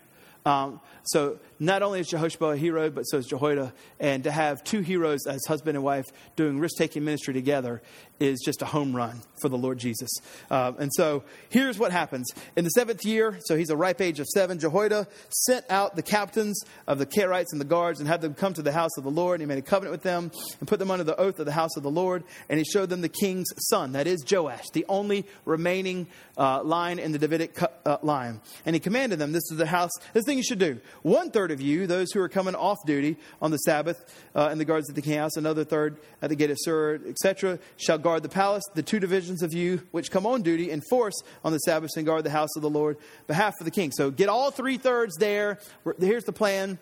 Um, 0.45 0.81
so 1.03 1.39
not 1.61 1.83
only 1.83 1.99
is 1.99 2.07
Jehosheba 2.07 2.45
a 2.45 2.57
hero, 2.57 2.89
but 2.89 3.03
so 3.03 3.19
is 3.19 3.27
Jehoiada. 3.27 3.71
And 3.99 4.23
to 4.23 4.31
have 4.31 4.63
two 4.63 4.81
heroes 4.81 5.27
as 5.27 5.45
husband 5.47 5.77
and 5.77 5.83
wife 5.83 6.07
doing 6.35 6.59
risk 6.59 6.75
taking 6.75 7.05
ministry 7.05 7.35
together 7.35 7.83
is 8.19 8.41
just 8.43 8.63
a 8.63 8.65
home 8.65 8.95
run 8.95 9.21
for 9.41 9.49
the 9.49 9.57
Lord 9.57 9.77
Jesus. 9.77 10.09
Uh, 10.49 10.73
and 10.79 10.91
so 10.93 11.23
here's 11.49 11.77
what 11.77 11.91
happens. 11.91 12.31
In 12.55 12.63
the 12.63 12.71
seventh 12.71 13.05
year, 13.05 13.37
so 13.45 13.55
he's 13.55 13.69
a 13.69 13.77
ripe 13.77 14.01
age 14.01 14.19
of 14.19 14.27
seven, 14.27 14.57
Jehoiada 14.57 15.07
sent 15.29 15.65
out 15.69 15.95
the 15.95 16.01
captains 16.01 16.63
of 16.87 16.97
the 16.97 17.05
Carites 17.05 17.51
and 17.51 17.61
the 17.61 17.65
guards 17.65 17.99
and 17.99 18.07
had 18.07 18.21
them 18.21 18.33
come 18.33 18.53
to 18.55 18.63
the 18.63 18.71
house 18.71 18.97
of 18.97 19.03
the 19.03 19.11
Lord. 19.11 19.39
And 19.39 19.47
he 19.47 19.53
made 19.53 19.59
a 19.59 19.67
covenant 19.67 19.91
with 19.91 20.03
them 20.03 20.31
and 20.59 20.67
put 20.67 20.79
them 20.79 20.89
under 20.89 21.03
the 21.03 21.19
oath 21.19 21.39
of 21.39 21.45
the 21.45 21.51
house 21.51 21.77
of 21.77 21.83
the 21.83 21.91
Lord. 21.91 22.23
And 22.49 22.57
he 22.57 22.65
showed 22.65 22.89
them 22.89 23.01
the 23.01 23.09
king's 23.09 23.49
son, 23.69 23.91
that 23.91 24.07
is 24.07 24.25
Joash, 24.29 24.69
the 24.73 24.85
only 24.89 25.27
remaining 25.45 26.07
uh, 26.37 26.63
line 26.63 26.97
in 26.97 27.11
the 27.11 27.19
Davidic 27.19 27.55
uh, 27.85 27.97
line. 28.01 28.41
And 28.65 28.75
he 28.75 28.79
commanded 28.79 29.19
them, 29.19 29.31
This 29.31 29.51
is 29.51 29.57
the 29.57 29.67
house, 29.67 29.91
this 30.13 30.25
thing 30.25 30.37
you 30.37 30.43
should 30.43 30.59
do. 30.59 30.79
One 31.03 31.29
third 31.29 31.50
of 31.51 31.61
you, 31.61 31.87
those 31.87 32.11
who 32.11 32.21
are 32.21 32.29
coming 32.29 32.55
off 32.55 32.77
duty 32.85 33.17
on 33.41 33.51
the 33.51 33.57
Sabbath, 33.57 34.05
uh, 34.35 34.49
and 34.51 34.59
the 34.59 34.65
guards 34.65 34.89
at 34.89 34.95
the 34.95 35.01
king 35.01 35.17
house, 35.17 35.35
another 35.37 35.63
third 35.63 35.97
at 36.21 36.29
the 36.29 36.35
gate 36.35 36.51
of 36.51 36.57
Sur, 36.59 36.99
etc., 37.07 37.59
shall 37.77 37.97
guard 37.97 38.11
guard 38.11 38.23
the 38.23 38.35
palace, 38.35 38.63
the 38.75 38.83
two 38.83 38.99
divisions 38.99 39.41
of 39.41 39.53
you 39.53 39.81
which 39.91 40.11
come 40.11 40.25
on 40.25 40.41
duty 40.41 40.69
in 40.69 40.81
force 40.81 41.15
on 41.45 41.53
the 41.53 41.59
Sabbath 41.59 41.91
and 41.95 42.05
guard 42.05 42.25
the 42.25 42.29
house 42.29 42.49
of 42.57 42.61
the 42.61 42.69
Lord, 42.69 42.97
behalf 43.25 43.53
of 43.59 43.65
the 43.65 43.71
king. 43.71 43.89
So 43.93 44.11
get 44.11 44.27
all 44.27 44.51
three 44.51 44.77
thirds 44.77 45.15
there. 45.15 45.59
Here's 45.97 46.25
the 46.25 46.33
plan. 46.33 46.77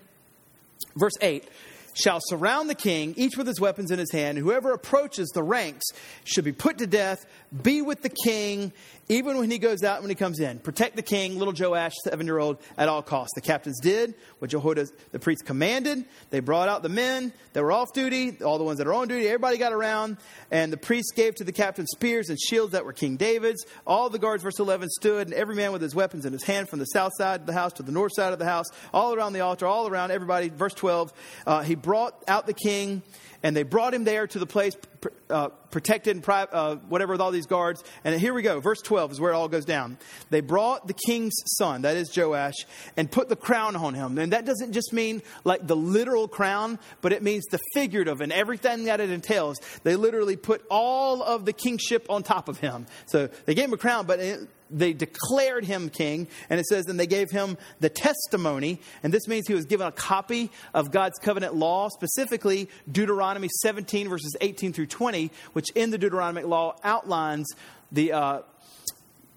Verse 0.97 1.13
8 1.21 1.47
shall 1.93 2.19
surround 2.21 2.69
the 2.69 2.75
king, 2.75 3.13
each 3.17 3.37
with 3.37 3.45
his 3.45 3.59
weapons 3.59 3.91
in 3.91 3.99
his 3.99 4.11
hand. 4.11 4.37
Whoever 4.37 4.71
approaches 4.71 5.29
the 5.29 5.43
ranks 5.43 5.85
should 6.23 6.45
be 6.45 6.51
put 6.51 6.77
to 6.79 6.87
death, 6.87 7.25
be 7.61 7.81
with 7.81 8.01
the 8.01 8.09
king, 8.09 8.71
even 9.09 9.39
when 9.39 9.49
he 9.49 9.57
goes 9.57 9.83
out 9.83 9.95
and 9.95 10.03
when 10.03 10.09
he 10.09 10.15
comes 10.15 10.39
in. 10.39 10.59
Protect 10.59 10.95
the 10.95 11.01
king, 11.01 11.39
little 11.39 11.53
Joash, 11.57 11.95
seven 12.03 12.27
year 12.27 12.37
old, 12.37 12.57
at 12.77 12.87
all 12.87 13.01
costs. 13.01 13.33
The 13.33 13.41
captains 13.41 13.79
did 13.79 14.13
what 14.37 14.51
Jehoiada, 14.51 14.87
the 15.11 15.17
priest, 15.17 15.45
commanded. 15.45 16.05
They 16.29 16.41
brought 16.41 16.69
out 16.69 16.83
the 16.83 16.89
men 16.89 17.33
that 17.53 17.63
were 17.63 17.71
off 17.71 17.91
duty, 17.91 18.37
all 18.43 18.59
the 18.59 18.63
ones 18.63 18.77
that 18.77 18.85
are 18.85 18.93
on 18.93 19.07
duty. 19.07 19.25
Everybody 19.25 19.57
got 19.57 19.73
around, 19.73 20.17
and 20.51 20.71
the 20.71 20.77
priests 20.77 21.11
gave 21.11 21.33
to 21.35 21.43
the 21.43 21.51
captain 21.51 21.87
spears 21.87 22.29
and 22.29 22.39
shields 22.39 22.73
that 22.73 22.85
were 22.85 22.93
King 22.93 23.17
David's. 23.17 23.65
All 23.87 24.11
the 24.11 24.19
guards, 24.19 24.43
verse 24.43 24.59
11, 24.59 24.89
stood, 24.89 25.27
and 25.27 25.33
every 25.33 25.55
man 25.55 25.71
with 25.71 25.81
his 25.81 25.95
weapons 25.95 26.25
in 26.25 26.31
his 26.31 26.43
hand 26.43 26.69
from 26.69 26.77
the 26.77 26.85
south 26.85 27.13
side 27.17 27.41
of 27.41 27.45
the 27.47 27.53
house 27.53 27.73
to 27.73 27.83
the 27.83 27.91
north 27.91 28.13
side 28.13 28.31
of 28.31 28.37
the 28.39 28.45
house, 28.45 28.67
all 28.93 29.15
around 29.15 29.33
the 29.33 29.41
altar, 29.41 29.65
all 29.65 29.87
around 29.87 30.11
everybody. 30.11 30.49
Verse 30.49 30.75
12, 30.75 31.11
uh, 31.47 31.63
he 31.63 31.73
brought 31.73 32.23
out 32.27 32.45
the 32.45 32.53
king 32.53 33.01
and 33.43 33.55
they 33.55 33.63
brought 33.63 33.93
him 33.93 34.03
there 34.03 34.27
to 34.27 34.39
the 34.39 34.45
place 34.45 34.75
uh, 35.29 35.49
protected 35.71 36.15
and 36.15 36.23
pri- 36.23 36.47
uh, 36.51 36.75
whatever 36.87 37.13
with 37.13 37.21
all 37.21 37.31
these 37.31 37.45
guards. 37.45 37.83
And 38.03 38.19
here 38.19 38.33
we 38.33 38.41
go. 38.41 38.59
Verse 38.59 38.81
12 38.81 39.13
is 39.13 39.19
where 39.21 39.31
it 39.31 39.35
all 39.35 39.47
goes 39.47 39.65
down. 39.65 39.97
They 40.29 40.41
brought 40.41 40.87
the 40.87 40.93
king's 40.93 41.35
son, 41.57 41.83
that 41.83 41.95
is 41.95 42.15
Joash, 42.15 42.65
and 42.97 43.09
put 43.09 43.29
the 43.29 43.35
crown 43.35 43.75
on 43.75 43.93
him. 43.93 44.17
And 44.17 44.33
that 44.33 44.45
doesn't 44.45 44.73
just 44.73 44.91
mean 44.91 45.21
like 45.43 45.65
the 45.65 45.75
literal 45.75 46.27
crown, 46.27 46.79
but 47.01 47.13
it 47.13 47.23
means 47.23 47.45
the 47.45 47.59
figurative 47.73 48.21
and 48.21 48.31
everything 48.33 48.85
that 48.85 48.99
it 48.99 49.09
entails. 49.09 49.59
They 49.83 49.95
literally 49.95 50.35
put 50.35 50.65
all 50.69 51.23
of 51.23 51.45
the 51.45 51.53
kingship 51.53 52.07
on 52.09 52.23
top 52.23 52.49
of 52.49 52.59
him. 52.59 52.87
So 53.05 53.27
they 53.45 53.55
gave 53.55 53.65
him 53.65 53.73
a 53.73 53.77
crown, 53.77 54.05
but 54.05 54.19
it, 54.19 54.49
they 54.69 54.93
declared 54.93 55.65
him 55.65 55.89
king, 55.89 56.27
and 56.49 56.59
it 56.59 56.65
says, 56.65 56.85
and 56.87 56.99
they 56.99 57.07
gave 57.07 57.31
him 57.31 57.57
the 57.79 57.89
testimony, 57.89 58.79
and 59.03 59.13
this 59.13 59.27
means 59.27 59.47
he 59.47 59.53
was 59.53 59.65
given 59.65 59.87
a 59.87 59.91
copy 59.91 60.51
of 60.73 60.91
God's 60.91 61.17
covenant 61.19 61.55
law, 61.55 61.89
specifically 61.89 62.69
Deuteronomy 62.91 63.49
17, 63.61 64.09
verses 64.09 64.35
18 64.41 64.73
through 64.73 64.87
20, 64.87 65.31
which 65.53 65.69
in 65.75 65.91
the 65.91 65.97
Deuteronomic 65.97 66.45
law 66.45 66.75
outlines 66.83 67.47
the 67.91 68.13
uh, 68.13 68.41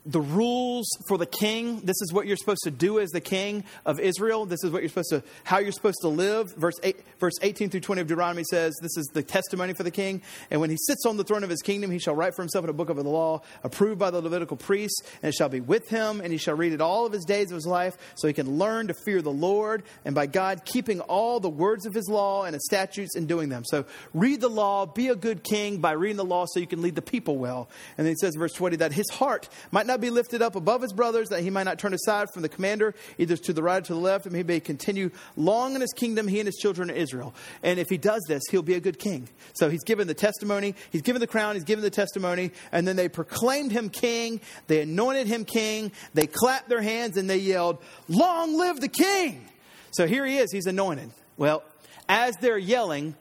the 0.04 0.20
rules 0.20 0.88
for 1.06 1.16
the 1.16 1.26
king. 1.26 1.80
This 1.80 2.00
is 2.02 2.12
what 2.12 2.26
you're 2.26 2.36
supposed 2.36 2.62
to 2.64 2.70
do 2.70 2.98
as 2.98 3.10
the 3.10 3.20
king 3.20 3.64
of 3.86 4.00
Israel. 4.00 4.46
This 4.46 4.64
is 4.64 4.70
what 4.72 4.82
you're 4.82 4.88
supposed 4.88 5.10
to, 5.10 5.22
how 5.44 5.58
you're 5.58 5.72
supposed 5.72 6.00
to 6.02 6.08
live. 6.08 6.52
Verse, 6.56 6.74
eight, 6.82 7.00
verse 7.20 7.34
18 7.40 7.70
through 7.70 7.80
20 7.80 8.00
of 8.00 8.06
Deuteronomy 8.08 8.42
says, 8.50 8.74
This 8.82 8.96
is 8.96 9.06
the 9.12 9.22
testimony 9.22 9.74
for 9.74 9.84
the 9.84 9.92
king. 9.92 10.22
And 10.50 10.60
when 10.60 10.70
he 10.70 10.76
sits 10.76 11.06
on 11.06 11.16
the 11.16 11.24
throne 11.24 11.44
of 11.44 11.50
his 11.50 11.62
kingdom, 11.62 11.90
he 11.90 12.00
shall 12.00 12.16
write 12.16 12.34
for 12.34 12.42
himself 12.42 12.64
in 12.64 12.70
a 12.70 12.72
book 12.72 12.90
of 12.90 12.96
the 12.96 13.04
law, 13.04 13.42
approved 13.62 14.00
by 14.00 14.10
the 14.10 14.20
Levitical 14.20 14.56
priests, 14.56 15.02
and 15.22 15.28
it 15.28 15.34
shall 15.34 15.48
be 15.48 15.60
with 15.60 15.88
him, 15.88 16.20
and 16.20 16.32
he 16.32 16.38
shall 16.38 16.56
read 16.56 16.72
it 16.72 16.80
all 16.80 17.06
of 17.06 17.12
his 17.12 17.24
days 17.24 17.50
of 17.50 17.54
his 17.54 17.66
life, 17.66 17.96
so 18.16 18.26
he 18.26 18.34
can 18.34 18.58
learn 18.58 18.88
to 18.88 18.94
fear 18.94 19.22
the 19.22 19.30
Lord, 19.30 19.84
and 20.04 20.14
by 20.14 20.26
God, 20.26 20.64
keeping 20.64 21.00
all 21.00 21.38
the 21.38 21.48
words 21.48 21.86
of 21.86 21.94
his 21.94 22.08
law 22.08 22.44
and 22.44 22.54
his 22.54 22.64
statutes 22.64 23.14
and 23.14 23.28
doing 23.28 23.48
them. 23.48 23.64
So 23.64 23.84
read 24.14 24.40
the 24.40 24.50
law, 24.50 24.86
be 24.86 25.08
a 25.08 25.16
good 25.16 25.44
king 25.44 25.78
by 25.78 25.92
reading 25.92 26.16
the 26.16 26.24
law 26.24 26.46
so 26.46 26.58
you 26.58 26.66
can 26.66 26.82
lead 26.82 26.96
the 26.96 27.02
people 27.02 27.36
well. 27.38 27.68
And 27.96 28.06
then 28.06 28.12
he 28.12 28.16
says, 28.16 28.34
verse 28.34 28.52
20, 28.52 28.76
that 28.76 28.92
his 28.92 29.08
heart 29.10 29.48
might 29.70 29.86
not 29.86 29.91
be 30.00 30.10
lifted 30.10 30.42
up 30.42 30.56
above 30.56 30.82
his 30.82 30.92
brothers, 30.92 31.28
that 31.28 31.42
he 31.42 31.50
might 31.50 31.64
not 31.64 31.78
turn 31.78 31.94
aside 31.94 32.28
from 32.32 32.42
the 32.42 32.48
commander, 32.48 32.94
either 33.18 33.36
to 33.36 33.52
the 33.52 33.62
right 33.62 33.78
or 33.78 33.86
to 33.86 33.94
the 33.94 34.00
left, 34.00 34.26
and 34.26 34.34
he 34.34 34.42
may 34.42 34.60
continue 34.60 35.10
long 35.36 35.74
in 35.74 35.80
his 35.80 35.92
kingdom, 35.92 36.28
he 36.28 36.40
and 36.40 36.46
his 36.46 36.56
children 36.56 36.90
in 36.90 36.96
Israel. 36.96 37.34
And 37.62 37.78
if 37.78 37.88
he 37.88 37.98
does 37.98 38.22
this, 38.28 38.42
he'll 38.50 38.62
be 38.62 38.74
a 38.74 38.80
good 38.80 38.98
king. 38.98 39.28
So 39.54 39.70
he's 39.70 39.84
given 39.84 40.06
the 40.06 40.14
testimony, 40.14 40.74
he's 40.90 41.02
given 41.02 41.20
the 41.20 41.26
crown, 41.26 41.54
he's 41.54 41.64
given 41.64 41.82
the 41.82 41.90
testimony, 41.90 42.52
and 42.70 42.86
then 42.86 42.96
they 42.96 43.08
proclaimed 43.08 43.72
him 43.72 43.88
king, 43.88 44.40
they 44.66 44.82
anointed 44.82 45.26
him 45.26 45.44
king, 45.44 45.92
they 46.14 46.26
clapped 46.26 46.68
their 46.68 46.82
hands, 46.82 47.16
and 47.16 47.28
they 47.28 47.38
yelled, 47.38 47.78
Long 48.08 48.56
live 48.56 48.80
the 48.80 48.88
king! 48.88 49.46
So 49.92 50.06
here 50.06 50.24
he 50.24 50.38
is, 50.38 50.50
he's 50.50 50.66
anointed. 50.66 51.10
Well, 51.36 51.62
as 52.08 52.34
they're 52.40 52.58
yelling, 52.58 53.14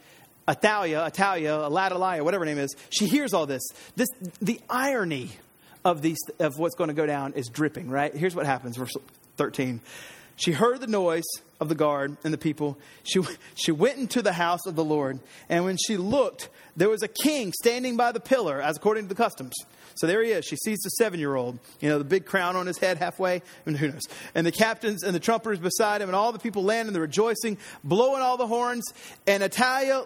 Athaliah, 0.47 1.05
Athaliah, 1.05 1.69
Aladaliah, 1.69 2.23
whatever 2.23 2.45
her 2.45 2.51
name 2.53 2.57
is, 2.57 2.75
she 2.89 3.07
hears 3.07 3.33
all 3.33 3.45
this. 3.45 3.61
This 3.95 4.09
the 4.41 4.59
irony 4.69 5.31
of 5.83 6.01
these 6.01 6.19
of 6.39 6.57
what's 6.57 6.75
going 6.75 6.89
to 6.89 6.93
go 6.93 7.05
down 7.05 7.33
is 7.33 7.47
dripping, 7.47 7.89
right? 7.89 8.13
Here's 8.13 8.35
what 8.35 8.45
happens, 8.45 8.77
verse 8.77 8.93
13. 9.37 9.81
She 10.35 10.53
heard 10.53 10.79
the 10.81 10.87
noise 10.87 11.23
of 11.59 11.69
the 11.69 11.75
guard 11.75 12.17
and 12.23 12.33
the 12.33 12.37
people. 12.37 12.77
She, 13.03 13.21
she 13.55 13.71
went 13.71 13.97
into 13.97 14.21
the 14.21 14.33
house 14.33 14.65
of 14.65 14.75
the 14.75 14.83
Lord, 14.83 15.19
and 15.49 15.65
when 15.65 15.77
she 15.77 15.97
looked, 15.97 16.49
there 16.75 16.89
was 16.89 17.03
a 17.03 17.07
king 17.07 17.53
standing 17.53 17.97
by 17.97 18.11
the 18.11 18.19
pillar, 18.19 18.61
as 18.61 18.77
according 18.77 19.03
to 19.03 19.09
the 19.09 19.15
customs. 19.15 19.53
So 19.95 20.07
there 20.07 20.23
he 20.23 20.31
is. 20.31 20.45
She 20.45 20.55
sees 20.55 20.79
the 20.79 20.89
seven 20.89 21.19
year 21.19 21.35
old, 21.35 21.59
you 21.79 21.89
know, 21.89 21.97
the 21.97 22.03
big 22.03 22.25
crown 22.25 22.55
on 22.55 22.65
his 22.65 22.77
head 22.77 22.97
halfway, 22.97 23.41
and 23.65 23.77
who 23.77 23.89
knows. 23.89 24.01
And 24.33 24.47
the 24.47 24.51
captains 24.51 25.03
and 25.03 25.13
the 25.13 25.19
trumpeters 25.19 25.59
beside 25.59 26.01
him, 26.01 26.09
and 26.09 26.15
all 26.15 26.31
the 26.31 26.39
people 26.39 26.63
land 26.63 26.87
and 26.87 26.95
the 26.95 27.01
rejoicing, 27.01 27.57
blowing 27.83 28.21
all 28.21 28.37
the 28.37 28.47
horns. 28.47 28.85
And 29.27 29.43
Athaliah, 29.43 30.05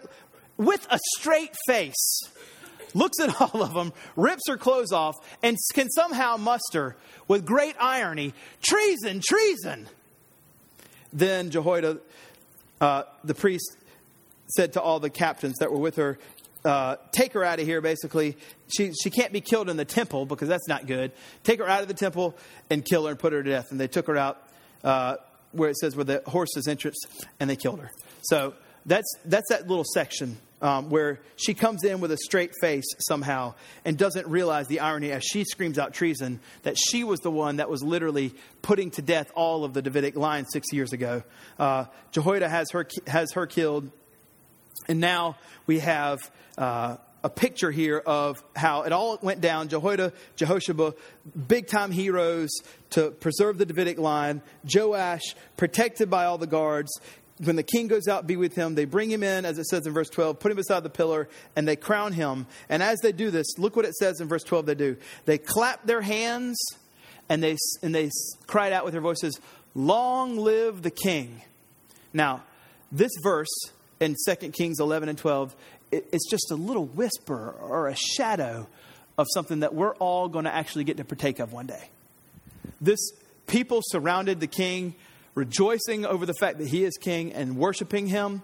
with 0.58 0.86
a 0.90 1.00
straight 1.18 1.56
face, 1.68 2.20
looks 2.96 3.20
at 3.20 3.40
all 3.42 3.62
of 3.62 3.74
them, 3.74 3.94
rips 4.16 4.44
her 4.48 4.58
clothes 4.58 4.92
off, 4.92 5.16
and 5.44 5.58
can 5.74 5.90
somehow 5.92 6.38
muster, 6.38 6.96
with 7.28 7.46
great 7.46 7.76
irony, 7.80 8.34
treason, 8.62 9.22
treason. 9.24 9.88
Then 11.14 11.52
Jehoiada, 11.52 12.00
uh, 12.82 13.04
the 13.24 13.36
priest, 13.36 13.78
said 14.48 14.74
to 14.74 14.82
all 14.82 15.00
the 15.00 15.10
captains 15.10 15.56
that 15.60 15.72
were 15.72 15.80
with 15.80 15.96
her, 15.98 16.18
uh, 16.64 16.96
take 17.12 17.34
her 17.34 17.44
out 17.44 17.60
of 17.60 17.66
here, 17.66 17.80
basically. 17.80 18.38
She, 18.76 18.92
she 18.94 19.12
can't 19.12 19.32
be 19.32 19.42
killed 19.42 19.70
in 19.70 19.78
the 19.78 19.86
temple 19.86 20.26
because 20.26 20.48
that's 20.48 20.68
not 20.68 20.88
good. 20.88 21.12
Take 21.44 21.60
her 21.60 21.70
out 21.70 21.84
of 21.84 21.88
the 21.88 21.94
temple 21.94 22.36
and 22.72 22.84
kill 22.84 23.06
her 23.06 23.12
and 23.12 23.20
put 23.20 23.34
her 23.34 23.44
to 23.44 23.50
death. 23.50 23.68
And 23.70 23.80
they 23.80 23.88
took 23.88 24.08
her 24.08 24.18
out 24.18 24.42
uh, 24.84 25.18
where 25.52 25.70
it 25.70 25.78
says 25.78 25.96
where 25.96 26.06
the 26.06 26.24
horse's 26.26 26.68
entrance, 26.68 26.98
and 27.40 27.50
they 27.50 27.56
killed 27.56 27.80
her. 27.80 27.92
So 28.24 28.56
that's, 28.86 29.16
that's 29.26 29.50
that 29.50 29.68
little 29.68 29.86
section 29.94 30.38
um, 30.62 30.90
where 30.90 31.20
she 31.36 31.54
comes 31.54 31.84
in 31.84 32.00
with 32.00 32.12
a 32.12 32.18
straight 32.18 32.52
face 32.62 32.86
somehow 33.00 33.54
and 33.84 33.98
doesn't 33.98 34.28
realize 34.28 34.68
the 34.68 34.80
irony 34.80 35.12
as 35.12 35.24
she 35.24 35.44
screams 35.44 35.78
out 35.78 35.94
treason 35.94 36.40
that 36.64 36.78
she 36.78 37.04
was 37.04 37.20
the 37.20 37.32
one 37.32 37.58
that 37.58 37.70
was 37.70 37.84
literally 37.84 38.34
putting 38.62 38.92
to 38.92 39.02
death 39.02 39.32
all 39.36 39.64
of 39.64 39.74
the 39.74 39.82
Davidic 39.82 40.16
line 40.16 40.46
six 40.46 40.72
years 40.72 40.94
ago. 40.94 41.24
Uh, 41.60 41.86
Jehoiada 42.12 42.50
has 42.50 42.72
her, 42.72 42.88
has 43.08 43.34
her 43.34 43.46
killed, 43.48 43.92
and 44.88 45.00
now 45.00 45.38
we 45.68 45.80
have. 45.80 46.20
Uh, 46.58 46.98
a 47.24 47.30
picture 47.30 47.72
here 47.72 47.98
of 47.98 48.44
how 48.56 48.84
it 48.84 48.92
all 48.92 49.18
went 49.20 49.42
down. 49.42 49.68
Jehoiada, 49.68 50.14
Jehosheba, 50.38 50.94
big 51.48 51.66
time 51.66 51.90
heroes 51.90 52.52
to 52.92 53.10
preserve 53.10 53.58
the 53.58 53.66
Davidic 53.66 53.98
line. 53.98 54.44
Joash, 54.72 55.36
protected 55.58 56.08
by 56.08 56.26
all 56.26 56.38
the 56.38 56.46
guards 56.46 56.92
when 57.44 57.56
the 57.56 57.64
king 57.64 57.88
goes 57.88 58.08
out 58.08 58.28
be 58.28 58.38
with 58.38 58.56
him. 58.56 58.76
They 58.76 58.86
bring 58.86 59.10
him 59.10 59.24
in 59.24 59.46
as 59.46 59.58
it 59.58 59.66
says 59.66 59.86
in 59.86 59.94
verse 59.94 60.10
12 60.10 60.40
put 60.40 60.52
him 60.52 60.58
beside 60.58 60.84
the 60.84 60.90
pillar 60.90 61.28
and 61.56 61.68
they 61.68 61.76
crown 61.76 62.14
him. 62.14 62.48
And 62.70 62.82
as 62.82 63.00
they 63.02 63.12
do 63.12 63.32
this 63.32 63.58
look 63.58 63.76
what 63.76 63.86
it 63.86 63.94
says 63.96 64.22
in 64.22 64.28
verse 64.28 64.44
12 64.44 64.66
they 64.66 64.76
do. 64.76 64.98
They 65.26 65.38
clap 65.38 65.86
their 65.86 66.02
hands 66.02 66.58
and 67.30 67.44
they 67.44 67.58
and 67.82 67.94
they 67.94 68.10
cried 68.48 68.74
out 68.74 68.86
with 68.86 68.94
their 68.94 69.02
voices 69.02 69.40
long 69.74 70.38
live 70.38 70.82
the 70.82 70.92
king. 70.92 71.42
Now 72.14 72.44
this 72.92 73.12
verse 73.22 73.54
in 74.00 74.16
2 74.28 74.52
kings 74.52 74.80
11 74.80 75.10
and 75.10 75.18
12 75.18 75.56
it, 75.92 76.08
it's 76.12 76.30
just 76.30 76.52
a 76.52 76.56
little 76.56 76.86
whisper 76.86 77.56
or 77.60 77.88
a 77.88 77.96
shadow 77.96 78.68
of 79.18 79.28
something 79.34 79.60
that 79.60 79.74
we're 79.74 79.96
all 79.96 80.28
going 80.28 80.46
to 80.46 80.54
actually 80.54 80.84
get 80.84 80.98
to 80.98 81.06
partake 81.06 81.40
of 81.40 81.54
one 81.54 81.68
day. 81.68 81.90
This 82.82 83.00
people 83.48 83.82
surrounded 83.84 84.40
the 84.40 84.48
king 84.48 84.96
rejoicing 85.36 86.06
over 86.06 86.26
the 86.26 86.34
fact 86.34 86.58
that 86.58 86.68
he 86.68 86.84
is 86.84 86.98
king 86.98 87.34
and 87.34 87.58
worshiping 87.58 88.08
him, 88.08 88.42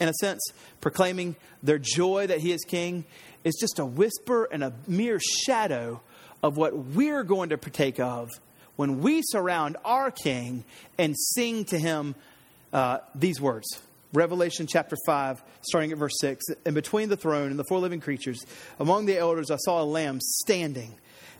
in 0.00 0.08
a 0.08 0.14
sense, 0.14 0.40
proclaiming 0.80 1.36
their 1.62 1.78
joy 1.78 2.26
that 2.26 2.40
he 2.40 2.52
is 2.52 2.64
king, 2.66 3.04
is 3.44 3.56
just 3.60 3.78
a 3.78 3.84
whisper 3.84 4.48
and 4.50 4.64
a 4.64 4.72
mere 4.88 5.20
shadow 5.20 6.00
of 6.42 6.56
what 6.56 6.76
we're 6.76 7.22
going 7.22 7.50
to 7.50 7.58
partake 7.58 8.00
of 8.00 8.28
when 8.76 9.00
we 9.00 9.22
surround 9.22 9.76
our 9.84 10.10
king 10.10 10.64
and 10.98 11.14
sing 11.16 11.64
to 11.66 11.78
him 11.78 12.14
uh, 12.72 12.98
these 13.14 13.40
words. 13.40 13.66
Revelation 14.12 14.66
chapter 14.66 14.96
5, 15.06 15.42
starting 15.62 15.92
at 15.92 15.98
verse 15.98 16.14
6. 16.20 16.44
And 16.66 16.74
between 16.74 17.08
the 17.08 17.16
throne 17.16 17.50
and 17.50 17.58
the 17.58 17.64
four 17.64 17.78
living 17.78 18.00
creatures, 18.00 18.44
among 18.78 19.06
the 19.06 19.16
elders, 19.16 19.50
I 19.50 19.56
saw 19.56 19.82
a 19.82 19.84
lamb 19.84 20.20
standing 20.20 20.94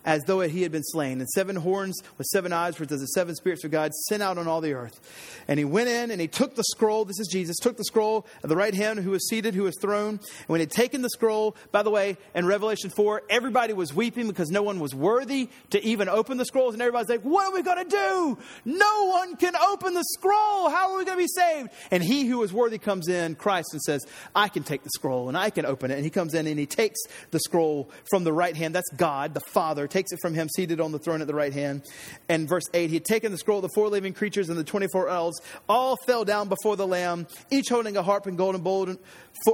as 0.05 0.25
though 0.25 0.41
he 0.41 0.63
had 0.63 0.73
been 0.73 0.83
slain, 0.83 1.21
and 1.21 1.29
seven 1.31 1.57
horns 1.57 2.01
with 2.19 2.27
seven 2.27 2.53
eyes, 2.53 2.79
which 2.79 2.91
as 2.91 3.01
the 3.01 3.07
seven 3.07 3.35
spirits 3.35 3.65
of 3.65 3.71
God 3.71 3.93
sent 4.09 4.23
out 4.23 4.39
on 4.39 4.49
all 4.49 4.61
the 4.61 4.75
earth. 4.75 5.01
And 5.49 5.59
he 5.59 5.65
went 5.65 5.89
in 5.89 6.11
and 6.11 6.21
he 6.21 6.29
took 6.29 6.55
the 6.55 6.65
scroll. 6.65 7.05
This 7.05 7.21
is 7.21 7.29
Jesus, 7.29 7.57
took 7.59 7.77
the 7.77 7.85
scroll 7.85 8.27
of 8.43 8.49
the 8.49 8.57
right 8.57 8.75
hand 8.75 9.01
who 9.01 9.11
was 9.11 9.29
seated, 9.29 9.55
who 9.55 9.65
was 9.65 9.77
thrown. 9.81 10.15
And 10.15 10.49
when 10.49 10.61
he 10.61 10.63
had 10.63 10.71
taken 10.71 11.03
the 11.03 11.11
scroll, 11.11 11.57
by 11.71 11.83
the 11.83 11.91
way, 11.91 12.17
in 12.35 12.47
Revelation 12.47 12.91
4, 12.91 13.23
everybody 13.31 13.73
was 13.73 13.95
weeping 13.95 14.29
because 14.29 14.51
no 14.51 14.63
one 14.63 14.81
was 14.81 14.95
worthy 14.95 15.49
to 15.71 15.83
even 15.85 16.09
open 16.09 16.37
the 16.37 16.45
scrolls. 16.45 16.75
And 16.75 16.83
everybody's 16.83 17.09
like, 17.09 17.23
What 17.23 17.47
are 17.47 17.55
we 17.55 17.63
going 17.63 17.85
to 17.85 17.91
do? 17.91 18.39
No 18.65 19.07
one 19.07 19.37
can 19.37 19.57
open 19.57 19.95
the 19.95 20.05
scroll. 20.05 20.71
How 20.71 20.93
are 20.93 20.99
we 20.99 21.05
going 21.05 21.19
to 21.19 21.23
be 21.23 21.29
saved? 21.29 21.71
And 21.91 22.03
he 22.03 22.27
who 22.27 22.43
is 22.43 22.53
worthy 22.53 22.79
comes 22.79 23.09
in, 23.09 23.35
Christ, 23.35 23.69
and 23.73 23.83
says, 23.83 24.05
I 24.35 24.49
can 24.49 24.63
take 24.63 24.83
the 24.83 24.91
scroll 24.95 25.29
and 25.29 25.37
I 25.37 25.51
can 25.51 25.67
open 25.67 25.91
it. 25.91 25.95
And 25.95 26.05
he 26.05 26.11
comes 26.11 26.35
in 26.35 26.47
and 26.47 26.59
he 26.59 26.67
takes 26.67 27.01
the 27.31 27.41
scroll 27.41 27.91
from 28.11 28.25
the 28.25 28.33
right 28.33 28.57
hand. 28.57 28.75
That's 28.75 28.91
God, 28.97 29.35
the 29.35 29.41
Father 29.41 29.89
takes 29.93 30.13
it 30.13 30.19
from 30.21 30.35
him 30.35 30.49
seated 30.49 30.81
on 30.81 30.91
the 30.91 30.99
throne 30.99 31.21
at 31.21 31.27
the 31.27 31.35
right 31.35 31.53
hand. 31.53 31.83
And 32.29 32.49
verse 32.49 32.65
8, 32.73 32.89
he 32.89 32.97
had 32.97 33.05
taken 33.05 33.31
the 33.31 33.39
scroll, 33.39 33.59
of 33.59 33.63
the 33.63 33.69
four 33.75 33.89
living 33.89 34.15
creatures 34.15 34.49
and 34.49 34.59
the 34.59 34.65
24 34.65 35.09
elders 35.09 35.41
all 35.69 35.97
fell 36.07 36.25
down 36.25 36.49
before 36.49 36.77
the 36.77 36.87
Lamb, 36.87 37.27
each 37.51 37.69
holding 37.69 37.97
a 37.97 38.03
harp 38.03 38.27
and 38.27 38.39
golden 38.39 38.63
bowl 38.63 38.89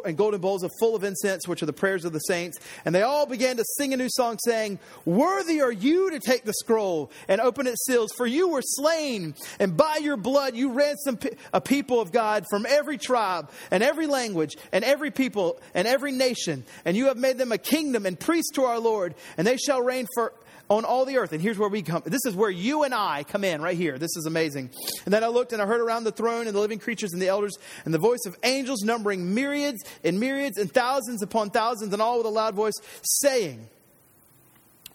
and 0.04 0.16
golden 0.16 0.40
bowls 0.40 0.62
of 0.62 0.70
full 0.80 0.94
of 0.94 1.04
incense, 1.04 1.46
which 1.48 1.62
are 1.62 1.66
the 1.66 1.72
prayers 1.72 2.04
of 2.04 2.12
the 2.12 2.18
saints. 2.20 2.58
And 2.84 2.94
they 2.94 3.02
all 3.02 3.26
began 3.26 3.56
to 3.56 3.64
sing 3.76 3.94
a 3.94 3.96
new 3.96 4.08
song, 4.10 4.38
saying, 4.44 4.78
Worthy 5.04 5.60
are 5.60 5.72
you 5.72 6.10
to 6.10 6.20
take 6.20 6.44
the 6.44 6.52
scroll 6.54 7.10
and 7.26 7.40
open 7.40 7.66
its 7.66 7.84
seals, 7.86 8.12
for 8.16 8.26
you 8.26 8.48
were 8.48 8.62
slain, 8.62 9.34
and 9.58 9.76
by 9.76 9.98
your 10.00 10.16
blood 10.16 10.54
you 10.54 10.72
ransomed 10.72 11.28
a 11.52 11.60
people 11.60 12.00
of 12.00 12.12
God 12.12 12.44
from 12.50 12.66
every 12.66 12.98
tribe 12.98 13.50
and 13.70 13.82
every 13.82 14.06
language 14.06 14.56
and 14.72 14.84
every 14.84 15.10
people 15.10 15.60
and 15.74 15.88
every 15.88 16.12
nation. 16.12 16.64
And 16.84 16.96
you 16.96 17.06
have 17.06 17.16
made 17.16 17.38
them 17.38 17.52
a 17.52 17.58
kingdom 17.58 18.06
and 18.06 18.18
priests 18.18 18.52
to 18.52 18.64
our 18.64 18.78
Lord, 18.78 19.14
and 19.36 19.46
they 19.46 19.56
shall 19.56 19.82
reign 19.82 20.06
for 20.14 20.27
on 20.68 20.84
all 20.84 21.04
the 21.04 21.16
earth. 21.16 21.32
And 21.32 21.40
here's 21.40 21.58
where 21.58 21.68
we 21.68 21.82
come. 21.82 22.02
This 22.04 22.24
is 22.26 22.34
where 22.34 22.50
you 22.50 22.84
and 22.84 22.94
I 22.94 23.24
come 23.24 23.44
in 23.44 23.62
right 23.62 23.76
here. 23.76 23.98
This 23.98 24.16
is 24.16 24.26
amazing. 24.26 24.70
And 25.04 25.14
then 25.14 25.24
I 25.24 25.28
looked 25.28 25.52
and 25.52 25.62
I 25.62 25.66
heard 25.66 25.80
around 25.80 26.04
the 26.04 26.12
throne 26.12 26.46
and 26.46 26.54
the 26.54 26.60
living 26.60 26.78
creatures 26.78 27.12
and 27.12 27.22
the 27.22 27.28
elders 27.28 27.58
and 27.84 27.94
the 27.94 27.98
voice 27.98 28.24
of 28.26 28.36
angels 28.42 28.82
numbering 28.82 29.34
myriads 29.34 29.82
and 30.04 30.20
myriads 30.20 30.58
and 30.58 30.70
thousands 30.70 31.22
upon 31.22 31.50
thousands 31.50 31.92
and 31.92 32.02
all 32.02 32.18
with 32.18 32.26
a 32.26 32.30
loud 32.30 32.54
voice 32.54 32.74
saying, 33.02 33.68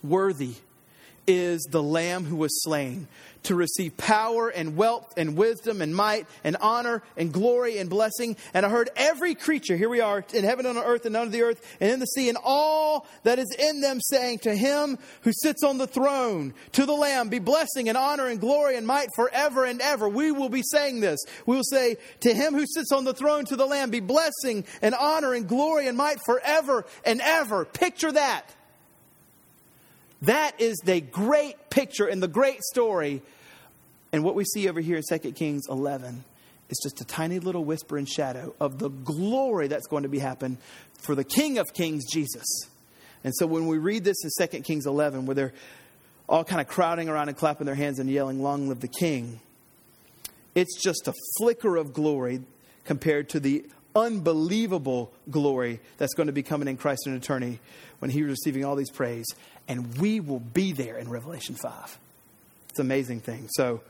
Worthy 0.03 0.55
is 1.27 1.67
the 1.69 1.83
Lamb 1.83 2.25
who 2.25 2.35
was 2.35 2.63
slain 2.63 3.07
to 3.43 3.55
receive 3.55 3.95
power 3.97 4.49
and 4.49 4.75
wealth 4.75 5.13
and 5.17 5.35
wisdom 5.35 5.81
and 5.81 5.95
might 5.95 6.25
and 6.43 6.55
honor 6.61 7.03
and 7.17 7.31
glory 7.31 7.77
and 7.77 7.89
blessing. 7.89 8.35
And 8.53 8.65
I 8.65 8.69
heard 8.69 8.89
every 8.95 9.35
creature, 9.35 9.75
here 9.75 9.89
we 9.89 10.01
are, 10.01 10.23
in 10.33 10.43
heaven 10.43 10.65
and 10.65 10.77
on 10.77 10.83
earth 10.83 11.05
and 11.05 11.15
under 11.15 11.31
the 11.31 11.41
earth 11.43 11.77
and 11.79 11.91
in 11.91 11.99
the 11.99 12.05
sea 12.05 12.29
and 12.29 12.37
all 12.43 13.05
that 13.23 13.39
is 13.39 13.53
in 13.57 13.81
them 13.81 13.99
saying 14.01 14.39
to 14.39 14.55
him 14.55 14.97
who 15.21 15.31
sits 15.33 15.63
on 15.63 15.77
the 15.77 15.87
throne, 15.87 16.53
to 16.73 16.85
the 16.85 16.93
Lamb, 16.93 17.29
be 17.29 17.39
blessing 17.39 17.89
and 17.89 17.97
honor 17.97 18.27
and 18.27 18.39
glory 18.39 18.77
and 18.77 18.87
might 18.87 19.09
forever 19.15 19.65
and 19.65 19.81
ever. 19.81 20.07
We 20.07 20.31
will 20.31 20.49
be 20.49 20.63
saying 20.63 21.01
this. 21.01 21.19
We 21.45 21.55
will 21.55 21.63
say, 21.63 21.97
to 22.21 22.33
him 22.33 22.53
who 22.53 22.65
sits 22.65 22.91
on 22.91 23.03
the 23.03 23.13
throne, 23.13 23.45
to 23.45 23.55
the 23.55 23.65
Lamb, 23.65 23.89
be 23.89 23.99
blessing 23.99 24.65
and 24.81 24.95
honor 24.95 25.33
and 25.33 25.47
glory 25.47 25.87
and 25.87 25.97
might 25.97 26.19
forever 26.25 26.85
and 27.05 27.21
ever. 27.21 27.65
Picture 27.65 28.11
that. 28.11 28.49
That 30.23 30.61
is 30.61 30.77
the 30.85 31.01
great 31.01 31.69
picture 31.69 32.07
and 32.07 32.23
the 32.23 32.29
great 32.29 32.61
story. 32.63 33.21
And 34.13 34.23
what 34.23 34.35
we 34.35 34.45
see 34.45 34.69
over 34.69 34.79
here 34.79 34.97
in 34.97 35.19
2 35.19 35.31
Kings 35.33 35.63
11 35.69 36.23
is 36.69 36.79
just 36.81 37.01
a 37.01 37.05
tiny 37.05 37.39
little 37.39 37.65
whisper 37.65 37.97
and 37.97 38.07
shadow 38.07 38.55
of 38.59 38.79
the 38.79 38.89
glory 38.89 39.67
that's 39.67 39.85
going 39.85 40.03
to 40.03 40.09
be 40.09 40.19
happen 40.19 40.57
for 41.01 41.13
the 41.13 41.25
King 41.25 41.57
of 41.57 41.73
Kings, 41.73 42.05
Jesus. 42.09 42.45
And 43.25 43.33
so 43.35 43.45
when 43.45 43.67
we 43.67 43.77
read 43.77 44.05
this 44.05 44.17
in 44.23 44.47
2 44.47 44.61
Kings 44.61 44.85
11, 44.85 45.25
where 45.25 45.35
they're 45.35 45.53
all 46.29 46.45
kind 46.45 46.61
of 46.61 46.67
crowding 46.67 47.09
around 47.09 47.27
and 47.27 47.37
clapping 47.37 47.65
their 47.65 47.75
hands 47.75 47.99
and 47.99 48.09
yelling, 48.09 48.41
Long 48.41 48.69
live 48.69 48.79
the 48.79 48.87
King, 48.87 49.41
it's 50.55 50.81
just 50.81 51.09
a 51.09 51.13
flicker 51.37 51.75
of 51.75 51.91
glory 51.91 52.43
compared 52.85 53.27
to 53.29 53.41
the 53.41 53.65
unbelievable 53.95 55.11
glory 55.29 55.79
that's 55.97 56.13
going 56.13 56.27
to 56.27 56.33
be 56.33 56.43
coming 56.43 56.67
in 56.67 56.77
Christ 56.77 57.07
in 57.07 57.15
eternity 57.15 57.59
when 57.99 58.11
He's 58.11 58.23
receiving 58.23 58.65
all 58.65 58.75
these 58.75 58.89
praise 58.89 59.25
and 59.67 59.97
we 59.97 60.19
will 60.19 60.39
be 60.39 60.73
there 60.73 60.97
in 60.97 61.09
Revelation 61.09 61.55
5. 61.55 61.99
It's 62.69 62.79
an 62.79 62.85
amazing 62.85 63.21
thing. 63.21 63.47
So, 63.51 63.81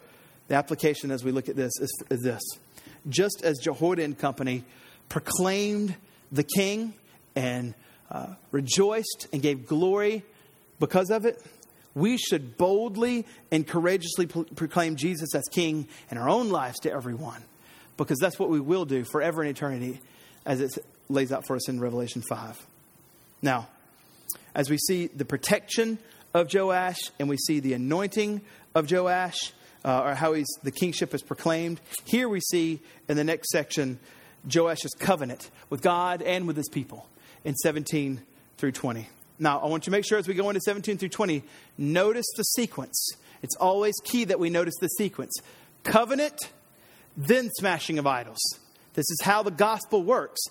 the 0.50 0.56
application 0.56 1.10
as 1.10 1.24
we 1.24 1.32
look 1.32 1.48
at 1.48 1.56
this 1.56 1.72
is, 1.80 2.04
is 2.10 2.22
this. 2.22 2.42
Just 3.08 3.44
as 3.44 3.58
Jehoiada 3.60 4.04
and 4.04 4.18
company 4.18 4.66
proclaimed 5.08 5.96
the 6.32 6.44
king 6.44 6.94
and 7.36 7.74
uh, 8.12 8.28
rejoiced 8.52 9.28
and 9.32 9.42
gave 9.42 9.66
glory 9.66 10.24
because 10.80 11.10
of 11.12 11.26
it, 11.26 11.42
we 11.96 12.18
should 12.18 12.58
boldly 12.58 13.26
and 13.52 13.66
courageously 13.66 14.26
proclaim 14.26 14.96
Jesus 14.96 15.34
as 15.34 15.44
king 15.52 15.88
in 16.12 16.18
our 16.18 16.28
own 16.28 16.50
lives 16.50 16.80
to 16.82 16.92
everyone 16.92 17.42
because 17.98 18.20
that's 18.20 18.40
what 18.40 18.50
we 18.50 18.60
will 18.60 18.86
do 18.86 19.04
forever 19.04 19.42
and 19.42 19.50
eternity 19.50 20.00
as 20.46 20.62
it 20.62 20.78
lays 21.10 21.32
out 21.32 21.46
for 21.46 21.56
us 21.56 21.70
in 21.70 21.80
Revelation 21.80 22.22
5. 22.28 22.66
Now, 23.42 23.68
as 24.56 24.70
we 24.70 24.78
see 24.78 25.08
the 25.08 25.26
protection 25.26 25.98
of 26.34 26.54
Joash 26.54 27.00
and 27.20 27.30
we 27.30 27.38
see 27.38 27.60
the 27.60 27.74
anointing 27.74 28.42
of 28.76 28.92
Joash, 28.92 29.54
uh, 29.86 30.02
or 30.02 30.16
how 30.16 30.34
he's, 30.34 30.48
the 30.64 30.72
kingship 30.72 31.14
is 31.14 31.22
proclaimed, 31.22 31.80
here 32.06 32.30
we 32.30 32.40
see 32.40 32.80
in 33.08 33.18
the 33.18 33.24
next 33.24 33.50
section 33.52 34.00
Joash's 34.48 34.94
covenant 34.98 35.50
with 35.70 35.82
God 35.82 36.22
and 36.22 36.48
with 36.48 36.58
his 36.58 36.70
people 36.70 37.08
in 37.44 37.56
17 37.56 38.22
through 38.58 38.72
20. 38.72 39.08
Now, 39.40 39.60
I 39.60 39.68
want 39.68 39.84
you 39.84 39.86
to 39.86 39.92
make 39.92 40.06
sure 40.08 40.18
as 40.18 40.28
we 40.28 40.34
go 40.34 40.50
into 40.50 40.62
17 40.62 40.98
through 40.98 41.10
20, 41.10 41.44
notice 41.78 42.26
the 42.38 42.44
sequence. 42.44 43.10
It's 43.42 43.56
always 43.56 43.96
key 44.04 44.26
that 44.26 44.40
we 44.40 44.50
notice 44.50 44.76
the 44.80 44.88
sequence 44.88 45.34
covenant, 45.84 46.40
then 47.18 47.50
smashing 47.58 48.00
of 48.00 48.08
idols. 48.08 48.42
This 48.94 49.10
is 49.10 49.22
how 49.24 49.44
the 49.44 49.52
gospel 49.52 50.04
works. 50.04 50.42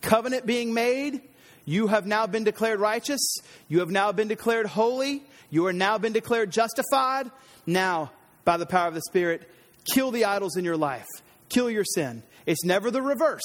Covenant 0.00 0.46
being 0.46 0.72
made, 0.72 1.20
you 1.64 1.88
have 1.88 2.06
now 2.06 2.26
been 2.26 2.44
declared 2.44 2.80
righteous. 2.80 3.20
You 3.68 3.80
have 3.80 3.90
now 3.90 4.12
been 4.12 4.28
declared 4.28 4.66
holy. 4.66 5.22
You 5.50 5.66
are 5.66 5.72
now 5.72 5.98
been 5.98 6.12
declared 6.12 6.50
justified. 6.50 7.30
Now, 7.66 8.12
by 8.44 8.56
the 8.56 8.66
power 8.66 8.88
of 8.88 8.94
the 8.94 9.02
Spirit, 9.02 9.50
kill 9.92 10.10
the 10.10 10.24
idols 10.24 10.56
in 10.56 10.64
your 10.64 10.76
life. 10.76 11.06
Kill 11.48 11.70
your 11.70 11.84
sin. 11.84 12.22
It's 12.46 12.64
never 12.64 12.90
the 12.90 13.02
reverse. 13.02 13.42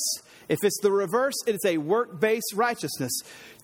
If 0.49 0.59
it's 0.63 0.79
the 0.81 0.91
reverse, 0.91 1.35
it 1.47 1.55
is 1.55 1.65
a 1.65 1.77
work 1.77 2.19
based 2.19 2.53
righteousness. 2.55 3.11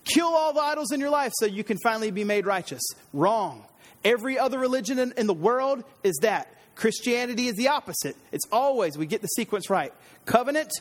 Kill 0.04 0.28
all 0.28 0.52
the 0.52 0.60
idols 0.60 0.92
in 0.92 1.00
your 1.00 1.10
life 1.10 1.32
so 1.36 1.46
you 1.46 1.64
can 1.64 1.78
finally 1.82 2.10
be 2.10 2.24
made 2.24 2.46
righteous. 2.46 2.82
Wrong. 3.12 3.64
Every 4.04 4.38
other 4.38 4.58
religion 4.58 4.98
in, 4.98 5.12
in, 5.16 5.26
the 5.26 5.34
world 5.34 5.84
is 6.02 6.18
that. 6.22 6.54
Christianity 6.80 7.46
is 7.46 7.56
the 7.56 7.68
opposite. 7.68 8.16
It's 8.32 8.46
always, 8.50 8.96
we 8.96 9.04
get 9.04 9.20
the 9.20 9.28
sequence 9.28 9.68
right 9.68 9.92
covenant, 10.24 10.72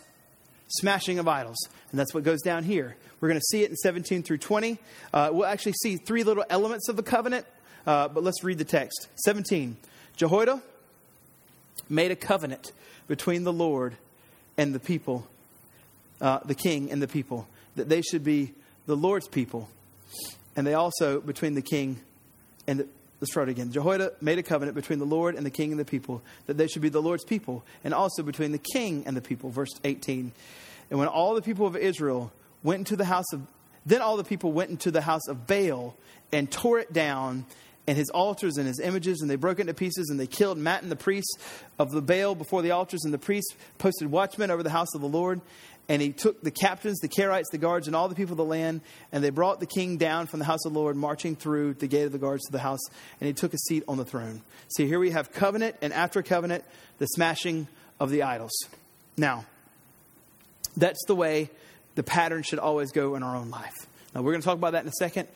smashing 0.70 1.20
of 1.20 1.28
idols. 1.28 1.58
And 1.92 2.00
that's 2.00 2.14
what 2.14 2.24
goes 2.24 2.42
down 2.42 2.64
here. 2.64 2.96
We're 3.20 3.28
going 3.28 3.40
to 3.40 3.46
see 3.46 3.64
it 3.64 3.70
in 3.70 3.76
17 3.76 4.24
through 4.24 4.38
20. 4.38 4.78
Uh, 5.14 5.30
we'll 5.34 5.46
actually 5.46 5.74
see 5.74 5.98
three 5.98 6.24
little 6.24 6.46
elements 6.50 6.88
of 6.88 6.96
the 6.96 7.04
covenant, 7.04 7.46
uh, 7.86 8.08
but 8.08 8.24
let's 8.24 8.46
read 8.46 8.60
the 8.60 8.64
text. 8.64 9.10
17. 9.26 9.76
Jehoiada 10.16 10.62
made 11.90 12.12
a 12.12 12.16
covenant 12.16 12.72
between 13.10 13.44
the 13.44 13.52
Lord 13.52 13.98
and 14.58 14.74
the 14.74 14.80
people, 14.80 15.28
uh, 16.22 16.40
the 16.46 16.56
king 16.56 16.92
and 16.92 17.02
the 17.02 17.10
people, 17.10 17.46
that 17.76 17.90
they 17.90 18.02
should 18.02 18.24
be 18.24 18.54
the 18.86 18.96
Lord's 18.96 19.28
people. 19.28 19.68
And 20.56 20.66
they 20.66 20.76
also, 20.76 21.20
between 21.20 21.56
the 21.56 21.62
king 21.62 22.00
and 22.68 22.80
the, 22.80 22.88
Let's 23.22 23.34
try 23.34 23.44
it 23.44 23.50
again. 23.50 23.72
Jehoiada 23.72 24.14
made 24.22 24.40
a 24.40 24.44
covenant 24.44 24.76
between 24.76 25.00
the 25.00 25.06
Lord 25.06 25.36
and 25.36 25.46
the 25.46 25.50
king 25.50 25.72
and 25.72 25.80
the 25.80 25.86
people 25.86 26.22
that 26.46 26.58
they 26.58 26.68
should 26.68 26.82
be 26.82 26.90
the 26.90 27.02
Lord's 27.02 27.26
people, 27.26 27.66
and 27.84 27.94
also 27.94 28.24
between 28.24 28.52
the 28.52 28.62
king 28.74 29.04
and 29.06 29.16
the 29.16 29.22
people. 29.22 29.50
Verse 29.50 29.72
18. 29.84 30.32
And 30.90 31.00
when 31.00 31.08
all 31.08 31.36
the 31.36 31.42
people 31.42 31.68
of 31.68 31.76
Israel 31.76 32.32
went 32.64 32.80
into 32.80 32.96
the 32.96 33.06
house 33.06 33.32
of, 33.34 33.42
then 33.86 34.02
all 34.02 34.18
the 34.18 34.24
people 34.24 34.52
went 34.52 34.70
into 34.70 34.92
the 34.92 35.02
house 35.02 35.28
of 35.28 35.48
Baal 35.48 35.96
and 36.32 36.50
tore 36.50 36.80
it 36.80 36.94
down 36.94 37.46
and 37.88 37.98
his 37.98 38.10
altars 38.12 38.58
and 38.58 38.68
his 38.68 38.80
images, 38.80 39.20
and 39.22 39.30
they 39.30 39.36
broke 39.36 39.58
it 39.58 39.62
into 39.62 39.74
pieces, 39.74 40.10
and 40.12 40.20
they 40.20 40.28
killed 40.28 40.60
Mattan 40.60 40.90
the 40.90 40.96
priest 40.96 41.40
of 41.80 41.90
the 41.90 42.04
Baal 42.04 42.36
before 42.36 42.62
the 42.62 42.70
altars, 42.70 43.04
and 43.04 43.12
the 43.12 43.18
priests 43.18 43.56
posted 43.80 44.12
watchmen 44.12 44.52
over 44.52 44.62
the 44.62 44.70
house 44.70 44.94
of 44.94 45.02
the 45.02 45.08
Lord. 45.08 45.42
And 45.90 46.02
he 46.02 46.12
took 46.12 46.42
the 46.42 46.52
captains, 46.52 47.00
the 47.00 47.10
Carites, 47.10 47.50
the 47.52 47.58
guards, 47.58 47.88
and 47.88 47.96
all 47.96 48.08
the 48.08 48.16
people 48.16 48.34
of 48.34 48.38
the 48.38 48.46
land, 48.46 48.82
and 49.12 49.24
they 49.24 49.32
brought 49.32 49.60
the 49.60 49.66
king 49.66 49.98
down 49.98 50.28
from 50.28 50.40
the 50.40 50.46
house 50.46 50.64
of 50.66 50.72
the 50.72 50.80
Lord, 50.80 50.96
marching 50.96 51.36
through 51.36 51.74
the 51.74 51.88
gate 51.88 52.04
of 52.04 52.12
the 52.12 52.20
guards 52.20 52.46
to 52.46 52.52
the 52.52 52.60
house, 52.60 52.80
and 53.20 53.28
he 53.28 53.34
took 53.34 53.54
a 53.54 53.58
seat 53.58 53.84
on 53.88 53.98
the 53.98 54.06
throne. 54.06 54.44
See, 54.78 54.88
here 54.88 55.00
we 55.00 55.10
have 55.12 55.34
covenant, 55.34 55.76
and 55.82 55.92
after 55.92 56.22
covenant, 56.22 56.64
the 57.00 57.08
smashing 57.08 57.68
of 58.00 58.12
the 58.12 58.22
idols. 58.22 58.54
Now, 59.18 59.46
that's 60.78 61.04
the 61.08 61.16
way 61.16 61.50
the 61.96 62.04
pattern 62.04 62.44
should 62.44 62.60
always 62.60 62.92
go 62.92 63.16
in 63.16 63.24
our 63.24 63.36
own 63.36 63.50
life. 63.50 63.76
Now, 64.14 64.22
we're 64.22 64.32
going 64.32 64.42
to 64.42 64.46
talk 64.46 64.58
about 64.58 64.74
that 64.74 64.84
in 64.84 64.90
a 64.90 64.94
second. 64.94 65.28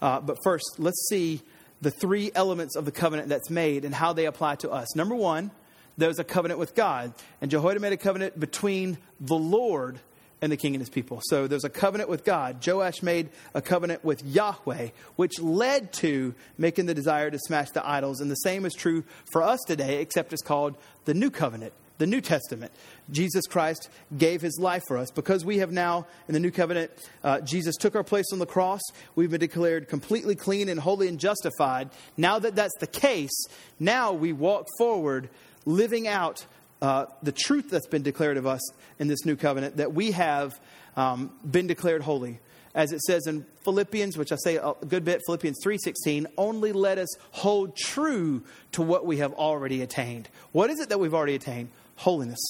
Uh, 0.00 0.20
but 0.20 0.36
first, 0.44 0.76
let's 0.78 1.08
see 1.08 1.40
the 1.80 1.90
three 1.90 2.30
elements 2.34 2.76
of 2.76 2.84
the 2.84 2.92
covenant 2.92 3.28
that's 3.28 3.50
made 3.50 3.84
and 3.84 3.94
how 3.94 4.12
they 4.12 4.26
apply 4.26 4.56
to 4.56 4.70
us. 4.70 4.94
Number 4.94 5.14
one, 5.14 5.50
there's 5.96 6.18
a 6.18 6.24
covenant 6.24 6.58
with 6.58 6.74
God. 6.74 7.12
And 7.40 7.50
Jehoiada 7.50 7.80
made 7.80 7.92
a 7.92 7.96
covenant 7.96 8.38
between 8.38 8.98
the 9.20 9.36
Lord 9.36 10.00
and 10.40 10.50
the 10.50 10.56
king 10.56 10.74
and 10.74 10.80
his 10.80 10.90
people. 10.90 11.20
So 11.24 11.46
there's 11.46 11.64
a 11.64 11.70
covenant 11.70 12.10
with 12.10 12.24
God. 12.24 12.66
Joash 12.66 13.02
made 13.02 13.30
a 13.54 13.62
covenant 13.62 14.04
with 14.04 14.24
Yahweh, 14.24 14.88
which 15.14 15.40
led 15.40 15.92
to 15.94 16.34
making 16.58 16.86
the 16.86 16.94
desire 16.94 17.30
to 17.30 17.38
smash 17.38 17.70
the 17.70 17.88
idols. 17.88 18.20
And 18.20 18.30
the 18.30 18.36
same 18.36 18.66
is 18.66 18.74
true 18.74 19.04
for 19.30 19.42
us 19.42 19.60
today, 19.66 20.00
except 20.00 20.32
it's 20.32 20.42
called 20.42 20.76
the 21.04 21.14
New 21.14 21.30
Covenant 21.30 21.72
the 22.02 22.06
New 22.08 22.20
Testament. 22.20 22.72
Jesus 23.12 23.46
Christ 23.46 23.88
gave 24.18 24.42
his 24.42 24.58
life 24.58 24.82
for 24.88 24.98
us. 24.98 25.12
Because 25.12 25.44
we 25.44 25.58
have 25.58 25.70
now, 25.70 26.06
in 26.26 26.34
the 26.34 26.40
New 26.40 26.50
Covenant, 26.50 26.90
uh, 27.22 27.40
Jesus 27.42 27.76
took 27.76 27.94
our 27.94 28.02
place 28.02 28.26
on 28.32 28.40
the 28.40 28.46
cross. 28.46 28.80
We've 29.14 29.30
been 29.30 29.38
declared 29.38 29.88
completely 29.88 30.34
clean 30.34 30.68
and 30.68 30.80
holy 30.80 31.06
and 31.06 31.20
justified. 31.20 31.90
Now 32.16 32.40
that 32.40 32.56
that's 32.56 32.76
the 32.80 32.88
case, 32.88 33.46
now 33.78 34.12
we 34.12 34.32
walk 34.32 34.66
forward 34.78 35.28
living 35.64 36.08
out 36.08 36.44
uh, 36.80 37.06
the 37.22 37.32
truth 37.32 37.70
that's 37.70 37.86
been 37.86 38.02
declared 38.02 38.36
of 38.36 38.46
us 38.46 38.60
in 38.98 39.08
this 39.08 39.24
new 39.24 39.36
covenant 39.36 39.76
that 39.76 39.94
we 39.94 40.12
have 40.12 40.58
um, 40.96 41.32
been 41.48 41.66
declared 41.66 42.02
holy 42.02 42.38
as 42.74 42.90
it 42.90 43.02
says 43.02 43.26
in 43.26 43.44
Philippians, 43.64 44.16
which 44.16 44.32
I 44.32 44.36
say 44.36 44.56
a 44.56 44.72
good 44.88 45.04
bit, 45.04 45.20
Philippians 45.26 45.58
3:16, 45.62 46.24
only 46.38 46.72
let 46.72 46.96
us 46.96 47.08
hold 47.32 47.76
true 47.76 48.42
to 48.72 48.80
what 48.80 49.04
we 49.04 49.18
have 49.18 49.34
already 49.34 49.82
attained. 49.82 50.30
What 50.52 50.70
is 50.70 50.80
it 50.80 50.88
that 50.88 50.98
we've 50.98 51.12
already 51.12 51.34
attained? 51.34 51.68
holiness, 52.02 52.40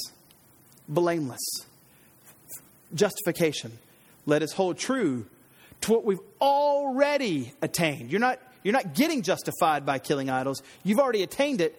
blameless, 0.88 1.42
justification. 2.94 3.78
Let 4.24 4.42
us 4.42 4.52
hold 4.52 4.78
true 4.78 5.26
to 5.82 5.92
what 5.92 6.04
we've 6.04 6.20
already 6.40 7.52
attained. 7.60 8.10
You're 8.10 8.20
not, 8.20 8.38
you're 8.62 8.72
not 8.72 8.94
getting 8.94 9.22
justified 9.22 9.84
by 9.84 9.98
killing 9.98 10.30
idols, 10.30 10.62
you've 10.84 11.00
already 11.00 11.22
attained 11.22 11.60
it. 11.60 11.78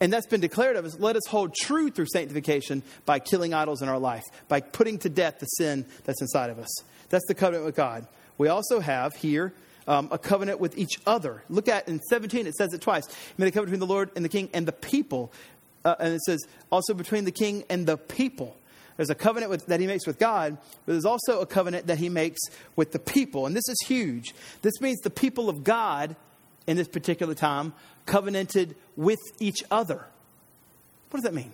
And 0.00 0.12
that's 0.12 0.26
been 0.26 0.40
declared 0.40 0.76
of 0.76 0.84
us. 0.84 0.98
Let 0.98 1.16
us 1.16 1.26
hold 1.26 1.54
true 1.54 1.90
through 1.90 2.06
sanctification 2.12 2.82
by 3.04 3.18
killing 3.18 3.52
idols 3.52 3.82
in 3.82 3.88
our 3.88 3.98
life, 3.98 4.24
by 4.46 4.60
putting 4.60 4.98
to 5.00 5.08
death 5.08 5.40
the 5.40 5.46
sin 5.46 5.86
that's 6.04 6.20
inside 6.20 6.50
of 6.50 6.58
us. 6.58 6.68
That's 7.08 7.26
the 7.26 7.34
covenant 7.34 7.64
with 7.64 7.74
God. 7.74 8.06
We 8.36 8.48
also 8.48 8.78
have 8.78 9.14
here 9.16 9.52
um, 9.88 10.08
a 10.12 10.18
covenant 10.18 10.60
with 10.60 10.78
each 10.78 11.00
other. 11.06 11.42
Look 11.48 11.66
at 11.66 11.88
in 11.88 12.00
17, 12.00 12.46
it 12.46 12.54
says 12.54 12.72
it 12.72 12.80
twice. 12.80 13.04
Made 13.38 13.48
a 13.48 13.50
covenant 13.50 13.72
between 13.72 13.80
the 13.80 13.92
Lord 13.92 14.10
and 14.14 14.24
the 14.24 14.28
king 14.28 14.48
and 14.52 14.66
the 14.66 14.72
people 14.72 15.32
uh, 15.84 15.96
and 15.98 16.14
it 16.14 16.20
says 16.22 16.40
also 16.70 16.94
between 16.94 17.24
the 17.24 17.32
king 17.32 17.64
and 17.70 17.86
the 17.86 17.96
people. 17.96 18.56
There's 18.96 19.10
a 19.10 19.14
covenant 19.14 19.50
with, 19.50 19.66
that 19.66 19.80
he 19.80 19.86
makes 19.86 20.06
with 20.06 20.18
God, 20.18 20.58
but 20.84 20.92
there's 20.92 21.04
also 21.04 21.40
a 21.40 21.46
covenant 21.46 21.86
that 21.86 21.98
he 21.98 22.08
makes 22.08 22.40
with 22.74 22.92
the 22.92 22.98
people. 22.98 23.46
And 23.46 23.54
this 23.54 23.68
is 23.68 23.78
huge. 23.86 24.34
This 24.62 24.80
means 24.80 24.98
the 25.00 25.10
people 25.10 25.48
of 25.48 25.62
God 25.62 26.16
in 26.68 26.76
this 26.76 26.86
particular 26.86 27.34
time 27.34 27.72
covenanted 28.06 28.76
with 28.94 29.18
each 29.40 29.64
other. 29.70 30.04
What 31.10 31.22
does 31.22 31.24
that 31.24 31.34
mean? 31.34 31.52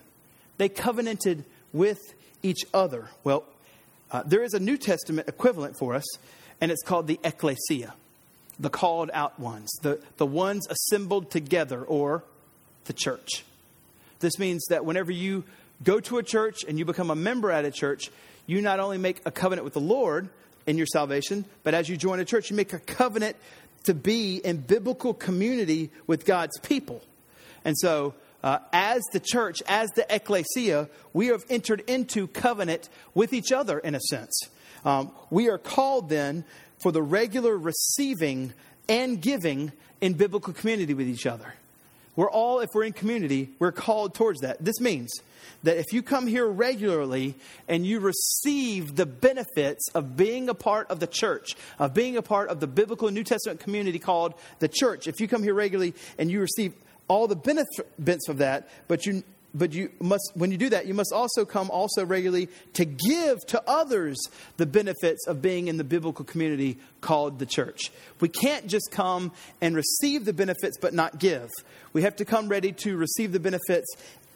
They 0.57 0.69
covenanted 0.69 1.45
with 1.73 1.99
each 2.43 2.65
other. 2.73 3.09
Well, 3.23 3.45
uh, 4.11 4.23
there 4.23 4.43
is 4.43 4.53
a 4.53 4.59
New 4.59 4.77
Testament 4.77 5.27
equivalent 5.27 5.77
for 5.79 5.95
us, 5.95 6.05
and 6.61 6.69
it's 6.69 6.83
called 6.83 7.07
the 7.07 7.19
ecclesia, 7.23 7.93
the 8.59 8.69
called 8.69 9.09
out 9.13 9.39
ones, 9.39 9.71
the, 9.81 9.99
the 10.17 10.25
ones 10.25 10.67
assembled 10.67 11.31
together, 11.31 11.81
or 11.81 12.23
the 12.83 12.93
church. 12.93 13.43
This 14.19 14.37
means 14.37 14.65
that 14.69 14.85
whenever 14.85 15.11
you 15.11 15.45
go 15.83 15.99
to 16.01 16.17
a 16.17 16.23
church 16.23 16.63
and 16.67 16.77
you 16.77 16.83
become 16.83 17.09
a 17.09 17.15
member 17.15 17.51
at 17.51 17.63
a 17.63 17.71
church, 17.71 18.11
you 18.47 18.61
not 18.61 18.79
only 18.79 18.97
make 18.97 19.21
a 19.25 19.31
covenant 19.31 19.63
with 19.63 19.73
the 19.73 19.81
Lord 19.81 20.29
in 20.67 20.77
your 20.77 20.87
salvation, 20.87 21.45
but 21.63 21.73
as 21.73 21.87
you 21.87 21.95
join 21.95 22.19
a 22.19 22.25
church, 22.25 22.49
you 22.49 22.55
make 22.55 22.73
a 22.73 22.79
covenant 22.79 23.37
to 23.85 23.93
be 23.93 24.37
in 24.37 24.57
biblical 24.57 25.13
community 25.13 25.91
with 26.07 26.25
God's 26.25 26.57
people. 26.59 27.01
And 27.63 27.75
so, 27.77 28.13
uh, 28.43 28.59
as 28.71 29.01
the 29.11 29.19
church, 29.19 29.63
as 29.67 29.89
the 29.95 30.05
ecclesia, 30.13 30.87
we 31.13 31.27
have 31.27 31.43
entered 31.49 31.81
into 31.87 32.27
covenant 32.27 32.89
with 33.15 33.33
each 33.33 33.51
other 33.51 33.79
in 33.79 33.95
a 33.95 33.99
sense. 33.99 34.39
Um, 34.83 35.11
we 35.31 35.49
are 35.49 35.57
called 35.57 36.09
then 36.09 36.45
for 36.79 36.91
the 36.91 37.01
regular 37.01 37.57
receiving 37.57 38.53
and 38.87 39.19
giving 39.19 39.71
in 39.99 40.13
biblical 40.13 40.53
community 40.53 40.93
with 40.93 41.07
each 41.07 41.25
other. 41.25 41.55
We're 42.15 42.29
all, 42.29 42.59
if 42.59 42.69
we're 42.73 42.83
in 42.83 42.93
community, 42.93 43.49
we're 43.59 43.71
called 43.71 44.13
towards 44.13 44.41
that. 44.41 44.63
This 44.63 44.79
means 44.79 45.11
that 45.63 45.77
if 45.77 45.91
you 45.91 46.01
come 46.01 46.27
here 46.27 46.47
regularly 46.47 47.35
and 47.67 47.85
you 47.85 47.99
receive 47.99 48.95
the 48.95 49.05
benefits 49.05 49.87
of 49.93 50.15
being 50.15 50.47
a 50.47 50.53
part 50.53 50.89
of 50.89 50.99
the 50.99 51.07
church, 51.07 51.55
of 51.79 51.93
being 51.93 52.17
a 52.17 52.21
part 52.21 52.49
of 52.49 52.59
the 52.59 52.67
biblical 52.67 53.09
New 53.09 53.23
Testament 53.23 53.59
community 53.59 53.99
called 53.99 54.33
the 54.59 54.67
church, 54.67 55.07
if 55.07 55.19
you 55.19 55.27
come 55.27 55.43
here 55.43 55.53
regularly 55.53 55.93
and 56.17 56.31
you 56.31 56.39
receive 56.39 56.73
all 57.07 57.27
the 57.27 57.35
benefits 57.35 58.29
of 58.29 58.39
that, 58.39 58.69
but 58.87 59.05
you 59.05 59.23
but 59.55 59.73
you 59.73 59.89
must 59.99 60.31
when 60.35 60.51
you 60.51 60.57
do 60.57 60.69
that 60.69 60.85
you 60.85 60.93
must 60.93 61.11
also 61.11 61.45
come 61.45 61.71
also 61.71 62.05
regularly 62.05 62.47
to 62.73 62.85
give 62.85 63.39
to 63.47 63.61
others 63.67 64.17
the 64.57 64.65
benefits 64.65 65.25
of 65.27 65.41
being 65.41 65.67
in 65.67 65.77
the 65.77 65.83
biblical 65.83 66.25
community 66.25 66.77
called 67.01 67.39
the 67.39 67.45
church 67.45 67.91
we 68.19 68.29
can't 68.29 68.67
just 68.67 68.91
come 68.91 69.31
and 69.61 69.75
receive 69.75 70.25
the 70.25 70.33
benefits 70.33 70.77
but 70.79 70.93
not 70.93 71.17
give 71.17 71.49
we 71.93 72.03
have 72.03 72.15
to 72.17 72.25
come 72.25 72.47
ready 72.49 72.71
to 72.71 72.97
receive 72.97 73.31
the 73.31 73.39
benefits 73.39 73.87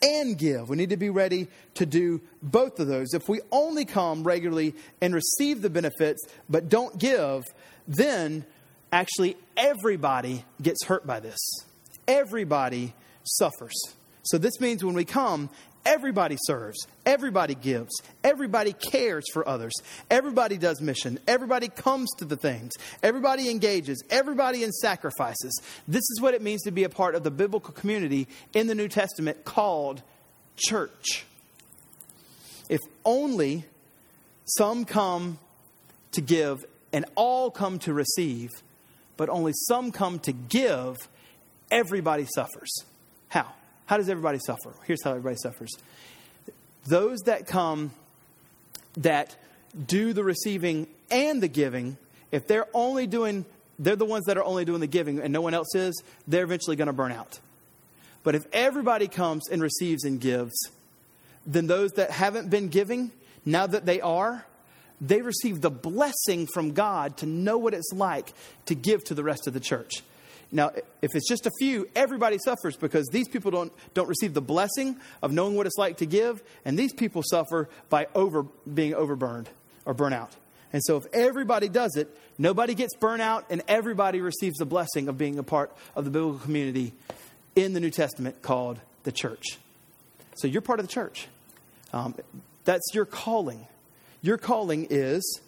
and 0.01 0.37
give. 0.37 0.69
We 0.69 0.77
need 0.77 0.89
to 0.89 0.97
be 0.97 1.09
ready 1.09 1.47
to 1.75 1.85
do 1.85 2.21
both 2.41 2.79
of 2.79 2.87
those. 2.87 3.13
If 3.13 3.27
we 3.27 3.41
only 3.51 3.85
come 3.85 4.23
regularly 4.23 4.75
and 5.01 5.13
receive 5.13 5.61
the 5.61 5.69
benefits 5.69 6.21
but 6.49 6.69
don't 6.69 6.97
give, 6.97 7.43
then 7.87 8.45
actually 8.91 9.37
everybody 9.57 10.45
gets 10.61 10.85
hurt 10.85 11.05
by 11.05 11.19
this. 11.19 11.39
Everybody 12.07 12.93
suffers. 13.23 13.75
So 14.29 14.37
this 14.37 14.59
means 14.59 14.83
when 14.83 14.95
we 14.95 15.05
come 15.05 15.49
Everybody 15.85 16.37
serves, 16.41 16.87
everybody 17.05 17.55
gives, 17.55 17.89
everybody 18.23 18.73
cares 18.73 19.23
for 19.31 19.47
others, 19.47 19.73
everybody 20.11 20.57
does 20.57 20.81
mission, 20.81 21.19
everybody 21.25 21.69
comes 21.69 22.09
to 22.17 22.25
the 22.25 22.35
things, 22.35 22.73
everybody 23.01 23.49
engages, 23.49 24.03
everybody 24.09 24.63
in 24.63 24.71
sacrifices. 24.71 25.59
This 25.87 26.03
is 26.11 26.19
what 26.19 26.33
it 26.33 26.41
means 26.41 26.63
to 26.63 26.71
be 26.71 26.83
a 26.83 26.89
part 26.89 27.15
of 27.15 27.23
the 27.23 27.31
biblical 27.31 27.73
community 27.73 28.27
in 28.53 28.67
the 28.67 28.75
New 28.75 28.89
Testament 28.89 29.45
called 29.45 30.01
church. 30.57 31.25
If 32.67 32.81
only 33.05 33.65
some 34.45 34.83
come 34.83 35.39
to 36.11 36.21
give 36.21 36.65
and 36.91 37.05
all 37.15 37.49
come 37.49 37.79
to 37.79 37.93
receive, 37.93 38.49
but 39.15 39.29
only 39.29 39.53
some 39.53 39.91
come 39.91 40.19
to 40.19 40.33
give, 40.33 40.97
everybody 41.71 42.27
suffers. 42.35 42.83
How? 43.29 43.53
How 43.89 43.97
does 43.97 44.07
everybody 44.07 44.37
suffer? 44.45 44.71
Here's 44.85 45.03
how 45.03 45.09
everybody 45.09 45.37
suffers. 45.41 45.71
Those 46.85 47.21
that 47.21 47.47
come 47.47 47.89
that 48.97 49.35
do 49.87 50.13
the 50.13 50.23
receiving 50.23 50.85
and 51.09 51.41
the 51.41 51.47
giving, 51.47 51.97
if 52.31 52.45
they're 52.45 52.67
only 52.75 53.07
doing, 53.07 53.45
they're 53.79 53.95
the 53.95 54.05
ones 54.05 54.25
that 54.25 54.37
are 54.37 54.43
only 54.43 54.63
doing 54.63 54.79
the 54.79 54.85
giving 54.85 55.19
and 55.19 55.33
no 55.33 55.41
one 55.41 55.55
else 55.55 55.73
is, 55.73 56.03
they're 56.27 56.43
eventually 56.43 56.75
going 56.75 56.85
to 56.85 56.93
burn 56.93 57.11
out. 57.11 57.39
But 58.21 58.35
if 58.35 58.45
everybody 58.53 59.07
comes 59.07 59.49
and 59.49 59.59
receives 59.59 60.03
and 60.03 60.21
gives, 60.21 60.53
then 61.47 61.65
those 61.65 61.93
that 61.93 62.11
haven't 62.11 62.51
been 62.51 62.67
giving, 62.67 63.09
now 63.43 63.65
that 63.65 63.87
they 63.87 64.01
are, 64.01 64.45
they 65.01 65.23
receive 65.23 65.61
the 65.61 65.71
blessing 65.71 66.45
from 66.53 66.73
God 66.73 67.17
to 67.17 67.25
know 67.25 67.57
what 67.57 67.73
it's 67.73 67.91
like 67.91 68.33
to 68.67 68.75
give 68.75 69.03
to 69.05 69.15
the 69.15 69.23
rest 69.23 69.47
of 69.47 69.55
the 69.55 69.59
church. 69.59 70.03
Now, 70.51 70.71
if 71.01 71.11
it's 71.13 71.27
just 71.27 71.45
a 71.45 71.51
few, 71.59 71.87
everybody 71.95 72.37
suffers 72.43 72.75
because 72.75 73.07
these 73.11 73.27
people 73.27 73.51
don't, 73.51 73.71
don't 73.93 74.07
receive 74.07 74.33
the 74.33 74.41
blessing 74.41 74.97
of 75.21 75.31
knowing 75.31 75.55
what 75.55 75.67
it's 75.67 75.77
like 75.77 75.97
to 75.97 76.05
give, 76.05 76.41
and 76.65 76.77
these 76.77 76.93
people 76.93 77.21
suffer 77.23 77.69
by 77.89 78.07
over, 78.15 78.43
being 78.71 78.93
overburned 78.93 79.45
or 79.85 79.93
burnout. 79.93 80.31
And 80.73 80.83
so, 80.83 80.97
if 80.97 81.05
everybody 81.13 81.67
does 81.67 81.95
it, 81.95 82.15
nobody 82.37 82.75
gets 82.75 82.95
burnt 82.95 83.21
out, 83.21 83.45
and 83.49 83.63
everybody 83.67 84.21
receives 84.21 84.57
the 84.57 84.65
blessing 84.65 85.07
of 85.07 85.17
being 85.17 85.39
a 85.39 85.43
part 85.43 85.75
of 85.95 86.05
the 86.05 86.11
biblical 86.11 86.39
community 86.39 86.93
in 87.55 87.73
the 87.73 87.79
New 87.79 87.89
Testament 87.89 88.41
called 88.41 88.79
the 89.03 89.11
church. 89.11 89.57
So, 90.35 90.47
you're 90.47 90.61
part 90.61 90.79
of 90.79 90.87
the 90.87 90.91
church. 90.91 91.27
Um, 91.91 92.15
that's 92.65 92.87
your 92.93 93.05
calling. 93.05 93.67
Your 94.21 94.37
calling 94.37 94.87
is 94.89 95.41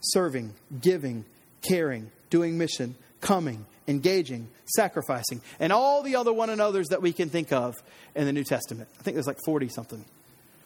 serving, 0.00 0.54
giving, 0.80 1.24
caring, 1.62 2.10
doing 2.30 2.58
mission, 2.58 2.96
coming, 3.20 3.66
engaging, 3.88 4.48
sacrificing, 4.64 5.40
and 5.60 5.72
all 5.72 6.02
the 6.02 6.16
other 6.16 6.32
one 6.32 6.50
another's 6.50 6.88
that 6.88 7.02
we 7.02 7.12
can 7.12 7.28
think 7.28 7.52
of 7.52 7.74
in 8.14 8.26
the 8.26 8.32
New 8.32 8.44
Testament. 8.44 8.88
I 8.98 9.02
think 9.02 9.14
there's 9.14 9.26
like 9.26 9.38
40 9.44 9.68
something. 9.68 10.04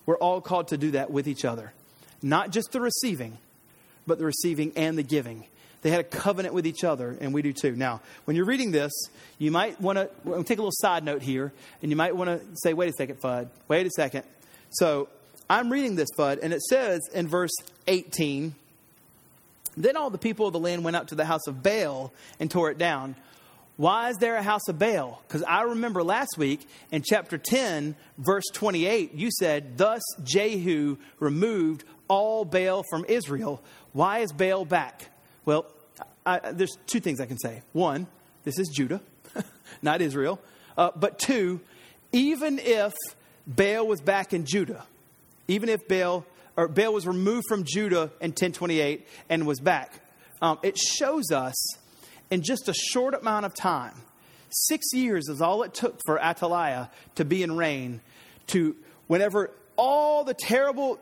We're 0.07 0.16
all 0.16 0.41
called 0.41 0.68
to 0.68 0.79
do 0.79 0.93
that 0.93 1.11
with 1.11 1.29
each 1.29 1.45
other. 1.45 1.73
Not 2.23 2.51
just 2.51 2.73
the 2.73 2.81
receiving, 2.81 3.39
but 4.07 4.18
the 4.18 4.25
receiving 4.25 4.73
and 4.77 4.97
the 4.97 5.03
giving. 5.03 5.45
They 5.83 5.91
had 5.91 6.01
a 6.01 6.05
covenant 6.05 6.53
with 6.53 6.66
each 6.66 6.85
other, 6.85 7.16
and 7.21 7.33
we 7.33 7.41
do 7.43 7.53
too. 7.53 7.75
Now, 7.75 8.03
when 8.25 8.37
you're 8.37 8.45
reading 8.45 8.71
this, 8.71 8.93
you 9.39 9.51
might 9.51 9.81
want 9.81 9.99
to 9.99 10.11
take 10.45 10.59
a 10.59 10.62
little 10.62 10.73
side 10.73 11.05
note 11.05 11.23
here, 11.23 11.53
and 11.81 11.91
you 11.91 11.97
might 11.97 12.14
want 12.14 12.29
to 12.29 12.47
say, 12.57 12.75
wait 12.75 12.91
a 12.91 12.93
second, 12.93 13.21
Fudd, 13.21 13.49
wait 13.66 13.87
a 13.87 13.91
second. 13.91 14.25
So 14.71 15.09
I'm 15.49 15.71
reading 15.71 15.97
this, 15.97 16.09
Fudd, 16.18 16.41
and 16.43 16.53
it 16.53 16.61
says 16.62 17.01
in 17.14 17.29
verse 17.29 17.53
18 17.87 18.55
then 19.77 19.97
all 19.97 20.11
the 20.11 20.18
people 20.18 20.47
of 20.47 20.53
the 20.53 20.59
land 20.59 20.85
went 20.85 20.97
up 20.97 21.09
to 21.09 21.14
the 21.14 21.25
house 21.25 21.47
of 21.47 21.62
Baal 21.62 22.12
and 22.39 22.51
tore 22.51 22.71
it 22.71 22.79
down. 22.79 23.16
Why 23.77 24.11
is 24.11 24.18
there 24.18 24.37
a 24.37 24.43
house 24.43 24.68
of 24.68 24.79
Baal? 24.79 25.23
Because 25.27 25.43
I 25.43 25.62
remember 25.62 26.03
last 26.03 26.37
week 26.37 26.68
in 26.91 27.03
chapter 27.03 27.39
10, 27.39 27.95
verse 28.18 28.45
28, 28.53 29.14
you 29.14 29.31
said, 29.39 29.79
Thus 29.79 30.03
Jehu 30.23 30.99
removed 31.18 31.85
all 32.07 32.45
Baal 32.45 32.85
from 32.91 33.07
Israel. 33.09 33.62
Why 33.93 34.18
is 34.18 34.33
Baal 34.33 34.66
back? 34.66 35.11
Well, 35.47 35.66
I, 36.27 36.53
there's 36.53 36.77
two 36.87 37.01
things 37.01 37.21
I 37.21 37.27
can 37.27 37.39
say. 37.39 37.62
One, 37.73 38.07
this 38.45 38.59
is 38.59 38.68
Judah, 38.68 39.01
not 39.83 40.03
Israel. 40.03 40.41
Uh, 40.77 40.91
but 40.95 41.18
two, 41.18 41.61
even 42.12 42.59
if 42.59 42.93
Baal 43.47 43.87
was 43.87 44.01
back 44.01 44.35
in 44.35 44.45
Judah, 44.45 44.85
even 45.49 45.68
if 45.68 45.89
Baal 45.89 46.27
or 46.61 46.69
Baal 46.69 46.93
was 46.93 47.07
removed 47.07 47.47
from 47.49 47.65
Judah 47.65 48.11
in 48.21 48.33
1028 48.33 49.09
and 49.31 49.47
was 49.47 49.61
back. 49.61 49.95
Um, 50.43 50.59
it 50.63 50.77
shows 50.77 51.31
us 51.33 51.57
in 52.31 52.43
just 52.43 52.69
a 52.69 52.75
short 52.75 53.15
amount 53.15 53.47
of 53.47 53.55
time, 53.55 53.95
six 54.51 54.93
years 54.93 55.31
is 55.31 55.41
all 55.41 55.63
it 55.63 55.73
took 55.73 55.99
for 56.05 56.23
Athaliah 56.23 56.91
to 57.15 57.25
be 57.25 57.43
in 57.43 57.57
reign, 57.57 58.03
to 58.49 58.77
whenever 59.07 59.51
all 59.77 60.23
the 60.23 60.35
terrible 60.35 61.01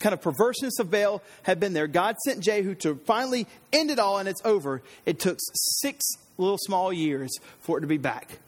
kind 0.00 0.12
of 0.12 0.20
perverseness 0.20 0.80
of 0.80 0.90
Baal 0.90 1.22
had 1.44 1.60
been 1.60 1.72
there, 1.72 1.86
God 1.86 2.16
sent 2.24 2.40
Jehu 2.40 2.74
to 2.76 2.96
finally 3.06 3.46
end 3.72 3.92
it 3.92 4.00
all 4.00 4.18
and 4.18 4.28
it's 4.28 4.42
over. 4.44 4.82
It 5.06 5.20
took 5.20 5.38
six 5.54 6.04
little 6.36 6.58
small 6.58 6.92
years 6.92 7.30
for 7.60 7.78
it 7.78 7.82
to 7.82 7.86
be 7.86 7.96
back. 7.96 8.38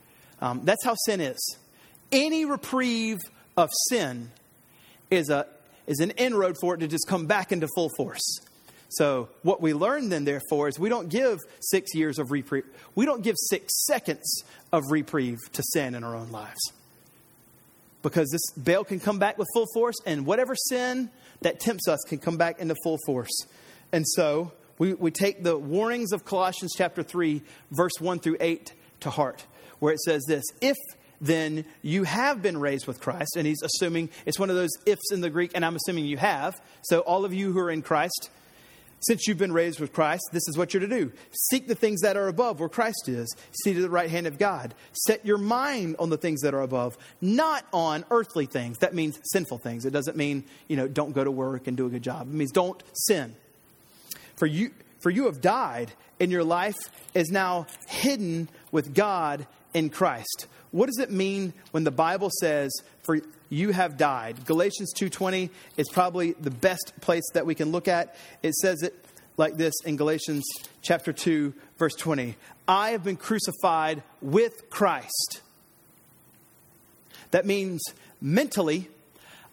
Um, 0.41 0.63
that's 0.65 0.85
how 0.85 0.97
sin 1.07 1.21
is. 1.21 1.57
Any 2.11 2.47
reprieve 2.47 3.21
of 3.57 3.71
sin 3.89 4.33
is 5.09 5.31
a 5.31 5.47
is 5.91 5.99
an 5.99 6.13
inroad 6.13 6.57
for 6.61 6.75
it 6.75 6.79
to 6.79 6.87
just 6.87 7.09
come 7.09 7.27
back 7.27 7.51
into 7.51 7.67
full 7.75 7.91
force. 7.97 8.39
So, 8.91 9.29
what 9.43 9.61
we 9.61 9.75
learn 9.75 10.09
then, 10.09 10.25
therefore, 10.25 10.69
is 10.69 10.79
we 10.79 10.89
don't 10.89 11.09
give 11.09 11.41
six 11.61 11.95
years 11.95 12.19
of 12.19 12.31
reprieve. 12.31 12.65
We 12.95 13.07
don't 13.07 13.23
give 13.23 13.35
six 13.37 13.85
seconds 13.87 14.45
of 14.73 14.85
reprieve 14.91 15.39
to 15.53 15.63
sin 15.73 15.97
in 15.97 16.05
our 16.05 16.15
own 16.15 16.31
lives. 16.31 16.61
Because 18.03 18.31
this 18.31 18.41
Baal 18.57 18.85
can 18.85 19.01
come 19.01 19.19
back 19.19 19.37
with 19.37 19.49
full 19.53 19.67
force, 19.75 19.97
and 20.07 20.25
whatever 20.25 20.55
sin 20.55 21.11
that 21.43 21.59
tempts 21.61 21.89
us 21.89 22.01
can 22.09 22.19
come 22.19 22.37
back 22.37 22.61
into 22.61 22.77
full 22.85 22.99
force. 23.05 23.47
And 23.93 24.07
so, 24.07 24.53
we, 24.79 24.95
we 24.95 25.11
take 25.11 25.43
the 25.43 25.59
warnings 25.59 26.13
of 26.13 26.25
Colossians 26.25 26.73
chapter 26.77 27.03
3, 27.03 27.43
verse 27.73 27.95
1 27.99 28.21
through 28.21 28.37
8 28.41 28.73
to 29.01 29.11
heart, 29.11 29.45
where 29.81 29.93
it 29.93 30.01
says 30.01 30.23
this 30.27 30.45
If 30.61 30.77
then 31.21 31.65
you 31.83 32.05
have 32.05 32.41
been 32.43 32.59
raised 32.59 32.87
with 32.87 33.01
Christ. 33.01 33.37
And 33.37 33.47
he's 33.47 33.63
assuming 33.63 34.11
it's 34.27 34.39
one 34.39 34.51
of 34.51 34.57
those 34.57 34.71
ifs 34.87 35.13
in 35.13 35.21
the 35.21 35.31
Greek, 35.31 35.53
and 35.55 35.65
I'm 35.65 35.77
assuming 35.77 36.07
you 36.07 36.17
have. 36.17 36.61
So, 36.83 37.01
all 37.01 37.25
of 37.25 37.35
you 37.35 37.53
who 37.53 37.59
are 37.59 37.71
in 37.71 37.83
Christ, 37.83 38.31
Since 39.03 39.27
you've 39.27 39.39
been 39.39 39.53
raised 39.53 39.81
with 39.81 39.95
Christ, 39.95 40.23
this 40.31 40.47
is 40.47 40.59
what 40.59 40.75
you're 40.75 40.83
to 40.83 40.87
do. 40.87 41.11
Seek 41.51 41.67
the 41.67 41.75
things 41.75 42.03
that 42.03 42.19
are 42.19 42.29
above 42.29 42.61
where 42.61 42.69
Christ 42.69 43.09
is, 43.09 43.35
seated 43.65 43.81
at 43.81 43.87
the 43.87 43.91
right 43.91 44.11
hand 44.11 44.27
of 44.27 44.39
God. 44.39 44.75
Set 44.93 45.25
your 45.25 45.39
mind 45.39 45.97
on 45.99 46.11
the 46.11 46.19
things 46.19 46.43
that 46.43 46.53
are 46.53 46.61
above, 46.61 46.99
not 47.21 47.65
on 47.73 48.05
earthly 48.11 48.45
things. 48.45 48.79
That 48.79 48.95
means 48.95 49.19
sinful 49.33 49.59
things. 49.59 49.87
It 49.87 49.93
doesn't 49.93 50.19
mean, 50.19 50.45
you 50.69 50.77
know, 50.77 50.87
don't 50.87 51.13
go 51.13 51.25
to 51.25 51.31
work 51.31 51.67
and 51.67 51.79
do 51.79 51.87
a 51.87 51.91
good 51.91 52.03
job. 52.03 52.29
It 52.29 52.35
means 52.35 52.53
don't 52.53 52.83
sin. 52.93 53.35
For 54.37 54.47
you, 54.47 54.71
for 54.99 55.09
you 55.09 55.25
have 55.27 55.41
died, 55.41 55.93
and 56.19 56.31
your 56.31 56.45
life 56.45 56.77
is 57.15 57.31
now 57.31 57.67
hidden 57.89 58.51
with 58.71 58.95
God 58.95 59.47
in 59.73 59.89
Christ. 59.89 60.47
What 60.73 60.87
does 60.87 60.99
it 60.99 61.11
mean 61.11 61.53
when 61.73 61.85
the 61.85 61.91
Bible 61.91 62.31
says, 62.41 62.71
for 63.03 63.21
you 63.49 63.73
have 63.73 63.97
died? 63.97 64.45
Galatians 64.45 64.93
2.20 64.95 65.51
is 65.77 65.89
probably 65.89 66.33
the 66.33 66.51
best 66.51 66.93
place 67.01 67.25
that 67.35 67.45
we 67.45 67.55
can 67.55 67.73
look 67.73 67.89
at. 67.89 68.15
It 68.43 68.55
says 68.55 68.83
it 68.83 68.95
like 69.37 69.57
this 69.57 69.75
in 69.85 69.97
Galatians 69.97 70.45
chapter 70.83 71.13
2, 71.13 71.53
verse 71.79 71.95
20. 71.95 72.37
I 72.69 72.91
have 72.91 73.03
been 73.03 73.17
crucified 73.17 74.03
with 74.21 74.71
Christ. 74.71 75.41
That 77.33 77.47
means 77.47 77.83
mentally, 78.21 78.89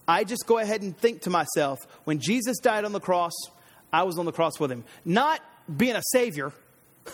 I 0.08 0.24
just 0.24 0.46
go 0.46 0.58
ahead 0.58 0.82
and 0.82 0.96
think 0.98 1.22
to 1.24 1.30
myself, 1.30 1.80
when 2.04 2.20
Jesus 2.20 2.60
died 2.60 2.86
on 2.86 2.92
the 2.92 3.00
cross, 3.00 3.34
I 3.92 4.04
was 4.04 4.18
on 4.20 4.26
the 4.26 4.32
cross 4.32 4.60
with 4.60 4.72
him. 4.72 4.84
Not 5.04 5.42
being 5.76 5.96
a 5.96 6.04
savior, 6.12 6.54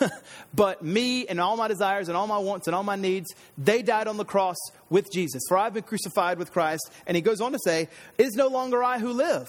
but 0.54 0.82
me 0.82 1.26
and 1.26 1.40
all 1.40 1.56
my 1.56 1.68
desires 1.68 2.08
and 2.08 2.16
all 2.16 2.26
my 2.26 2.38
wants 2.38 2.66
and 2.66 2.74
all 2.74 2.82
my 2.82 2.96
needs, 2.96 3.34
they 3.58 3.82
died 3.82 4.08
on 4.08 4.16
the 4.16 4.24
cross 4.24 4.56
with 4.90 5.10
Jesus. 5.12 5.42
For 5.48 5.56
I've 5.56 5.74
been 5.74 5.82
crucified 5.82 6.38
with 6.38 6.52
Christ. 6.52 6.90
And 7.06 7.16
he 7.16 7.20
goes 7.20 7.40
on 7.40 7.52
to 7.52 7.58
say, 7.64 7.88
It 8.18 8.26
is 8.26 8.34
no 8.34 8.48
longer 8.48 8.82
I 8.82 8.98
who 8.98 9.12
live 9.12 9.48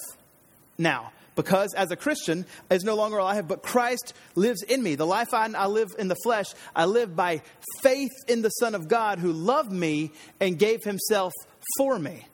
now. 0.78 1.12
Because 1.36 1.74
as 1.74 1.92
a 1.92 1.98
Christian, 1.98 2.46
it's 2.72 2.86
no 2.86 2.96
longer 2.96 3.20
I 3.20 3.36
have, 3.36 3.48
but 3.48 3.62
Christ 3.62 4.14
lives 4.36 4.64
in 4.64 4.82
me. 4.82 4.96
The 4.96 5.06
life 5.06 5.34
I, 5.34 5.50
I 5.54 5.68
live 5.68 5.94
in 6.00 6.08
the 6.08 6.16
flesh, 6.24 6.46
I 6.74 6.86
live 6.86 7.14
by 7.14 7.42
faith 7.84 8.14
in 8.28 8.42
the 8.42 8.50
Son 8.50 8.74
of 8.74 8.88
God 8.88 9.20
who 9.20 9.34
loved 9.34 9.72
me 9.72 10.12
and 10.40 10.58
gave 10.58 10.84
himself 10.84 11.34
for 11.78 12.00
me. 12.00 12.26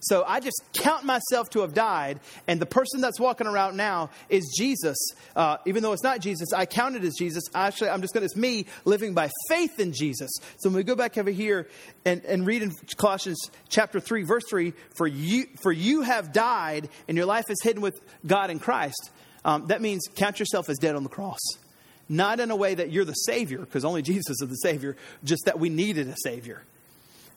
So 0.00 0.24
I 0.26 0.40
just 0.40 0.62
count 0.72 1.04
myself 1.04 1.50
to 1.50 1.60
have 1.60 1.74
died, 1.74 2.20
and 2.46 2.60
the 2.60 2.66
person 2.66 3.00
that's 3.00 3.20
walking 3.20 3.46
around 3.46 3.76
now 3.76 4.10
is 4.28 4.54
Jesus. 4.56 4.96
Uh, 5.36 5.58
even 5.66 5.82
though 5.82 5.92
it's 5.92 6.02
not 6.02 6.20
Jesus, 6.20 6.52
I 6.52 6.66
count 6.66 6.96
it 6.96 7.04
as 7.04 7.14
Jesus. 7.18 7.44
Actually, 7.54 7.90
I'm 7.90 8.00
just 8.00 8.14
going 8.14 8.22
to, 8.22 8.24
it's 8.24 8.36
me 8.36 8.66
living 8.84 9.12
by 9.12 9.30
faith 9.48 9.78
in 9.78 9.92
Jesus. 9.92 10.30
So 10.58 10.70
when 10.70 10.76
we 10.76 10.84
go 10.84 10.94
back 10.94 11.18
over 11.18 11.30
here 11.30 11.68
and, 12.04 12.24
and 12.24 12.46
read 12.46 12.62
in 12.62 12.72
Colossians 12.96 13.50
chapter 13.68 14.00
3, 14.00 14.22
verse 14.22 14.44
3, 14.48 14.72
for 14.96 15.06
you, 15.06 15.46
for 15.62 15.70
you 15.70 16.02
have 16.02 16.32
died, 16.32 16.88
and 17.06 17.16
your 17.16 17.26
life 17.26 17.50
is 17.50 17.58
hidden 17.62 17.82
with 17.82 18.00
God 18.26 18.50
in 18.50 18.58
Christ. 18.58 19.10
Um, 19.44 19.66
that 19.66 19.82
means 19.82 20.06
count 20.14 20.38
yourself 20.38 20.68
as 20.68 20.78
dead 20.78 20.96
on 20.96 21.02
the 21.02 21.08
cross. 21.08 21.40
Not 22.08 22.40
in 22.40 22.50
a 22.50 22.56
way 22.56 22.74
that 22.74 22.90
you're 22.90 23.04
the 23.04 23.12
Savior, 23.12 23.58
because 23.58 23.84
only 23.84 24.02
Jesus 24.02 24.40
is 24.40 24.48
the 24.48 24.56
Savior, 24.56 24.96
just 25.22 25.44
that 25.44 25.60
we 25.60 25.68
needed 25.68 26.08
a 26.08 26.16
Savior. 26.24 26.62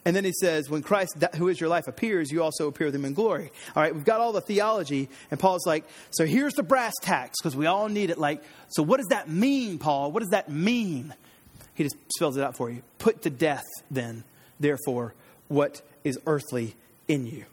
And 0.06 0.16
then 0.16 0.26
he 0.26 0.34
says, 0.34 0.70
when 0.70 0.82
Christ, 0.82 1.16
who 1.36 1.48
is 1.48 1.60
your 1.60 1.70
life, 1.70 1.88
appears, 1.88 2.32
you 2.32 2.44
also 2.44 2.68
appear 2.68 2.88
with 2.88 2.96
him 2.96 3.06
in 3.06 3.14
glory. 3.14 3.52
All 3.76 3.82
right, 3.82 3.94
we've 3.94 4.04
got 4.04 4.20
all 4.20 4.34
the 4.34 4.42
theology. 4.42 5.10
And 5.32 5.40
Paul's 5.40 5.66
like, 5.66 5.86
so 6.12 6.26
here's 6.26 6.54
the 6.54 6.64
brass 6.64 6.94
tacks, 7.02 7.40
because 7.40 7.56
we 7.56 7.68
all 7.68 7.88
need 7.88 8.10
it. 8.10 8.18
Like, 8.18 8.44
so 8.70 8.84
what 8.84 8.98
does 8.98 9.08
that 9.08 9.30
mean, 9.30 9.80
Paul? 9.80 10.12
What 10.12 10.20
does 10.20 10.32
that 10.32 10.50
mean? 10.50 11.14
He 11.74 11.84
just 11.84 11.96
spells 12.16 12.36
it 12.36 12.44
out 12.44 12.58
for 12.58 12.70
you. 12.70 12.84
Put 13.00 13.22
to 13.22 13.30
death, 13.30 13.64
then, 13.90 14.26
therefore, 14.60 15.14
what 15.48 15.82
is 16.04 16.20
earthly 16.28 16.76
in 17.08 17.26
you. 17.26 17.46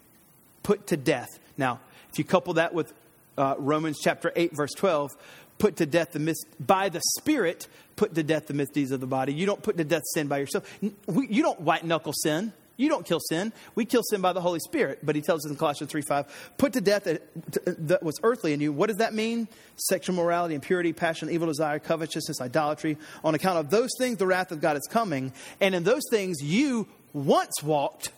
Put 0.62 0.88
to 0.88 0.96
death. 0.96 1.28
Now, 1.56 1.80
if 2.12 2.18
you 2.18 2.24
couple 2.24 2.54
that 2.54 2.74
with 2.74 2.92
uh, 3.38 3.54
Romans 3.58 3.98
chapter 4.02 4.32
8, 4.34 4.56
verse 4.56 4.72
12, 4.76 5.10
put 5.58 5.76
to 5.76 5.86
death 5.86 6.12
the 6.12 6.18
mis- 6.18 6.44
by 6.58 6.88
the 6.88 7.00
Spirit, 7.18 7.68
put 8.00 8.14
to 8.14 8.22
death 8.22 8.46
the 8.46 8.54
misdeeds 8.54 8.92
of 8.92 9.00
the 9.00 9.06
body. 9.06 9.34
You 9.34 9.44
don't 9.44 9.62
put 9.62 9.76
to 9.76 9.84
death 9.84 10.04
sin 10.14 10.26
by 10.26 10.38
yourself. 10.38 10.66
You 10.80 11.42
don't 11.42 11.60
white 11.60 11.84
knuckle 11.84 12.14
sin. 12.14 12.54
You 12.78 12.88
don't 12.88 13.04
kill 13.04 13.20
sin. 13.20 13.52
We 13.74 13.84
kill 13.84 14.02
sin 14.02 14.22
by 14.22 14.32
the 14.32 14.40
Holy 14.40 14.58
Spirit. 14.58 15.00
But 15.02 15.16
he 15.16 15.20
tells 15.20 15.44
us 15.44 15.50
in 15.50 15.58
Colossians 15.58 15.92
3 15.92 16.00
5, 16.00 16.54
put 16.56 16.72
to 16.72 16.80
death 16.80 17.06
uh, 17.06 17.18
that 17.66 18.02
was 18.02 18.18
earthly 18.22 18.54
in 18.54 18.60
you. 18.60 18.72
What 18.72 18.86
does 18.86 18.96
that 18.96 19.12
mean? 19.12 19.48
Sexual 19.76 20.16
morality, 20.16 20.54
impurity, 20.54 20.94
passion, 20.94 21.28
evil 21.28 21.46
desire, 21.46 21.78
covetousness, 21.78 22.40
idolatry. 22.40 22.96
On 23.22 23.34
account 23.34 23.58
of 23.58 23.68
those 23.68 23.90
things, 23.98 24.16
the 24.16 24.26
wrath 24.26 24.50
of 24.50 24.62
God 24.62 24.78
is 24.78 24.88
coming. 24.90 25.34
And 25.60 25.74
in 25.74 25.84
those 25.84 26.04
things, 26.10 26.42
you 26.42 26.88
once 27.12 27.62
walked. 27.62 28.12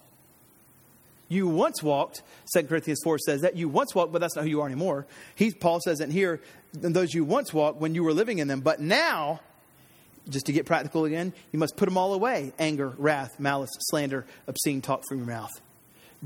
You 1.28 1.48
once 1.48 1.82
walked, 1.82 2.22
2 2.54 2.68
Corinthians 2.68 3.00
4 3.02 3.18
says 3.18 3.40
that. 3.40 3.56
You 3.56 3.68
once 3.68 3.96
walked, 3.96 4.12
but 4.12 4.20
that's 4.20 4.36
not 4.36 4.44
who 4.44 4.50
you 4.50 4.60
are 4.60 4.66
anymore. 4.66 5.08
He, 5.34 5.50
Paul 5.50 5.80
says 5.80 6.00
in 6.00 6.12
here, 6.12 6.40
those 6.72 7.12
you 7.12 7.24
once 7.24 7.52
walked 7.52 7.80
when 7.80 7.96
you 7.96 8.04
were 8.04 8.12
living 8.12 8.38
in 8.38 8.46
them. 8.46 8.60
But 8.60 8.80
now, 8.80 9.40
just 10.28 10.46
to 10.46 10.52
get 10.52 10.66
practical 10.66 11.04
again, 11.04 11.32
you 11.52 11.58
must 11.58 11.76
put 11.76 11.86
them 11.86 11.98
all 11.98 12.14
away 12.14 12.52
anger, 12.58 12.94
wrath, 12.98 13.38
malice, 13.38 13.70
slander, 13.80 14.24
obscene 14.46 14.80
talk 14.80 15.02
from 15.08 15.18
your 15.18 15.26
mouth. 15.26 15.50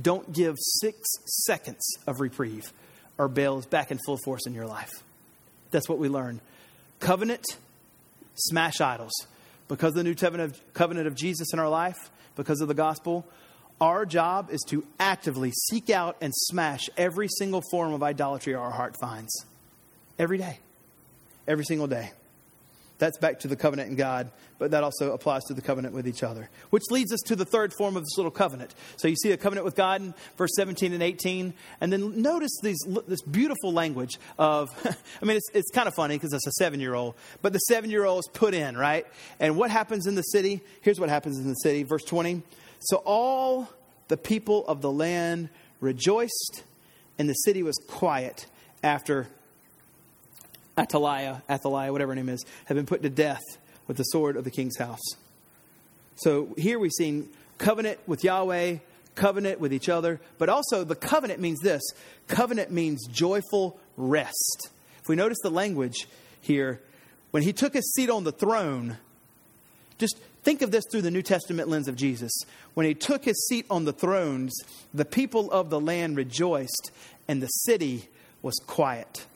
Don't 0.01 0.33
give 0.33 0.57
six 0.59 0.99
seconds 1.47 1.97
of 2.07 2.21
reprieve, 2.21 2.73
or 3.17 3.29
Baal 3.29 3.59
is 3.59 3.67
back 3.67 3.91
in 3.91 3.99
full 4.05 4.19
force 4.25 4.47
in 4.47 4.53
your 4.53 4.67
life. 4.67 4.91
That's 5.71 5.89
what 5.89 5.99
we 5.99 6.09
learn. 6.09 6.41
Covenant, 7.01 7.45
smash 8.35 8.81
idols. 8.81 9.13
Because 9.69 9.91
of 9.91 9.97
the 9.97 10.05
new 10.05 10.15
covenant 10.15 10.55
of, 10.55 10.75
covenant 10.75 11.07
of 11.07 11.17
Jesus 11.17 11.53
in 11.53 11.59
our 11.59 11.69
life, 11.69 11.97
because 12.37 12.61
of 12.61 12.69
the 12.69 12.75
gospel, 12.75 13.27
our 13.81 14.07
job 14.07 14.51
is 14.51 14.63
to 14.69 14.87
actively 15.01 15.53
seek 15.71 15.91
out 15.91 16.17
and 16.21 16.33
smash 16.35 16.89
every 16.97 17.29
single 17.29 17.63
form 17.71 17.93
of 17.93 18.03
idolatry 18.03 18.55
our 18.55 18.71
heart 18.71 18.95
finds. 19.01 19.45
Every 20.19 20.39
day. 20.39 20.61
Every 21.49 21.65
single 21.65 21.87
day. 21.87 22.13
That's 22.99 23.19
back 23.19 23.41
to 23.41 23.49
the 23.49 23.57
covenant 23.57 23.91
in 23.91 23.97
God, 23.97 24.31
but 24.59 24.71
that 24.71 24.83
also 24.83 25.13
applies 25.13 25.45
to 25.45 25.55
the 25.55 25.61
covenant 25.61 25.95
with 25.95 26.09
each 26.09 26.23
other. 26.23 26.49
Which 26.71 26.85
leads 26.91 27.13
us 27.13 27.21
to 27.27 27.37
the 27.37 27.45
third 27.45 27.75
form 27.77 27.95
of 27.97 28.05
this 28.05 28.17
little 28.17 28.31
covenant. 28.31 28.75
So 28.97 29.07
you 29.07 29.17
see 29.17 29.33
a 29.33 29.37
covenant 29.37 29.67
with 29.67 29.77
God 29.77 30.01
in 30.01 30.15
verse 30.39 30.53
17 30.57 30.95
and 30.95 31.03
18, 31.03 31.53
and 31.81 31.93
then 31.93 32.23
notice 32.23 32.53
these, 32.63 32.79
this 33.07 33.21
beautiful 33.21 33.73
language 33.73 34.19
of, 34.39 34.71
I 35.23 35.25
mean, 35.25 35.37
it's, 35.37 35.51
it's 35.53 35.71
kind 35.71 35.89
of 35.89 35.95
funny 35.95 36.17
because 36.17 36.33
it's 36.33 36.47
a 36.47 36.53
seven 36.53 36.81
year 36.81 36.95
old, 36.95 37.17
but 37.43 37.53
the 37.53 37.59
seven 37.59 37.91
year 37.91 38.05
old 38.05 38.21
is 38.21 38.29
put 38.33 38.55
in, 38.55 38.79
right? 38.79 39.07
And 39.39 39.57
what 39.57 39.71
happens 39.71 40.07
in 40.07 40.15
the 40.15 40.23
city? 40.23 40.63
Here's 40.81 40.99
what 40.99 41.11
happens 41.11 41.39
in 41.39 41.49
the 41.49 41.55
city, 41.55 41.83
verse 41.83 42.05
20. 42.05 42.43
So 42.81 43.03
all 43.05 43.69
the 44.09 44.17
people 44.17 44.67
of 44.67 44.81
the 44.81 44.91
land 44.91 45.51
rejoiced, 45.81 46.63
and 47.19 47.29
the 47.29 47.35
city 47.35 47.63
was 47.63 47.77
quiet 47.89 48.47
after 48.83 49.29
Athaliah, 50.79 51.43
Athaliah, 51.49 51.93
whatever 51.93 52.13
her 52.13 52.17
name 52.17 52.29
is, 52.29 52.45
have 52.67 52.77
been 52.77 52.87
put 52.87 53.03
to 53.03 53.11
death 53.11 53.43
with 53.87 53.97
the 53.97 54.05
sword 54.05 54.37
of 54.37 54.45
the 54.45 54.51
king's 54.51 54.77
house. 54.77 55.03
So 56.17 56.55
here 56.57 56.79
we've 56.79 56.93
seen 56.93 57.29
covenant 57.59 57.99
with 58.07 58.25
Yahweh, 58.25 58.79
covenant 59.15 59.61
with 59.61 59.73
each 59.73 59.89
other, 59.89 60.21
but 60.39 60.49
also 60.49 60.85
the 60.85 60.95
covenant 60.95 61.41
means 61.41 61.61
this 61.61 61.83
covenant 62.29 62.71
means 62.71 63.07
joyful 63.07 63.79
rest. 63.97 64.71
If 65.03 65.09
we 65.09 65.17
notice 65.17 65.39
the 65.43 65.51
language 65.51 66.07
here, 66.41 66.81
when 67.31 67.43
he 67.43 67.53
took 67.53 67.73
his 67.75 67.93
seat 67.95 68.11
on 68.11 68.25
the 68.25 68.33
throne, 68.33 68.99
just 69.99 70.19
think 70.43 70.63
of 70.63 70.71
this 70.71 70.85
through 70.91 71.03
the 71.03 71.11
New 71.11 71.23
Testament 71.23 71.69
lens 71.69 71.89
of 71.89 71.97
Jesus. 71.97 72.33
When 72.75 72.87
he 72.87 72.95
took 72.95 73.25
his 73.25 73.47
seat 73.49 73.67
on 73.71 73.85
the 73.85 73.93
thrones, 73.93 74.55
the 74.93 75.05
people 75.05 75.51
of 75.51 75.71
the 75.71 75.81
land 75.81 76.17
rejoiced 76.17 76.91
and 77.29 77.43
the 77.43 77.47
city 77.47 78.09
was 78.43 78.55
quiet 78.67 79.27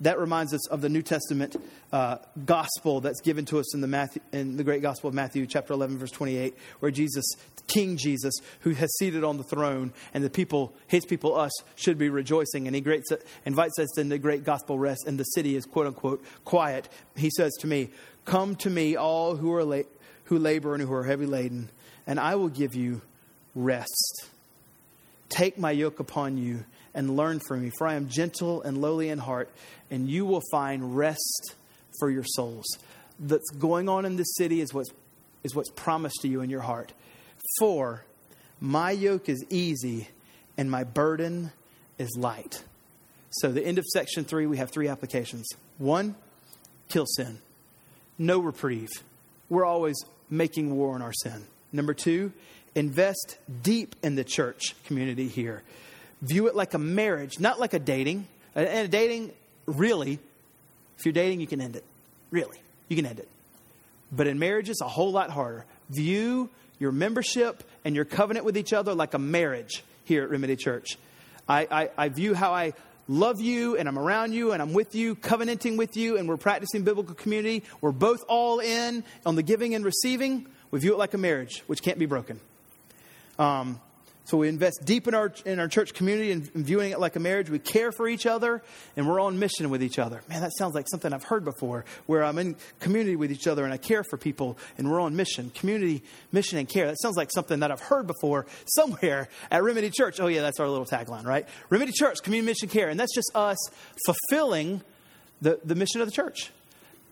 that 0.00 0.18
reminds 0.18 0.52
us 0.52 0.66
of 0.68 0.80
the 0.82 0.88
New 0.88 1.02
Testament 1.02 1.56
uh, 1.92 2.18
gospel 2.44 3.00
that's 3.00 3.20
given 3.20 3.44
to 3.46 3.58
us 3.58 3.74
in 3.74 3.80
the, 3.80 3.86
Matthew, 3.86 4.20
in 4.32 4.56
the 4.56 4.64
great 4.64 4.82
gospel 4.82 5.08
of 5.08 5.14
Matthew, 5.14 5.46
chapter 5.46 5.72
11, 5.72 5.98
verse 5.98 6.10
28, 6.10 6.54
where 6.80 6.90
Jesus, 6.90 7.24
King 7.66 7.96
Jesus, 7.96 8.34
who 8.60 8.70
has 8.70 8.94
seated 8.98 9.24
on 9.24 9.38
the 9.38 9.42
throne, 9.42 9.92
and 10.12 10.22
the 10.22 10.30
people, 10.30 10.74
his 10.86 11.06
people, 11.06 11.34
us, 11.34 11.52
should 11.76 11.96
be 11.96 12.10
rejoicing. 12.10 12.66
And 12.66 12.76
he 12.76 12.82
invites 13.46 13.78
us 13.78 13.98
into 13.98 14.18
great 14.18 14.44
gospel 14.44 14.78
rest, 14.78 15.06
and 15.06 15.18
the 15.18 15.24
city 15.24 15.56
is, 15.56 15.64
quote 15.64 15.86
unquote, 15.86 16.24
quiet. 16.44 16.88
He 17.16 17.30
says 17.30 17.54
to 17.60 17.66
me, 17.66 17.90
Come 18.26 18.56
to 18.56 18.70
me, 18.70 18.96
all 18.96 19.36
who, 19.36 19.54
are 19.54 19.64
la- 19.64 19.82
who 20.24 20.38
labor 20.38 20.74
and 20.74 20.82
who 20.82 20.92
are 20.92 21.04
heavy 21.04 21.26
laden, 21.26 21.70
and 22.06 22.20
I 22.20 22.34
will 22.34 22.48
give 22.48 22.74
you 22.74 23.00
rest. 23.54 24.26
Take 25.28 25.58
my 25.58 25.70
yoke 25.70 26.00
upon 26.00 26.36
you 26.36 26.64
and 26.96 27.14
learn 27.16 27.38
from 27.46 27.62
me, 27.62 27.70
for 27.78 27.86
I 27.86 27.94
am 27.94 28.08
gentle 28.08 28.62
and 28.62 28.80
lowly 28.80 29.10
in 29.10 29.18
heart, 29.18 29.50
and 29.90 30.08
you 30.08 30.24
will 30.24 30.42
find 30.50 30.96
rest 30.96 31.54
for 32.00 32.10
your 32.10 32.24
souls. 32.24 32.66
That's 33.20 33.48
going 33.50 33.88
on 33.88 34.04
in 34.04 34.16
this 34.16 34.34
city 34.36 34.60
is 34.60 34.74
what's, 34.74 34.90
is 35.44 35.54
what's 35.54 35.70
promised 35.70 36.22
to 36.22 36.28
you 36.28 36.40
in 36.40 36.50
your 36.50 36.62
heart. 36.62 36.92
For 37.60 38.02
my 38.60 38.90
yoke 38.90 39.28
is 39.28 39.44
easy 39.50 40.08
and 40.56 40.70
my 40.70 40.84
burden 40.84 41.52
is 41.98 42.16
light. 42.18 42.64
So, 43.30 43.52
the 43.52 43.64
end 43.64 43.78
of 43.78 43.84
section 43.84 44.24
three, 44.24 44.46
we 44.46 44.56
have 44.56 44.70
three 44.70 44.88
applications. 44.88 45.46
One, 45.76 46.14
kill 46.88 47.04
sin. 47.06 47.38
No 48.18 48.38
reprieve. 48.38 48.88
We're 49.50 49.66
always 49.66 49.96
making 50.30 50.74
war 50.74 50.94
on 50.94 51.02
our 51.02 51.12
sin. 51.12 51.44
Number 51.72 51.92
two, 51.92 52.32
invest 52.74 53.36
deep 53.62 53.94
in 54.02 54.14
the 54.14 54.24
church 54.24 54.74
community 54.86 55.28
here. 55.28 55.62
View 56.22 56.46
it 56.46 56.54
like 56.54 56.74
a 56.74 56.78
marriage, 56.78 57.38
not 57.38 57.60
like 57.60 57.74
a 57.74 57.78
dating. 57.78 58.26
And 58.54 58.66
a 58.66 58.88
dating, 58.88 59.32
really, 59.66 60.18
If 60.98 61.04
you're 61.04 61.12
dating, 61.12 61.40
you 61.40 61.46
can 61.46 61.60
end 61.60 61.76
it. 61.76 61.84
Really, 62.30 62.58
you 62.88 62.96
can 62.96 63.06
end 63.06 63.18
it. 63.18 63.28
But 64.10 64.26
in 64.26 64.38
marriage, 64.38 64.68
it's 64.70 64.80
a 64.80 64.88
whole 64.88 65.12
lot 65.12 65.30
harder. 65.30 65.64
View 65.90 66.48
your 66.78 66.92
membership 66.92 67.62
and 67.84 67.94
your 67.94 68.04
covenant 68.04 68.44
with 68.44 68.56
each 68.56 68.72
other 68.72 68.94
like 68.94 69.14
a 69.14 69.18
marriage 69.18 69.82
here 70.04 70.22
at 70.22 70.30
Remedy 70.30 70.56
Church. 70.56 70.96
I, 71.48 71.66
I, 71.70 71.90
I 71.96 72.08
view 72.08 72.34
how 72.34 72.52
I 72.52 72.72
love 73.08 73.40
you 73.40 73.76
and 73.76 73.88
I'm 73.88 73.98
around 73.98 74.32
you 74.32 74.52
and 74.52 74.60
I'm 74.60 74.72
with 74.72 74.94
you, 74.94 75.14
covenanting 75.14 75.76
with 75.76 75.96
you, 75.96 76.16
and 76.16 76.28
we're 76.28 76.36
practicing 76.36 76.82
biblical 76.82 77.14
community. 77.14 77.62
We're 77.80 77.92
both 77.92 78.24
all 78.28 78.58
in 78.60 79.04
on 79.24 79.36
the 79.36 79.42
giving 79.42 79.74
and 79.74 79.84
receiving. 79.84 80.46
We 80.70 80.80
view 80.80 80.92
it 80.92 80.98
like 80.98 81.14
a 81.14 81.18
marriage, 81.18 81.62
which 81.66 81.82
can't 81.82 81.98
be 81.98 82.06
broken. 82.06 82.40
Um, 83.38 83.80
so 84.26 84.36
we 84.36 84.48
invest 84.48 84.80
deep 84.84 85.06
in 85.06 85.14
our 85.14 85.32
in 85.44 85.60
our 85.60 85.68
church 85.68 85.94
community 85.94 86.32
and, 86.32 86.52
viewing 86.52 86.90
it 86.90 86.98
like 86.98 87.14
a 87.14 87.20
marriage. 87.20 87.48
We 87.48 87.60
care 87.60 87.92
for 87.92 88.08
each 88.08 88.26
other 88.26 88.60
and 88.96 89.06
we're 89.08 89.20
on 89.20 89.38
mission 89.38 89.70
with 89.70 89.84
each 89.84 90.00
other. 90.00 90.20
Man, 90.28 90.42
that 90.42 90.50
sounds 90.58 90.74
like 90.74 90.86
something 90.90 91.12
I've 91.12 91.22
heard 91.22 91.44
before. 91.44 91.84
Where 92.06 92.24
I'm 92.24 92.36
in 92.38 92.56
community 92.80 93.14
with 93.14 93.30
each 93.30 93.46
other 93.46 93.62
and 93.64 93.72
I 93.72 93.76
care 93.76 94.02
for 94.02 94.16
people 94.16 94.58
and 94.78 94.90
we're 94.90 95.00
on 95.00 95.14
mission. 95.14 95.50
Community, 95.50 96.02
mission, 96.32 96.58
and 96.58 96.68
care. 96.68 96.86
That 96.86 97.00
sounds 97.00 97.16
like 97.16 97.30
something 97.30 97.60
that 97.60 97.70
I've 97.70 97.80
heard 97.80 98.08
before 98.08 98.46
somewhere 98.66 99.28
at 99.48 99.62
Remedy 99.62 99.90
Church. 99.90 100.18
Oh 100.18 100.26
yeah, 100.26 100.42
that's 100.42 100.58
our 100.58 100.68
little 100.68 100.86
tagline, 100.86 101.24
right? 101.24 101.46
Remedy 101.70 101.92
Church, 101.92 102.18
community, 102.24 102.46
mission, 102.46 102.68
care, 102.68 102.88
and 102.88 102.98
that's 102.98 103.14
just 103.14 103.30
us 103.36 103.58
fulfilling 104.06 104.82
the, 105.40 105.60
the 105.64 105.76
mission 105.76 106.00
of 106.00 106.08
the 106.08 106.12
church 106.12 106.50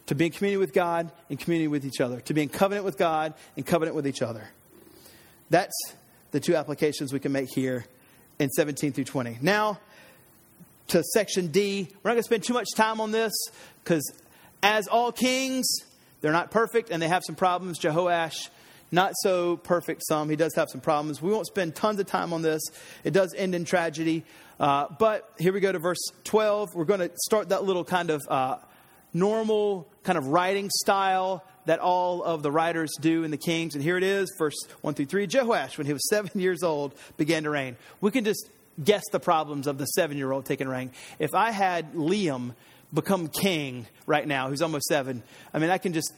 to 0.07 0.17
be 0.17 0.27
in 0.27 0.33
community 0.33 0.59
with 0.59 0.73
God 0.73 1.13
and 1.31 1.39
community 1.39 1.69
with 1.69 1.85
each 1.85 2.01
other, 2.01 2.21
to 2.23 2.35
be 2.35 2.43
in 2.43 2.49
covenant 2.49 2.85
with 2.85 2.99
God 2.99 3.35
and 3.57 3.65
covenant 3.65 3.95
with 3.95 4.07
each 4.07 4.21
other. 4.21 4.49
That's 5.51 5.95
the 6.35 6.41
two 6.41 6.57
applications 6.57 7.13
we 7.13 7.21
can 7.21 7.31
make 7.31 7.49
here 7.49 7.87
in 8.41 8.51
17 8.51 8.93
through 8.93 9.05
20. 9.05 9.39
Now, 9.41 9.79
to 10.89 11.01
section 11.13 11.47
D, 11.47 11.87
we're 12.03 12.11
not 12.11 12.15
going 12.15 12.17
to 12.17 12.23
spend 12.25 12.43
too 12.43 12.53
much 12.53 12.67
time 12.75 13.01
on 13.01 13.13
this 13.13 13.33
because, 13.85 14.13
as 14.61 14.89
all 14.89 15.13
kings, 15.13 15.65
they're 16.21 16.33
not 16.33 16.51
perfect 16.51 16.91
and 16.91 17.01
they 17.01 17.07
have 17.07 17.23
some 17.25 17.37
problems. 17.37 17.79
Jehoash, 17.79 18.49
not 18.91 19.13
so 19.23 19.59
perfect, 19.59 20.03
some. 20.09 20.29
He 20.29 20.35
does 20.35 20.57
have 20.57 20.69
some 20.71 20.81
problems. 20.81 21.23
We 21.23 21.31
won't 21.31 21.47
spend 21.47 21.77
tons 21.77 22.01
of 22.01 22.07
time 22.07 22.33
on 22.33 22.43
this. 22.43 22.61
It 23.05 23.13
does 23.13 23.33
end 23.35 23.55
in 23.55 23.65
tragedy. 23.65 24.25
Uh, 24.59 24.87
but 24.99 25.33
here 25.39 25.53
we 25.53 25.61
go 25.61 25.71
to 25.71 25.79
verse 25.79 26.03
12. 26.25 26.75
We're 26.75 26.85
going 26.85 26.99
to 26.99 27.13
start 27.15 27.51
that 27.51 27.63
little 27.63 27.85
kind 27.85 28.11
of 28.11 28.23
uh, 28.29 28.57
normal 29.15 29.89
kind 30.03 30.19
of 30.19 30.27
writing 30.27 30.69
style 30.69 31.45
that 31.67 31.79
all 31.79 32.23
of 32.23 32.43
the 32.43 32.51
writers 32.51 32.93
do 33.01 33.25
in 33.25 33.31
the 33.31 33.39
Kings. 33.39 33.75
And 33.75 33.83
here 33.83 33.97
it 33.97 34.03
is, 34.03 34.31
verse 34.39 34.57
1 34.83 34.95
through 34.95 35.07
3. 35.07 35.27
Jehoash, 35.27 35.79
when 35.79 35.87
he 35.87 35.93
was 35.93 36.07
seven 36.11 36.39
years 36.41 36.63
old, 36.63 36.95
began 37.17 37.45
to 37.45 37.51
reign. 37.51 37.77
We 38.01 38.11
can 38.11 38.25
just 38.25 38.51
guess 38.83 39.03
the 39.13 39.21
problems 39.21 39.67
of 39.67 39.79
the 39.79 39.87
seven 39.87 40.19
year 40.19 40.33
old 40.33 40.45
taking 40.45 40.69
reign. 40.69 40.91
If 41.19 41.35
I 41.35 41.53
had 41.53 41.95
Liam 41.95 42.55
become 42.93 43.29
king 43.29 43.87
right 44.07 44.27
now, 44.27 44.49
who's 44.49 44.63
almost 44.63 44.87
seven, 44.87 45.23
I 45.53 45.59
mean, 45.59 45.71
I 45.71 45.79
can 45.79 45.93
just. 45.93 46.13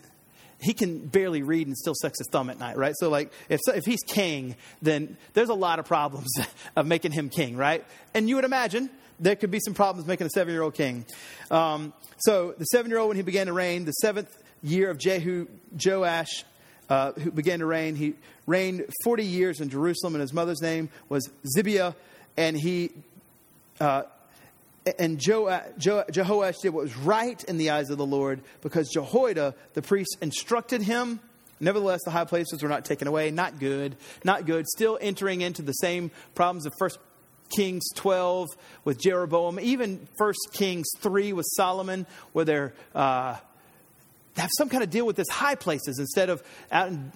He 0.61 0.73
can 0.73 1.07
barely 1.07 1.43
read 1.43 1.67
and 1.67 1.77
still 1.77 1.95
sucks 1.95 2.19
his 2.19 2.29
thumb 2.31 2.49
at 2.49 2.59
night, 2.59 2.77
right? 2.77 2.95
So, 2.99 3.11
like, 3.11 3.33
if, 3.49 3.61
if 3.69 3.85
he's 3.85 4.03
king, 4.07 4.57
then 4.81 5.17
there's 5.35 5.51
a 5.51 5.55
lot 5.55 5.79
of 5.79 5.85
problems 5.85 6.29
of 6.77 6.87
making 6.87 7.13
him 7.13 7.29
king, 7.29 7.57
right? 7.57 7.85
And 8.15 8.29
you 8.29 8.37
would 8.37 8.45
imagine 8.45 8.91
there 9.21 9.37
could 9.37 9.51
be 9.51 9.61
some 9.61 9.75
problems 9.75 10.07
making 10.07 10.27
a 10.27 10.31
seven 10.31 10.53
year 10.53 10.63
old 10.63 10.75
king. 10.75 11.05
Um, 11.51 11.93
so, 12.19 12.55
the 12.57 12.65
seven 12.67 12.91
year 12.91 12.99
old, 12.99 13.09
when 13.09 13.17
he 13.17 13.23
began 13.23 13.47
to 13.49 13.53
reign, 13.53 13.85
the 13.85 13.93
seventh 13.93 14.35
year 14.63 14.91
of 14.91 14.99
Jehu, 14.99 15.47
Joash, 15.85 16.45
uh, 16.89 17.13
who 17.13 17.31
began 17.31 17.59
to 17.61 17.67
reign. 17.67 17.97
He 17.97 18.15
reigned 18.47 18.85
40 19.05 19.25
years 19.25 19.61
in 19.61 19.69
Jerusalem, 19.69 20.15
and 20.15 20.21
his 20.21 20.33
mother's 20.33 20.63
name 20.63 20.89
was 21.09 21.29
Zibiah. 21.57 21.95
And 22.37 22.57
he 22.57 22.91
uh, 23.81 24.03
and 24.99 25.19
Jehoash 25.19 26.61
did 26.63 26.71
what 26.71 26.85
was 26.85 26.97
right 26.97 27.43
in 27.45 27.59
the 27.59 27.71
eyes 27.71 27.91
of 27.91 27.99
the 27.99 28.07
Lord 28.07 28.41
because 28.61 28.89
Jehoiada, 28.91 29.55
the 29.75 29.83
priest, 29.83 30.17
instructed 30.23 30.83
him. 30.83 31.21
Nevertheless, 31.59 32.01
the 32.05 32.11
high 32.11 32.25
places 32.25 32.63
were 32.63 32.69
not 32.69 32.85
taken 32.85 33.09
away. 33.09 33.31
Not 33.31 33.59
good. 33.59 33.97
Not 34.25 34.47
good. 34.47 34.67
Still 34.69 34.99
entering 35.01 35.41
into 35.41 35.63
the 35.63 35.73
same 35.73 36.11
problems 36.35 36.67
of 36.67 36.73
First 36.79 36.99
Kings 37.51 37.85
12 37.95 38.49
with 38.85 39.01
Jeroboam. 39.01 39.59
Even 39.61 40.07
First 40.19 40.51
Kings 40.53 40.87
3 40.99 41.33
with 41.33 41.47
Solomon, 41.57 42.07
where 42.33 42.45
they're. 42.45 42.75
Uh, 42.95 43.37
have 44.37 44.51
some 44.59 44.69
kind 44.69 44.83
of 44.83 44.91
deal 44.91 45.07
with 45.07 45.17
this 45.17 45.29
high 45.31 45.55
places 45.55 45.99
instead 45.99 46.29
of 46.29 46.43
out 46.71 46.89
in, 46.89 47.13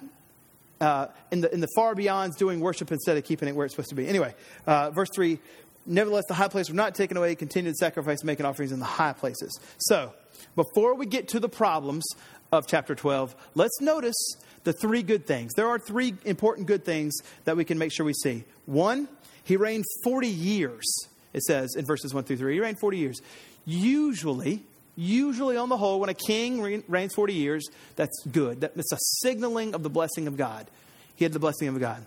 uh, 0.79 1.07
in, 1.29 1.41
the, 1.41 1.53
in 1.53 1.59
the 1.59 1.67
far 1.75 1.93
beyonds 1.93 2.35
doing 2.35 2.59
worship 2.59 2.91
instead 2.91 3.15
of 3.15 3.23
keeping 3.23 3.47
it 3.47 3.55
where 3.55 3.65
it's 3.65 3.75
supposed 3.75 3.89
to 3.89 3.95
be. 3.95 4.07
Anyway, 4.07 4.33
uh, 4.65 4.89
verse 4.89 5.09
3 5.13 5.39
Nevertheless, 5.85 6.25
the 6.27 6.33
high 6.33 6.47
places 6.47 6.69
were 6.69 6.75
not 6.75 6.95
taken 6.95 7.17
away, 7.17 7.35
continued 7.35 7.75
sacrifice, 7.75 8.23
making 8.23 8.45
offerings 8.45 8.71
in 8.71 8.79
the 8.79 8.85
high 8.85 9.13
places. 9.13 9.59
So, 9.79 10.13
before 10.55 10.95
we 10.95 11.05
get 11.05 11.29
to 11.29 11.39
the 11.39 11.49
problems 11.49 12.03
of 12.51 12.67
chapter 12.67 12.95
12, 12.95 13.35
let's 13.55 13.81
notice 13.81 14.15
the 14.63 14.73
three 14.73 15.01
good 15.01 15.25
things. 15.25 15.53
There 15.53 15.67
are 15.67 15.79
three 15.79 16.13
important 16.25 16.67
good 16.67 16.85
things 16.85 17.15
that 17.45 17.57
we 17.57 17.65
can 17.65 17.77
make 17.77 17.91
sure 17.91 18.05
we 18.05 18.13
see. 18.13 18.43
One, 18.65 19.07
he 19.43 19.57
reigned 19.57 19.85
40 20.03 20.27
years, 20.27 20.85
it 21.33 21.43
says 21.43 21.75
in 21.75 21.85
verses 21.85 22.13
1 22.13 22.25
through 22.25 22.37
3. 22.37 22.53
He 22.53 22.59
reigned 22.59 22.79
40 22.79 22.97
years. 22.97 23.21
Usually, 23.65 24.63
Usually, 24.95 25.55
on 25.55 25.69
the 25.69 25.77
whole, 25.77 25.99
when 25.99 26.09
a 26.09 26.13
king 26.13 26.83
reigns 26.87 27.15
40 27.15 27.33
years, 27.33 27.69
that's 27.95 28.25
good. 28.31 28.61
That's 28.61 28.91
a 28.91 28.97
signaling 29.21 29.73
of 29.73 29.83
the 29.83 29.89
blessing 29.89 30.27
of 30.27 30.35
God. 30.35 30.69
He 31.15 31.23
had 31.23 31.33
the 31.33 31.39
blessing 31.39 31.69
of 31.69 31.79
God. 31.79 32.05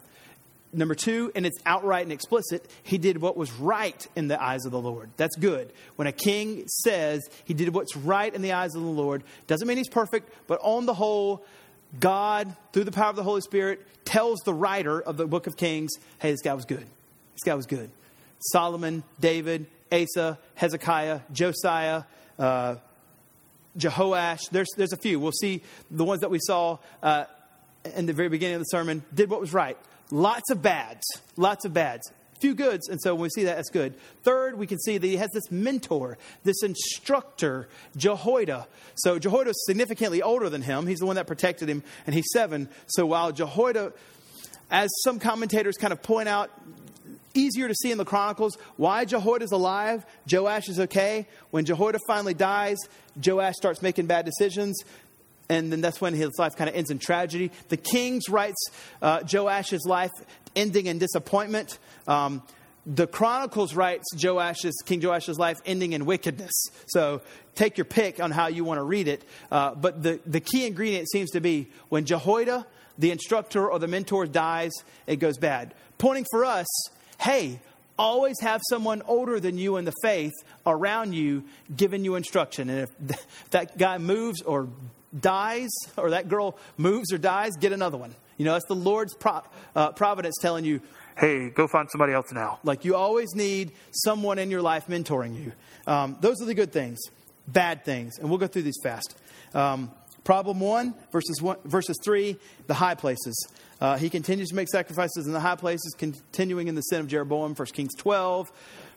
Number 0.74 0.94
two, 0.94 1.30
and 1.34 1.46
it's 1.46 1.58
outright 1.64 2.02
and 2.02 2.12
explicit, 2.12 2.68
he 2.82 2.98
did 2.98 3.20
what 3.20 3.36
was 3.36 3.52
right 3.52 4.06
in 4.16 4.28
the 4.28 4.42
eyes 4.42 4.64
of 4.64 4.72
the 4.72 4.80
Lord. 4.80 5.10
That's 5.16 5.36
good. 5.36 5.72
When 5.96 6.08
a 6.08 6.12
king 6.12 6.66
says 6.66 7.28
he 7.44 7.54
did 7.54 7.72
what's 7.72 7.96
right 7.96 8.34
in 8.34 8.42
the 8.42 8.52
eyes 8.52 8.74
of 8.74 8.82
the 8.82 8.88
Lord, 8.88 9.22
doesn't 9.46 9.68
mean 9.68 9.76
he's 9.76 9.88
perfect, 9.88 10.32
but 10.46 10.58
on 10.62 10.86
the 10.86 10.94
whole, 10.94 11.44
God, 12.00 12.54
through 12.72 12.84
the 12.84 12.92
power 12.92 13.10
of 13.10 13.16
the 13.16 13.22
Holy 13.22 13.40
Spirit, 13.40 13.86
tells 14.04 14.40
the 14.40 14.52
writer 14.54 15.00
of 15.00 15.16
the 15.16 15.26
book 15.26 15.46
of 15.46 15.56
Kings, 15.56 15.92
hey, 16.18 16.30
this 16.30 16.42
guy 16.42 16.54
was 16.54 16.64
good. 16.64 16.86
This 17.34 17.42
guy 17.44 17.54
was 17.54 17.66
good. 17.66 17.90
Solomon, 18.38 19.04
David, 19.20 19.66
Asa, 19.92 20.38
Hezekiah, 20.56 21.20
Josiah, 21.32 22.02
uh, 22.38 22.76
Jehoash. 23.78 24.50
There's, 24.50 24.68
there's 24.76 24.92
a 24.92 24.96
few. 24.98 25.18
We'll 25.20 25.32
see 25.32 25.62
the 25.90 26.04
ones 26.04 26.20
that 26.20 26.30
we 26.30 26.38
saw 26.40 26.78
uh, 27.02 27.24
in 27.96 28.06
the 28.06 28.12
very 28.12 28.28
beginning 28.28 28.56
of 28.56 28.60
the 28.60 28.66
sermon 28.66 29.02
did 29.14 29.30
what 29.30 29.40
was 29.40 29.52
right. 29.52 29.78
Lots 30.10 30.50
of 30.50 30.62
bads. 30.62 31.04
Lots 31.36 31.64
of 31.64 31.72
bads. 31.72 32.10
Few 32.40 32.54
goods, 32.54 32.88
and 32.88 33.00
so 33.00 33.14
when 33.14 33.22
we 33.22 33.28
see 33.30 33.44
that, 33.44 33.56
that's 33.56 33.70
good. 33.70 33.94
Third, 34.22 34.58
we 34.58 34.66
can 34.66 34.78
see 34.78 34.98
that 34.98 35.06
he 35.06 35.16
has 35.16 35.30
this 35.30 35.50
mentor, 35.50 36.18
this 36.42 36.62
instructor, 36.62 37.68
Jehoiada. 37.96 38.66
So 38.96 39.18
Jehoiada 39.18 39.50
is 39.50 39.64
significantly 39.66 40.20
older 40.20 40.50
than 40.50 40.60
him. 40.60 40.86
He's 40.86 40.98
the 40.98 41.06
one 41.06 41.16
that 41.16 41.26
protected 41.26 41.68
him, 41.70 41.82
and 42.06 42.14
he's 42.14 42.26
seven. 42.32 42.68
So 42.86 43.06
while 43.06 43.32
Jehoiada, 43.32 43.92
as 44.70 44.90
some 45.04 45.20
commentators 45.20 45.76
kind 45.76 45.92
of 45.92 46.02
point 46.02 46.28
out, 46.28 46.50
easier 47.34 47.68
to 47.68 47.74
see 47.74 47.90
in 47.90 47.98
the 47.98 48.04
Chronicles 48.04 48.58
why 48.76 49.04
Jehoiada 49.04 49.44
is 49.44 49.52
alive, 49.52 50.04
Joash 50.30 50.68
is 50.68 50.80
okay. 50.80 51.26
When 51.50 51.64
Jehoiada 51.64 51.98
finally 52.06 52.34
dies, 52.34 52.78
Joash 53.24 53.54
starts 53.56 53.80
making 53.80 54.06
bad 54.06 54.24
decisions. 54.24 54.82
And 55.48 55.70
then 55.70 55.80
that's 55.80 56.00
when 56.00 56.14
his 56.14 56.30
life 56.38 56.56
kind 56.56 56.70
of 56.70 56.76
ends 56.76 56.90
in 56.90 56.98
tragedy. 56.98 57.50
The 57.68 57.76
Kings 57.76 58.28
writes 58.28 58.70
uh, 59.02 59.20
Joash's 59.22 59.84
life 59.84 60.12
ending 60.56 60.86
in 60.86 60.98
disappointment. 60.98 61.78
Um, 62.06 62.42
the 62.86 63.06
Chronicles 63.06 63.74
writes 63.74 64.04
Joash's, 64.14 64.82
King 64.84 65.00
Joash's 65.00 65.38
life 65.38 65.60
ending 65.64 65.92
in 65.92 66.04
wickedness. 66.04 66.52
So 66.86 67.22
take 67.54 67.78
your 67.78 67.86
pick 67.86 68.20
on 68.20 68.30
how 68.30 68.48
you 68.48 68.64
want 68.64 68.78
to 68.78 68.84
read 68.84 69.08
it. 69.08 69.24
Uh, 69.50 69.74
but 69.74 70.02
the, 70.02 70.20
the 70.26 70.40
key 70.40 70.66
ingredient 70.66 71.10
seems 71.10 71.30
to 71.30 71.40
be 71.40 71.68
when 71.88 72.04
Jehoiada, 72.04 72.66
the 72.98 73.10
instructor 73.10 73.70
or 73.70 73.78
the 73.78 73.88
mentor, 73.88 74.26
dies, 74.26 74.72
it 75.06 75.16
goes 75.16 75.38
bad. 75.38 75.74
Pointing 75.98 76.26
for 76.30 76.44
us 76.44 76.66
hey, 77.20 77.60
always 77.98 78.38
have 78.40 78.60
someone 78.68 79.02
older 79.06 79.40
than 79.40 79.56
you 79.56 79.76
in 79.76 79.84
the 79.84 79.94
faith 80.02 80.32
around 80.66 81.14
you 81.14 81.44
giving 81.74 82.04
you 82.04 82.16
instruction. 82.16 82.68
And 82.68 82.80
if 82.80 83.26
that 83.50 83.78
guy 83.78 83.98
moves 83.98 84.42
or 84.42 84.68
dies, 85.18 85.70
or 85.96 86.10
that 86.10 86.28
girl 86.28 86.56
moves 86.76 87.12
or 87.12 87.18
dies, 87.18 87.56
get 87.56 87.72
another 87.72 87.96
one. 87.96 88.14
You 88.36 88.44
know, 88.44 88.52
that's 88.52 88.66
the 88.66 88.74
Lord's 88.74 89.14
pro- 89.14 89.42
uh, 89.76 89.92
providence 89.92 90.36
telling 90.40 90.64
you, 90.64 90.80
hey, 91.16 91.50
go 91.50 91.68
find 91.68 91.88
somebody 91.90 92.12
else 92.12 92.32
now. 92.32 92.58
Like 92.64 92.84
you 92.84 92.96
always 92.96 93.34
need 93.34 93.72
someone 93.92 94.38
in 94.38 94.50
your 94.50 94.62
life 94.62 94.86
mentoring 94.88 95.36
you. 95.36 95.52
Um, 95.86 96.16
those 96.20 96.40
are 96.42 96.46
the 96.46 96.54
good 96.54 96.72
things, 96.72 96.98
bad 97.46 97.84
things. 97.84 98.18
And 98.18 98.28
we'll 98.28 98.38
go 98.38 98.46
through 98.46 98.62
these 98.62 98.78
fast. 98.82 99.16
Um, 99.54 99.92
problem 100.24 100.58
one, 100.58 100.94
verses, 101.12 101.40
one, 101.40 101.58
verses 101.64 101.96
three, 102.02 102.36
the 102.66 102.74
high 102.74 102.94
places. 102.94 103.48
Uh, 103.80 103.96
he 103.96 104.08
continues 104.08 104.48
to 104.48 104.54
make 104.54 104.68
sacrifices 104.68 105.26
in 105.26 105.32
the 105.32 105.40
high 105.40 105.56
places, 105.56 105.94
continuing 105.98 106.68
in 106.68 106.74
the 106.74 106.80
sin 106.82 107.00
of 107.00 107.08
Jeroboam, 107.08 107.54
1 107.54 107.66
Kings 107.68 107.94
12, 107.98 108.50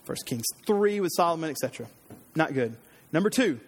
1 0.06 0.18
Kings 0.26 0.46
3 0.66 1.00
with 1.02 1.12
Solomon, 1.16 1.50
etc. 1.50 1.88
Not 2.36 2.54
good. 2.54 2.76
Number 3.12 3.30
two, 3.30 3.60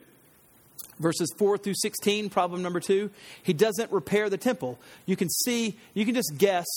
verses 0.99 1.33
4 1.37 1.57
through 1.57 1.75
16, 1.75 2.29
problem 2.29 2.61
number 2.61 2.79
two, 2.79 3.09
he 3.41 3.53
doesn't 3.53 3.91
repair 3.91 4.29
the 4.29 4.37
temple. 4.37 4.79
You 5.05 5.15
can 5.15 5.29
see, 5.29 5.77
you 5.93 6.05
can 6.05 6.13
just 6.13 6.33
guess 6.37 6.67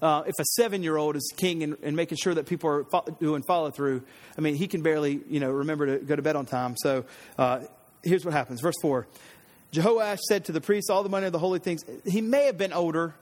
uh, 0.00 0.22
if 0.26 0.34
a 0.38 0.44
seven 0.44 0.82
year 0.82 0.96
old 0.96 1.16
is 1.16 1.32
king 1.36 1.62
and, 1.62 1.76
and, 1.82 1.96
making 1.96 2.18
sure 2.18 2.34
that 2.34 2.46
people 2.46 2.68
are 2.68 2.86
doing 3.20 3.42
follow 3.42 3.70
through. 3.70 4.02
I 4.36 4.40
mean, 4.40 4.54
he 4.54 4.66
can 4.66 4.82
barely, 4.82 5.20
you 5.28 5.40
know, 5.40 5.50
remember 5.50 5.98
to 5.98 6.04
go 6.04 6.16
to 6.16 6.22
bed 6.22 6.36
on 6.36 6.46
time. 6.46 6.76
So, 6.76 7.04
uh, 7.38 7.60
here's 8.02 8.24
what 8.24 8.34
happens. 8.34 8.60
Verse 8.60 8.74
4 8.82 9.06
Jehoash 9.72 10.18
said 10.28 10.44
to 10.46 10.52
the 10.52 10.60
priests, 10.60 10.90
All 10.90 11.02
the 11.02 11.08
money 11.08 11.26
of 11.26 11.32
the 11.32 11.38
holy 11.38 11.58
things. 11.58 11.84
He 12.04 12.20
may 12.20 12.46
have 12.46 12.58
been 12.58 12.72
older, 12.72 13.14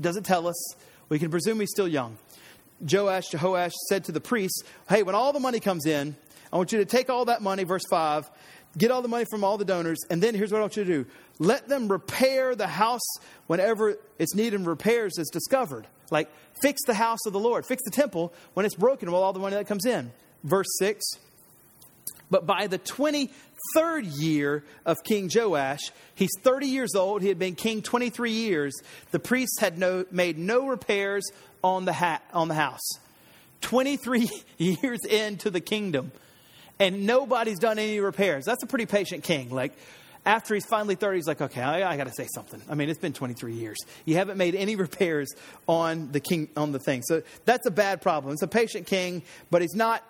doesn't 0.00 0.24
tell 0.24 0.46
us. 0.46 0.74
We 1.08 1.18
can 1.18 1.30
presume 1.30 1.60
he's 1.60 1.70
still 1.70 1.88
young. 1.88 2.16
Joash, 2.80 3.30
Jehoash 3.30 3.72
said 3.88 4.04
to 4.04 4.12
the 4.12 4.20
priests, 4.20 4.62
Hey, 4.88 5.02
when 5.02 5.14
all 5.14 5.32
the 5.32 5.40
money 5.40 5.60
comes 5.60 5.86
in, 5.86 6.16
I 6.52 6.56
want 6.56 6.72
you 6.72 6.78
to 6.78 6.84
take 6.84 7.08
all 7.08 7.26
that 7.26 7.40
money, 7.40 7.64
verse 7.64 7.84
5, 7.88 8.30
get 8.76 8.90
all 8.90 9.02
the 9.02 9.08
money 9.08 9.24
from 9.30 9.44
all 9.44 9.58
the 9.58 9.64
donors, 9.64 9.98
and 10.10 10.22
then 10.22 10.34
here's 10.34 10.50
what 10.52 10.58
I 10.58 10.62
want 10.62 10.76
you 10.76 10.84
to 10.84 11.04
do 11.04 11.10
let 11.38 11.68
them 11.68 11.88
repair 11.88 12.54
the 12.54 12.66
house 12.66 13.06
whenever 13.46 13.96
its 14.18 14.34
need 14.34 14.54
in 14.54 14.64
repairs 14.64 15.18
is 15.18 15.28
discovered. 15.28 15.86
Like, 16.10 16.28
fix 16.60 16.80
the 16.86 16.94
house 16.94 17.20
of 17.26 17.32
the 17.32 17.40
Lord, 17.40 17.66
fix 17.66 17.82
the 17.84 17.90
temple 17.90 18.32
when 18.54 18.66
it's 18.66 18.74
broken 18.74 19.10
with 19.10 19.20
all 19.20 19.32
the 19.32 19.40
money 19.40 19.56
that 19.56 19.66
comes 19.66 19.86
in. 19.86 20.12
Verse 20.44 20.68
6 20.78 21.02
But 22.30 22.46
by 22.46 22.66
the 22.66 22.78
23rd 22.78 24.20
year 24.20 24.62
of 24.84 24.98
King 25.04 25.30
Joash, 25.34 25.90
he's 26.14 26.30
30 26.42 26.66
years 26.66 26.94
old, 26.94 27.22
he 27.22 27.28
had 27.28 27.38
been 27.38 27.54
king 27.54 27.82
23 27.82 28.30
years, 28.30 28.74
the 29.10 29.18
priests 29.18 29.58
had 29.58 29.78
no, 29.78 30.04
made 30.10 30.38
no 30.38 30.68
repairs 30.68 31.24
on 31.64 31.84
the, 31.84 31.92
ha- 31.92 32.22
on 32.32 32.48
the 32.48 32.54
house. 32.54 32.88
23 33.62 34.28
years 34.58 35.00
into 35.08 35.50
the 35.50 35.60
kingdom 35.60 36.12
and 36.78 37.06
nobody's 37.06 37.58
done 37.58 37.78
any 37.78 38.00
repairs. 38.00 38.44
That's 38.44 38.62
a 38.62 38.66
pretty 38.66 38.86
patient 38.86 39.24
king. 39.24 39.50
Like, 39.50 39.72
after 40.24 40.54
he's 40.54 40.66
finally 40.66 40.94
30, 40.94 41.18
he's 41.18 41.26
like, 41.26 41.40
okay, 41.40 41.60
I, 41.60 41.92
I 41.92 41.96
got 41.96 42.06
to 42.06 42.12
say 42.12 42.28
something. 42.32 42.62
I 42.68 42.74
mean, 42.74 42.88
it's 42.88 42.98
been 42.98 43.12
23 43.12 43.54
years. 43.54 43.78
You 44.04 44.16
haven't 44.16 44.38
made 44.38 44.54
any 44.54 44.76
repairs 44.86 45.34
on 45.66 46.12
the 46.12 46.20
king 46.20 46.48
on 46.56 46.72
the 46.72 46.78
thing. 46.78 47.02
So 47.02 47.22
that's 47.44 47.66
a 47.66 47.70
bad 47.70 48.02
problem. 48.02 48.32
It's 48.32 48.42
a 48.42 48.48
patient 48.48 48.86
king, 48.86 49.22
but 49.50 49.62
he's 49.62 49.74
not 49.74 50.04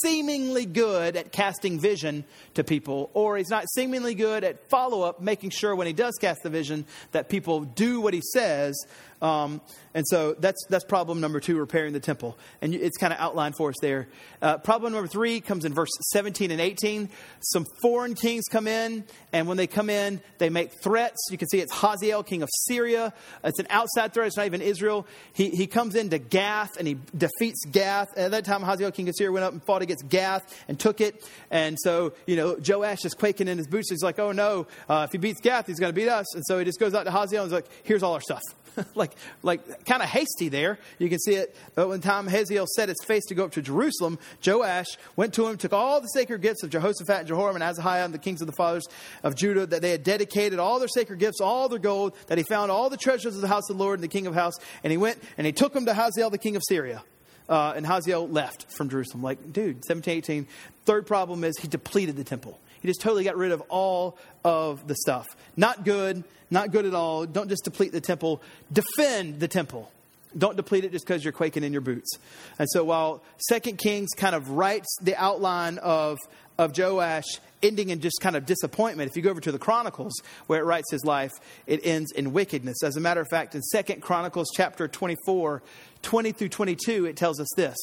seemingly 0.00 0.64
good 0.64 1.16
at 1.16 1.32
casting 1.32 1.78
vision 1.78 2.24
to 2.54 2.64
people, 2.64 3.10
or 3.12 3.36
he's 3.36 3.50
not 3.50 3.68
seemingly 3.74 4.14
good 4.14 4.42
at 4.42 4.68
follow 4.70 5.02
up, 5.02 5.20
making 5.20 5.50
sure 5.50 5.76
when 5.76 5.86
he 5.86 5.92
does 5.92 6.16
cast 6.18 6.42
the 6.42 6.50
vision 6.50 6.86
that 7.12 7.28
people 7.28 7.60
do 7.60 8.00
what 8.00 8.14
he 8.14 8.22
says. 8.32 8.74
Um, 9.22 9.60
and 9.94 10.04
so 10.08 10.34
that's, 10.38 10.62
that's 10.68 10.84
problem 10.84 11.20
number 11.20 11.40
two, 11.40 11.58
repairing 11.58 11.94
the 11.94 12.00
temple. 12.00 12.38
And 12.60 12.74
it's 12.74 12.98
kind 12.98 13.12
of 13.12 13.18
outlined 13.18 13.56
for 13.56 13.70
us 13.70 13.76
there. 13.80 14.08
Uh, 14.42 14.58
problem 14.58 14.92
number 14.92 15.08
three 15.08 15.40
comes 15.40 15.64
in 15.64 15.72
verse 15.72 15.88
17 16.12 16.50
and 16.50 16.60
18. 16.60 17.08
Some 17.40 17.64
foreign 17.80 18.14
kings 18.14 18.44
come 18.50 18.66
in, 18.66 19.04
and 19.32 19.48
when 19.48 19.56
they 19.56 19.66
come 19.66 19.88
in, 19.88 20.20
they 20.38 20.50
make 20.50 20.70
threats. 20.82 21.16
You 21.30 21.38
can 21.38 21.48
see 21.48 21.60
it's 21.60 21.72
Hazael, 21.72 22.22
king 22.22 22.42
of 22.42 22.50
Syria. 22.66 23.14
It's 23.42 23.58
an 23.58 23.66
outside 23.70 24.12
threat, 24.12 24.26
it's 24.26 24.36
not 24.36 24.46
even 24.46 24.60
Israel. 24.60 25.06
He, 25.32 25.48
he 25.50 25.66
comes 25.66 25.94
into 25.94 26.18
Gath, 26.18 26.76
and 26.76 26.86
he 26.86 26.98
defeats 27.16 27.64
Gath. 27.64 28.08
At 28.18 28.32
that 28.32 28.44
time, 28.44 28.62
Hazael, 28.62 28.92
king 28.92 29.08
of 29.08 29.14
Syria, 29.16 29.32
went 29.32 29.44
up 29.44 29.52
and 29.52 29.64
fought 29.64 29.80
against 29.80 30.08
Gath 30.08 30.42
and 30.68 30.78
took 30.78 31.00
it. 31.00 31.24
And 31.50 31.78
so, 31.80 32.12
you 32.26 32.36
know, 32.36 32.56
Joash 32.66 33.04
is 33.06 33.14
quaking 33.14 33.48
in 33.48 33.56
his 33.56 33.66
boots. 33.66 33.90
He's 33.90 34.02
like, 34.02 34.18
oh 34.18 34.32
no, 34.32 34.66
uh, 34.90 35.06
if 35.08 35.12
he 35.12 35.18
beats 35.18 35.40
Gath, 35.40 35.66
he's 35.66 35.80
going 35.80 35.92
to 35.92 35.98
beat 35.98 36.08
us. 36.08 36.34
And 36.34 36.44
so 36.46 36.58
he 36.58 36.66
just 36.66 36.78
goes 36.78 36.94
out 36.94 37.04
to 37.04 37.10
Hazael 37.10 37.44
and 37.44 37.48
is 37.50 37.54
like, 37.54 37.68
here's 37.82 38.02
all 38.02 38.12
our 38.12 38.20
stuff. 38.20 38.42
like, 38.94 39.12
like 39.42 39.84
kind 39.84 40.02
of 40.02 40.08
hasty 40.08 40.48
there. 40.48 40.78
You 40.98 41.08
can 41.08 41.18
see 41.18 41.34
it. 41.34 41.56
But 41.74 41.88
when 41.88 42.00
time 42.00 42.26
Hazael 42.26 42.66
set 42.74 42.88
his 42.88 42.98
face 43.04 43.24
to 43.26 43.34
go 43.34 43.44
up 43.44 43.52
to 43.52 43.62
Jerusalem, 43.62 44.18
Joash 44.44 44.86
went 45.16 45.34
to 45.34 45.46
him, 45.46 45.56
took 45.56 45.72
all 45.72 46.00
the 46.00 46.08
sacred 46.08 46.42
gifts 46.42 46.62
of 46.62 46.70
Jehoshaphat 46.70 47.20
and 47.20 47.28
Jehoram 47.28 47.56
and 47.56 47.62
Ahaziah 47.62 48.04
and 48.04 48.14
the 48.14 48.18
kings 48.18 48.40
of 48.40 48.46
the 48.46 48.52
fathers 48.52 48.86
of 49.22 49.34
Judah 49.34 49.66
that 49.66 49.82
they 49.82 49.90
had 49.90 50.02
dedicated, 50.02 50.58
all 50.58 50.78
their 50.78 50.88
sacred 50.88 51.18
gifts, 51.18 51.40
all 51.40 51.68
their 51.68 51.78
gold, 51.78 52.14
that 52.28 52.38
he 52.38 52.44
found 52.44 52.70
all 52.70 52.90
the 52.90 52.96
treasures 52.96 53.34
of 53.34 53.40
the 53.40 53.48
house 53.48 53.68
of 53.70 53.76
the 53.76 53.82
Lord 53.82 53.98
and 53.98 54.04
the 54.04 54.08
king 54.08 54.26
of 54.26 54.34
house. 54.34 54.54
And 54.84 54.90
he 54.90 54.96
went 54.96 55.22
and 55.38 55.46
he 55.46 55.52
took 55.52 55.72
them 55.72 55.86
to 55.86 55.94
Hazael, 55.94 56.30
the 56.30 56.38
king 56.38 56.56
of 56.56 56.62
Syria. 56.68 57.02
Uh, 57.48 57.74
and 57.76 57.86
Hazael 57.86 58.28
left 58.28 58.72
from 58.72 58.88
Jerusalem. 58.88 59.22
Like, 59.22 59.52
dude, 59.52 59.84
17, 59.84 60.18
18. 60.18 60.46
Third 60.84 61.06
problem 61.06 61.44
is 61.44 61.56
he 61.58 61.68
depleted 61.68 62.16
the 62.16 62.24
temple. 62.24 62.58
He 62.86 62.90
just 62.90 63.00
totally 63.00 63.24
got 63.24 63.36
rid 63.36 63.50
of 63.50 63.62
all 63.62 64.16
of 64.44 64.86
the 64.86 64.94
stuff. 64.94 65.26
Not 65.56 65.84
good, 65.84 66.22
not 66.52 66.70
good 66.70 66.86
at 66.86 66.94
all. 66.94 67.26
Don't 67.26 67.48
just 67.48 67.64
deplete 67.64 67.90
the 67.90 68.00
temple, 68.00 68.40
defend 68.72 69.40
the 69.40 69.48
temple. 69.48 69.90
Don't 70.36 70.56
deplete 70.56 70.84
it 70.84 70.92
just 70.92 71.06
because 71.06 71.24
you're 71.24 71.32
quaking 71.32 71.64
in 71.64 71.72
your 71.72 71.80
boots. 71.80 72.10
And 72.58 72.68
so 72.70 72.84
while 72.84 73.22
Second 73.48 73.78
Kings 73.78 74.10
kind 74.16 74.34
of 74.34 74.50
writes 74.50 74.88
the 75.00 75.16
outline 75.16 75.78
of, 75.78 76.18
of 76.58 76.76
Joash 76.76 77.40
ending 77.62 77.88
in 77.88 78.00
just 78.00 78.20
kind 78.20 78.36
of 78.36 78.44
disappointment, 78.44 79.10
if 79.10 79.16
you 79.16 79.22
go 79.22 79.30
over 79.30 79.40
to 79.40 79.52
the 79.52 79.58
Chronicles 79.58 80.12
where 80.46 80.60
it 80.60 80.64
writes 80.64 80.90
his 80.90 81.04
life, 81.04 81.32
it 81.66 81.80
ends 81.84 82.12
in 82.12 82.32
wickedness. 82.32 82.82
As 82.82 82.96
a 82.96 83.00
matter 83.00 83.20
of 83.20 83.28
fact, 83.28 83.54
in 83.54 83.62
Second 83.62 84.02
Chronicles 84.02 84.48
chapter 84.54 84.86
24, 84.88 85.62
20 86.02 86.32
through 86.32 86.48
22, 86.48 87.06
it 87.06 87.16
tells 87.16 87.40
us 87.40 87.48
this. 87.56 87.76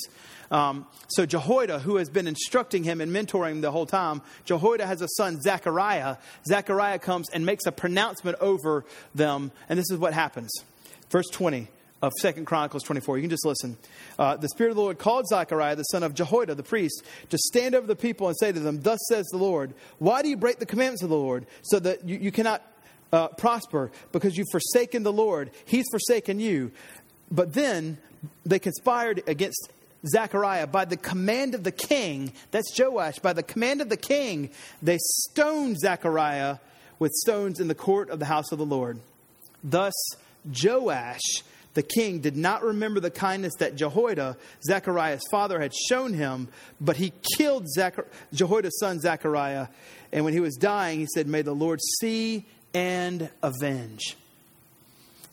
Um, 0.52 0.86
so 1.08 1.26
Jehoiada, 1.26 1.80
who 1.80 1.96
has 1.96 2.10
been 2.10 2.28
instructing 2.28 2.84
him 2.84 3.02
and 3.02 3.12
mentoring 3.12 3.54
him 3.54 3.62
the 3.62 3.72
whole 3.72 3.88
time, 3.88 4.22
Jehoiada 4.46 4.86
has 4.86 5.02
a 5.02 5.08
son, 5.18 5.42
Zechariah. 5.42 6.18
Zechariah 6.48 7.00
comes 7.00 7.30
and 7.32 7.46
makes 7.46 7.66
a 7.66 7.72
pronouncement 7.72 8.38
over 8.40 8.86
them, 9.16 9.52
and 9.68 9.80
this 9.80 9.90
is 9.90 9.98
what 9.98 10.14
happens. 10.14 10.52
Verse 11.10 11.28
20 11.32 11.68
of 12.04 12.12
Second 12.20 12.46
Chronicles 12.46 12.84
24. 12.84 13.18
You 13.18 13.24
can 13.24 13.30
just 13.30 13.46
listen. 13.46 13.78
Uh, 14.20 14.36
the 14.36 14.50
Spirit 14.50 14.72
of 14.72 14.76
the 14.76 14.82
Lord 14.82 15.00
called 15.00 15.26
Zechariah, 15.26 15.78
the 15.78 15.84
son 15.84 16.04
of 16.04 16.14
Jehoiada, 16.14 16.54
the 16.54 16.62
priest, 16.62 17.02
to 17.30 17.38
stand 17.38 17.74
over 17.76 17.88
the 17.88 17.96
people 17.96 18.28
and 18.28 18.38
say 18.38 18.52
to 18.52 18.60
them, 18.60 18.82
Thus 18.82 19.00
says 19.08 19.26
the 19.28 19.38
Lord, 19.38 19.74
why 20.00 20.22
do 20.22 20.28
you 20.28 20.36
break 20.36 20.60
the 20.60 20.66
commandments 20.66 21.02
of 21.02 21.10
the 21.10 21.16
Lord 21.16 21.46
so 21.62 21.80
that 21.80 22.08
you, 22.08 22.18
you 22.18 22.32
cannot 22.32 22.62
uh, 23.14 23.30
prosper 23.30 23.90
because 24.12 24.36
you've 24.36 24.50
forsaken 24.52 25.04
the 25.04 25.14
Lord? 25.14 25.52
He's 25.64 25.86
forsaken 25.90 26.42
you. 26.42 26.74
But 27.32 27.54
then 27.54 27.98
they 28.46 28.60
conspired 28.60 29.24
against 29.26 29.72
Zechariah, 30.06 30.68
by 30.68 30.84
the 30.84 30.98
command 30.98 31.56
of 31.56 31.64
the 31.64 31.72
king, 31.72 32.34
that's 32.52 32.78
Joash, 32.78 33.20
by 33.20 33.32
the 33.32 33.44
command 33.44 33.80
of 33.80 33.88
the 33.88 33.96
king, 33.96 34.50
they 34.82 34.98
stoned 35.00 35.80
Zechariah 35.80 36.58
with 37.00 37.14
stones 37.14 37.62
in 37.62 37.70
the 37.70 37.76
court 37.76 38.10
of 38.10 38.20
the 38.20 38.26
house 38.26 38.52
of 38.52 38.58
the 38.58 38.66
Lord. 38.66 39.00
Thus, 39.64 39.94
Joash, 40.62 41.44
the 41.74 41.84
king, 41.84 42.20
did 42.20 42.38
not 42.38 42.64
remember 42.64 43.00
the 43.00 43.12
kindness 43.12 43.54
that 43.60 43.76
Jehoiada, 43.76 44.38
Zechariah's 44.68 45.24
father, 45.32 45.60
had 45.60 45.74
shown 45.74 46.14
him, 46.14 46.48
but 46.80 46.98
he 46.98 47.14
killed 47.38 47.68
Jehoiada's 48.34 48.80
son, 48.80 49.00
Zechariah. 49.00 49.68
And 50.12 50.24
when 50.24 50.34
he 50.34 50.40
was 50.40 50.56
dying, 50.56 51.00
he 51.00 51.08
said, 51.14 51.28
May 51.28 51.42
the 51.42 51.56
Lord 51.56 51.80
see 52.00 52.46
and 52.74 53.30
avenge. 53.42 54.18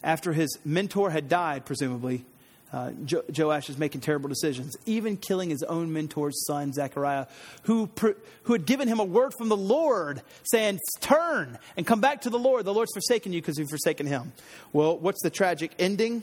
After 0.02 0.32
his 0.32 0.58
mentor 0.64 1.10
had 1.10 1.28
died, 1.28 1.66
presumably, 1.66 2.24
uh, 2.72 2.92
jo- 3.04 3.24
Joash 3.36 3.68
is 3.68 3.78
making 3.78 4.00
terrible 4.00 4.28
decisions, 4.28 4.76
even 4.86 5.16
killing 5.16 5.50
his 5.50 5.62
own 5.64 5.92
mentor's 5.92 6.46
son, 6.46 6.72
Zechariah, 6.72 7.26
who, 7.64 7.88
pr- 7.88 8.10
who 8.44 8.52
had 8.52 8.64
given 8.64 8.86
him 8.86 9.00
a 9.00 9.04
word 9.04 9.32
from 9.36 9.48
the 9.48 9.56
Lord 9.56 10.22
saying, 10.44 10.78
Turn 11.00 11.58
and 11.76 11.84
come 11.84 12.00
back 12.00 12.22
to 12.22 12.30
the 12.30 12.38
Lord. 12.38 12.64
The 12.64 12.74
Lord's 12.74 12.92
forsaken 12.92 13.32
you 13.32 13.40
because 13.40 13.58
you've 13.58 13.70
forsaken 13.70 14.06
him. 14.06 14.32
Well, 14.72 14.96
what's 14.96 15.20
the 15.22 15.30
tragic 15.30 15.72
ending? 15.80 16.22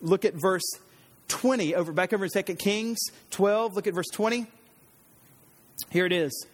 Look 0.00 0.24
at 0.24 0.34
verse 0.34 0.62
20, 1.28 1.74
over 1.74 1.92
back 1.92 2.12
over 2.12 2.26
in 2.26 2.30
2 2.30 2.42
Kings 2.54 2.98
12. 3.30 3.74
Look 3.74 3.86
at 3.86 3.94
verse 3.94 4.08
20. 4.12 4.46
Here 5.90 6.06
it 6.06 6.12
is. 6.12 6.46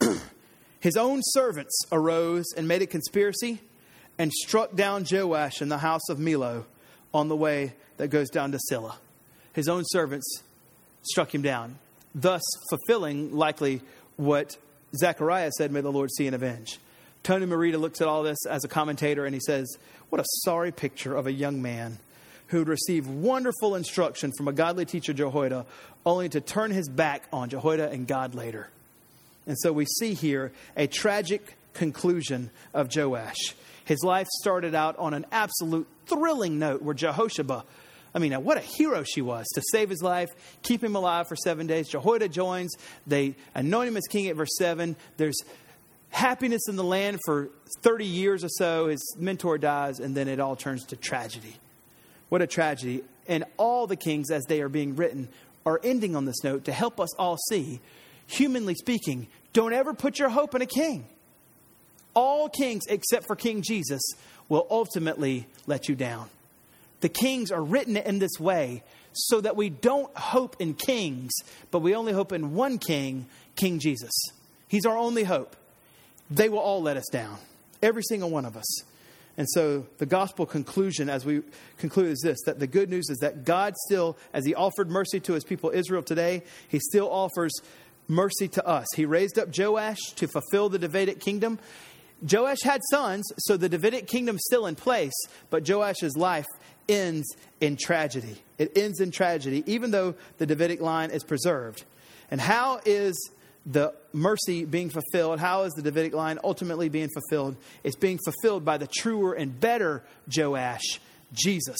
his 0.80 0.96
own 0.96 1.20
servants 1.22 1.84
arose 1.92 2.46
and 2.56 2.66
made 2.66 2.82
a 2.82 2.86
conspiracy 2.86 3.60
and 4.18 4.32
struck 4.32 4.74
down 4.74 5.04
Joash 5.08 5.62
in 5.62 5.68
the 5.68 5.78
house 5.78 6.08
of 6.08 6.18
Millo 6.18 6.64
on 7.14 7.28
the 7.28 7.36
way 7.36 7.74
that 7.96 8.08
goes 8.08 8.30
down 8.30 8.52
to 8.52 8.58
Silla. 8.68 8.98
His 9.52 9.68
own 9.68 9.82
servants 9.86 10.42
struck 11.02 11.34
him 11.34 11.42
down, 11.42 11.78
thus 12.14 12.42
fulfilling 12.68 13.34
likely 13.34 13.80
what 14.16 14.56
Zechariah 14.96 15.50
said, 15.52 15.72
May 15.72 15.80
the 15.80 15.92
Lord 15.92 16.10
see 16.10 16.26
and 16.26 16.34
avenge. 16.34 16.78
Tony 17.22 17.46
Merida 17.46 17.78
looks 17.78 18.00
at 18.00 18.08
all 18.08 18.22
this 18.22 18.38
as 18.48 18.64
a 18.64 18.68
commentator 18.68 19.24
and 19.24 19.34
he 19.34 19.40
says, 19.40 19.76
What 20.10 20.20
a 20.20 20.24
sorry 20.44 20.72
picture 20.72 21.16
of 21.16 21.26
a 21.26 21.32
young 21.32 21.60
man 21.60 21.98
who 22.48 22.58
would 22.58 22.68
receive 22.68 23.08
wonderful 23.08 23.74
instruction 23.74 24.32
from 24.36 24.46
a 24.46 24.52
godly 24.52 24.84
teacher, 24.84 25.12
Jehoiada, 25.12 25.66
only 26.04 26.28
to 26.28 26.40
turn 26.40 26.70
his 26.70 26.88
back 26.88 27.24
on 27.32 27.48
Jehoiada 27.48 27.90
and 27.90 28.06
God 28.06 28.34
later. 28.34 28.68
And 29.46 29.56
so 29.58 29.72
we 29.72 29.86
see 29.86 30.14
here 30.14 30.52
a 30.76 30.86
tragic 30.86 31.56
conclusion 31.74 32.50
of 32.72 32.94
Joash. 32.94 33.54
His 33.86 34.04
life 34.04 34.28
started 34.40 34.74
out 34.74 34.98
on 34.98 35.14
an 35.14 35.24
absolute 35.32 35.86
thrilling 36.06 36.58
note 36.58 36.82
where 36.82 36.94
Jehosheba 36.94 37.64
I 38.16 38.18
mean, 38.18 38.32
what 38.44 38.56
a 38.56 38.60
hero 38.60 39.02
she 39.02 39.20
was 39.20 39.46
to 39.54 39.62
save 39.72 39.90
his 39.90 40.02
life, 40.02 40.30
keep 40.62 40.82
him 40.82 40.96
alive 40.96 41.28
for 41.28 41.36
seven 41.36 41.66
days. 41.66 41.86
Jehoiada 41.90 42.30
joins. 42.30 42.74
They 43.06 43.34
anoint 43.54 43.88
him 43.88 43.96
as 43.98 44.06
king 44.08 44.28
at 44.28 44.36
verse 44.36 44.56
7. 44.56 44.96
There's 45.18 45.36
happiness 46.08 46.62
in 46.66 46.76
the 46.76 46.82
land 46.82 47.20
for 47.26 47.50
30 47.82 48.06
years 48.06 48.42
or 48.42 48.48
so. 48.48 48.86
His 48.88 49.16
mentor 49.18 49.58
dies, 49.58 50.00
and 50.00 50.14
then 50.14 50.28
it 50.28 50.40
all 50.40 50.56
turns 50.56 50.86
to 50.86 50.96
tragedy. 50.96 51.56
What 52.30 52.40
a 52.40 52.46
tragedy. 52.46 53.04
And 53.28 53.44
all 53.58 53.86
the 53.86 53.96
kings, 53.96 54.30
as 54.30 54.46
they 54.46 54.62
are 54.62 54.70
being 54.70 54.96
written, 54.96 55.28
are 55.66 55.78
ending 55.84 56.16
on 56.16 56.24
this 56.24 56.42
note 56.42 56.64
to 56.64 56.72
help 56.72 56.98
us 56.98 57.14
all 57.16 57.36
see, 57.50 57.80
humanly 58.26 58.76
speaking, 58.76 59.26
don't 59.52 59.74
ever 59.74 59.92
put 59.92 60.18
your 60.18 60.30
hope 60.30 60.54
in 60.54 60.62
a 60.62 60.66
king. 60.66 61.06
All 62.16 62.48
kings, 62.48 62.84
except 62.88 63.26
for 63.26 63.36
King 63.36 63.62
Jesus, 63.62 64.02
will 64.48 64.66
ultimately 64.70 65.46
let 65.66 65.88
you 65.88 65.94
down. 65.94 66.30
The 67.00 67.10
kings 67.10 67.52
are 67.52 67.62
written 67.62 67.96
in 67.96 68.18
this 68.18 68.40
way 68.40 68.82
so 69.12 69.40
that 69.42 69.54
we 69.54 69.68
don't 69.68 70.14
hope 70.16 70.56
in 70.58 70.74
kings, 70.74 71.32
but 71.70 71.80
we 71.80 71.94
only 71.94 72.12
hope 72.12 72.32
in 72.32 72.54
one 72.54 72.78
king, 72.78 73.26
King 73.54 73.78
Jesus. 73.78 74.12
He's 74.66 74.86
our 74.86 74.96
only 74.96 75.24
hope. 75.24 75.56
They 76.30 76.48
will 76.48 76.58
all 76.58 76.82
let 76.82 76.96
us 76.96 77.06
down, 77.12 77.36
every 77.82 78.02
single 78.02 78.30
one 78.30 78.44
of 78.44 78.56
us. 78.56 78.82
And 79.36 79.46
so 79.50 79.86
the 79.98 80.06
gospel 80.06 80.46
conclusion, 80.46 81.10
as 81.10 81.26
we 81.26 81.42
conclude, 81.76 82.12
is 82.12 82.20
this 82.22 82.38
that 82.46 82.58
the 82.58 82.66
good 82.66 82.88
news 82.88 83.10
is 83.10 83.18
that 83.18 83.44
God 83.44 83.74
still, 83.86 84.16
as 84.32 84.46
He 84.46 84.54
offered 84.54 84.90
mercy 84.90 85.20
to 85.20 85.34
His 85.34 85.44
people 85.44 85.70
Israel 85.70 86.02
today, 86.02 86.42
He 86.68 86.78
still 86.78 87.10
offers 87.10 87.52
mercy 88.08 88.48
to 88.48 88.66
us. 88.66 88.86
He 88.96 89.04
raised 89.04 89.38
up 89.38 89.48
Joash 89.56 90.00
to 90.16 90.26
fulfill 90.26 90.70
the 90.70 90.78
Davidic 90.78 91.20
kingdom. 91.20 91.58
Joash 92.22 92.62
had 92.62 92.80
sons, 92.90 93.30
so 93.38 93.56
the 93.56 93.68
Davidic 93.68 94.06
kingdom's 94.06 94.42
still 94.44 94.66
in 94.66 94.74
place, 94.74 95.14
but 95.50 95.68
Joash's 95.68 96.16
life 96.16 96.46
ends 96.88 97.26
in 97.60 97.76
tragedy. 97.76 98.36
It 98.58 98.76
ends 98.76 99.00
in 99.00 99.10
tragedy, 99.10 99.62
even 99.66 99.90
though 99.90 100.14
the 100.38 100.46
Davidic 100.46 100.80
line 100.80 101.10
is 101.10 101.24
preserved. 101.24 101.84
And 102.30 102.40
how 102.40 102.80
is 102.84 103.30
the 103.66 103.92
mercy 104.12 104.64
being 104.64 104.90
fulfilled? 104.90 105.40
How 105.40 105.64
is 105.64 105.72
the 105.74 105.82
Davidic 105.82 106.14
line 106.14 106.38
ultimately 106.42 106.88
being 106.88 107.08
fulfilled? 107.08 107.56
It's 107.84 107.96
being 107.96 108.18
fulfilled 108.24 108.64
by 108.64 108.78
the 108.78 108.86
truer 108.86 109.34
and 109.34 109.58
better 109.58 110.02
Joash, 110.34 111.00
Jesus. 111.32 111.78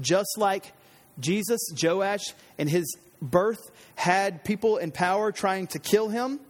Just 0.00 0.36
like 0.36 0.72
Jesus, 1.20 1.60
Joash, 1.80 2.34
in 2.58 2.68
his 2.68 2.84
birth 3.22 3.70
had 3.94 4.44
people 4.44 4.76
in 4.76 4.90
power 4.90 5.32
trying 5.32 5.68
to 5.68 5.78
kill 5.78 6.08
him, 6.08 6.40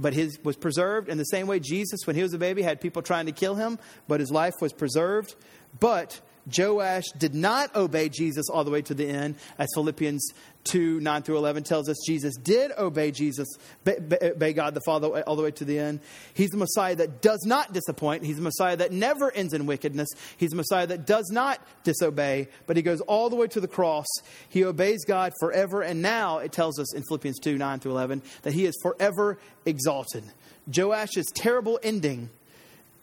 but 0.00 0.14
his 0.14 0.38
was 0.42 0.56
preserved. 0.56 1.08
In 1.08 1.18
the 1.18 1.24
same 1.24 1.46
way, 1.46 1.60
Jesus, 1.60 2.06
when 2.06 2.16
he 2.16 2.22
was 2.22 2.32
a 2.32 2.38
baby, 2.38 2.62
had 2.62 2.80
people 2.80 3.02
trying 3.02 3.26
to 3.26 3.32
kill 3.32 3.54
him, 3.54 3.78
but 4.08 4.20
his 4.20 4.30
life 4.30 4.54
was 4.60 4.72
preserved. 4.72 5.34
But 5.78 6.20
Joash 6.46 7.04
did 7.18 7.34
not 7.34 7.74
obey 7.76 8.08
Jesus 8.08 8.48
all 8.48 8.64
the 8.64 8.70
way 8.70 8.82
to 8.82 8.94
the 8.94 9.08
end, 9.08 9.36
as 9.58 9.68
Philippians 9.74 10.32
2 10.64 11.00
9 11.00 11.22
through 11.22 11.38
11 11.38 11.62
tells 11.64 11.88
us 11.88 11.96
Jesus 12.06 12.36
did 12.36 12.72
obey 12.76 13.10
Jesus, 13.10 13.48
obey 13.86 14.52
God 14.52 14.74
the 14.74 14.80
Father 14.82 15.22
all 15.22 15.36
the 15.36 15.42
way 15.42 15.50
to 15.52 15.64
the 15.64 15.78
end. 15.78 16.00
He's 16.34 16.50
the 16.50 16.56
Messiah 16.56 16.94
that 16.96 17.22
does 17.22 17.42
not 17.46 17.72
disappoint. 17.72 18.24
He's 18.24 18.36
the 18.36 18.42
Messiah 18.42 18.76
that 18.76 18.92
never 18.92 19.30
ends 19.32 19.54
in 19.54 19.66
wickedness. 19.66 20.08
He's 20.36 20.50
the 20.50 20.56
Messiah 20.56 20.86
that 20.86 21.06
does 21.06 21.30
not 21.30 21.60
disobey, 21.84 22.48
but 22.66 22.76
he 22.76 22.82
goes 22.82 23.00
all 23.02 23.30
the 23.30 23.36
way 23.36 23.46
to 23.48 23.60
the 23.60 23.68
cross. 23.68 24.06
He 24.48 24.64
obeys 24.64 25.04
God 25.04 25.32
forever. 25.40 25.82
And 25.82 26.02
now 26.02 26.38
it 26.38 26.52
tells 26.52 26.78
us 26.78 26.94
in 26.94 27.02
Philippians 27.02 27.38
2 27.38 27.56
9 27.56 27.80
through 27.80 27.92
11 27.92 28.22
that 28.42 28.52
he 28.52 28.66
is 28.66 28.78
forever 28.82 29.38
exalted. 29.64 30.24
Joash's 30.70 31.30
terrible 31.34 31.78
ending 31.82 32.30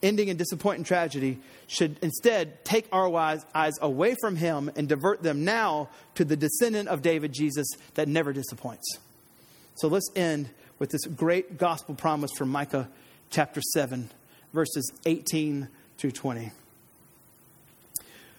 ending 0.04 0.28
in 0.28 0.38
disappointing 0.38 0.84
tragedy 0.84 1.40
should 1.68 1.98
instead 2.02 2.64
take 2.64 2.88
our 2.92 3.14
eyes 3.54 3.74
away 3.82 4.16
from 4.22 4.36
him 4.36 4.72
and 4.76 4.88
divert 4.88 5.24
them 5.24 5.44
now 5.44 5.90
to 6.16 6.24
the 6.24 6.36
descendant 6.36 6.90
of 6.90 7.02
David, 7.02 7.34
Jesus, 7.34 7.68
that 7.96 8.08
never 8.08 8.34
disappoints. 8.34 8.86
So 9.76 9.88
let's 9.88 10.10
end 10.16 10.50
with 10.80 10.92
this 10.92 11.06
great 11.06 11.58
gospel 11.58 11.96
promise 11.96 12.32
from 12.38 12.50
Micah 12.50 12.90
chapter 13.30 13.62
7, 13.74 14.10
verses 14.54 14.92
18 15.06 15.68
through 15.98 16.12
20. 16.12 16.52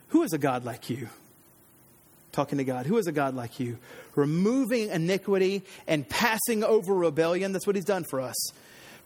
Who 0.08 0.22
is 0.22 0.32
a 0.32 0.38
God 0.38 0.64
like 0.64 0.88
you? 0.88 1.08
Talking 2.32 2.58
to 2.58 2.64
God. 2.64 2.86
Who 2.86 2.96
is 2.98 3.06
a 3.06 3.12
God 3.12 3.34
like 3.34 3.60
you? 3.60 3.78
Removing 4.14 4.90
iniquity 4.90 5.62
and 5.86 6.08
passing 6.08 6.62
over 6.62 6.94
rebellion. 6.94 7.52
That's 7.52 7.66
what 7.66 7.76
he's 7.76 7.84
done 7.84 8.04
for 8.08 8.20
us 8.20 8.36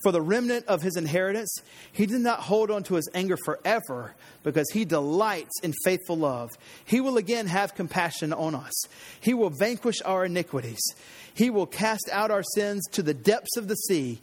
for 0.03 0.13
the 0.13 0.21
remnant 0.21 0.67
of 0.67 0.83
his 0.83 0.97
inheritance, 0.97 1.61
he 1.93 2.07
did 2.07 2.21
not 2.21 2.41
hold 2.41 2.71
on 2.71 2.83
to 2.85 2.95
his 2.95 3.09
anger 3.15 3.37
forever 3.45 4.15
because 4.43 4.71
he 4.73 4.85
delights 4.85 5.61
in 5.63 5.73
faithful 5.85 6.17
love. 6.17 6.51
He 6.85 7.01
will 7.01 7.17
again 7.17 7.47
have 7.47 7.75
compassion 7.75 8.33
on 8.33 8.55
us. 8.55 8.73
He 9.21 9.35
will 9.35 9.51
vanquish 9.51 10.03
our 10.03 10.25
iniquities. 10.25 10.81
He 11.35 11.51
will 11.51 11.67
cast 11.67 12.09
out 12.13 12.31
our 12.31 12.43
sins 12.55 12.83
to 12.93 13.03
the 13.03 13.15
depths 13.15 13.57
of 13.57 13.69
the 13.69 13.77
sea. 13.77 14.21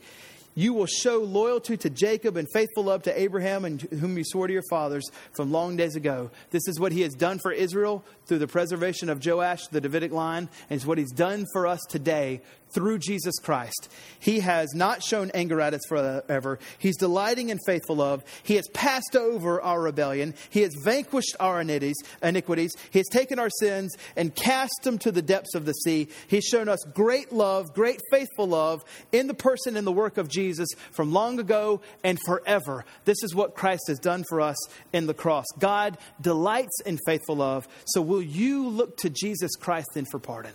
You 0.56 0.74
will 0.74 0.88
show 0.88 1.20
loyalty 1.20 1.78
to 1.78 1.90
Jacob 1.90 2.36
and 2.36 2.48
faithful 2.52 2.84
love 2.84 3.04
to 3.04 3.18
Abraham, 3.18 3.64
and 3.64 3.82
whom 3.82 4.18
you 4.18 4.26
swore 4.26 4.48
to 4.48 4.54
your 4.54 4.64
fathers 4.70 5.10
from 5.34 5.52
long 5.52 5.78
days 5.78 5.96
ago. 5.96 6.32
This 6.50 6.68
is 6.68 6.80
what 6.80 6.92
he 6.92 7.02
has 7.02 7.14
done 7.14 7.40
for 7.40 7.52
Israel 7.52 8.04
through 8.30 8.40
the 8.40 8.48
preservation 8.48 9.10
of 9.10 9.26
Joash, 9.26 9.68
the 9.68 9.82
Davidic 9.82 10.14
line, 10.14 10.48
and 10.70 10.78
it's 10.78 10.86
what 10.86 10.98
he's 10.98 11.12
done 11.12 11.46
for 11.52 11.68
us 11.68 11.82
today 11.90 12.42
through 12.72 13.00
Jesus 13.00 13.34
Christ. 13.40 13.92
He 14.20 14.42
has 14.42 14.74
not 14.76 15.02
shown 15.04 15.32
anger 15.34 15.60
at 15.60 15.74
us 15.74 15.82
forever. 15.90 16.60
He's 16.78 16.98
delighting 16.98 17.50
in 17.50 17.58
faithful 17.66 17.96
love. 17.96 18.24
He 18.44 18.56
has 18.56 18.68
passed 18.74 19.16
over 19.16 19.60
our 19.60 19.82
rebellion. 19.82 20.36
He 20.50 20.62
has 20.62 20.76
vanquished 20.84 21.36
our 21.40 21.60
iniquities. 21.60 22.76
He 22.92 23.00
has 23.00 23.08
taken 23.08 23.40
our 23.40 23.50
sins 23.50 23.96
and 24.16 24.36
cast 24.36 24.84
them 24.84 25.00
to 25.00 25.12
the 25.12 25.24
depths 25.24 25.56
of 25.56 25.66
the 25.66 25.74
sea. 25.74 26.10
He's 26.28 26.46
shown 26.46 26.70
us 26.70 26.80
great 26.94 27.32
love, 27.32 27.74
great 27.74 28.02
faithful 28.12 28.48
love 28.48 28.84
in 29.12 29.26
the 29.26 29.34
person 29.34 29.76
and 29.76 29.88
the 29.88 29.92
work 29.92 30.20
of 30.20 30.30
Jesus 30.30 30.70
from 30.92 31.12
long 31.12 31.40
ago 31.40 31.82
and 32.04 32.20
forever. 32.26 32.86
This 33.06 33.24
is 33.24 33.34
what 33.34 33.56
Christ 33.56 33.86
has 33.88 33.98
done 33.98 34.24
for 34.30 34.42
us 34.42 34.58
in 34.94 35.08
the 35.08 35.16
cross. 35.16 35.46
God 35.58 35.98
delights 36.22 36.82
in 36.86 37.00
faithful 37.08 37.38
love. 37.38 37.68
So 37.86 38.02
will 38.20 38.26
you 38.26 38.68
look 38.68 38.98
to 38.98 39.10
Jesus 39.10 39.56
Christ 39.56 39.88
then 39.94 40.04
for 40.12 40.20
pardon? 40.20 40.52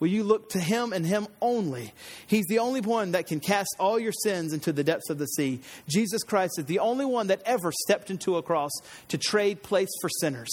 Will 0.00 0.08
you 0.08 0.24
look 0.24 0.50
to 0.50 0.58
him 0.58 0.92
and 0.92 1.06
him 1.06 1.28
only? 1.40 1.94
He's 2.26 2.46
the 2.46 2.58
only 2.58 2.80
one 2.80 3.12
that 3.12 3.28
can 3.28 3.38
cast 3.38 3.68
all 3.78 3.96
your 3.96 4.12
sins 4.12 4.52
into 4.52 4.72
the 4.72 4.82
depths 4.82 5.08
of 5.08 5.18
the 5.18 5.26
sea. 5.26 5.60
Jesus 5.88 6.24
Christ 6.24 6.58
is 6.58 6.64
the 6.64 6.80
only 6.80 7.04
one 7.04 7.28
that 7.28 7.42
ever 7.46 7.70
stepped 7.70 8.10
into 8.10 8.36
a 8.38 8.42
cross 8.42 8.72
to 9.06 9.18
trade 9.18 9.62
place 9.62 9.88
for 10.00 10.10
sinners. 10.20 10.50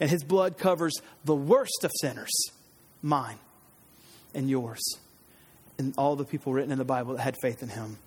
And 0.00 0.08
his 0.08 0.24
blood 0.24 0.56
covers 0.56 0.94
the 1.26 1.36
worst 1.36 1.84
of 1.84 1.92
sinners 2.00 2.32
mine 3.02 3.38
and 4.34 4.48
yours, 4.48 4.82
and 5.76 5.92
all 5.98 6.16
the 6.16 6.24
people 6.24 6.54
written 6.54 6.72
in 6.72 6.78
the 6.78 6.86
Bible 6.86 7.16
that 7.16 7.20
had 7.20 7.36
faith 7.42 7.62
in 7.62 7.68
him. 7.68 7.98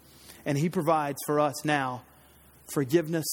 And 0.43 0.57
he 0.57 0.70
provides 0.70 1.20
for 1.28 1.39
us 1.39 1.63
now 1.63 2.01
forgiveness, 2.74 3.28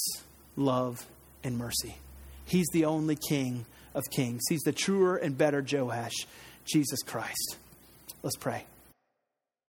love, 0.57 1.07
and 1.43 1.57
mercy. 1.57 1.97
He's 2.45 2.67
the 2.73 2.85
only 2.85 3.17
King 3.17 3.65
of 3.97 4.05
kings. 4.11 4.43
He's 4.49 4.63
the 4.63 4.73
truer 4.73 5.17
and 5.17 5.37
better 5.37 5.65
Joash. 5.69 6.27
Jesus 6.65 7.03
Christ. 7.03 7.57
Let's 8.23 8.37
pray. 8.37 8.67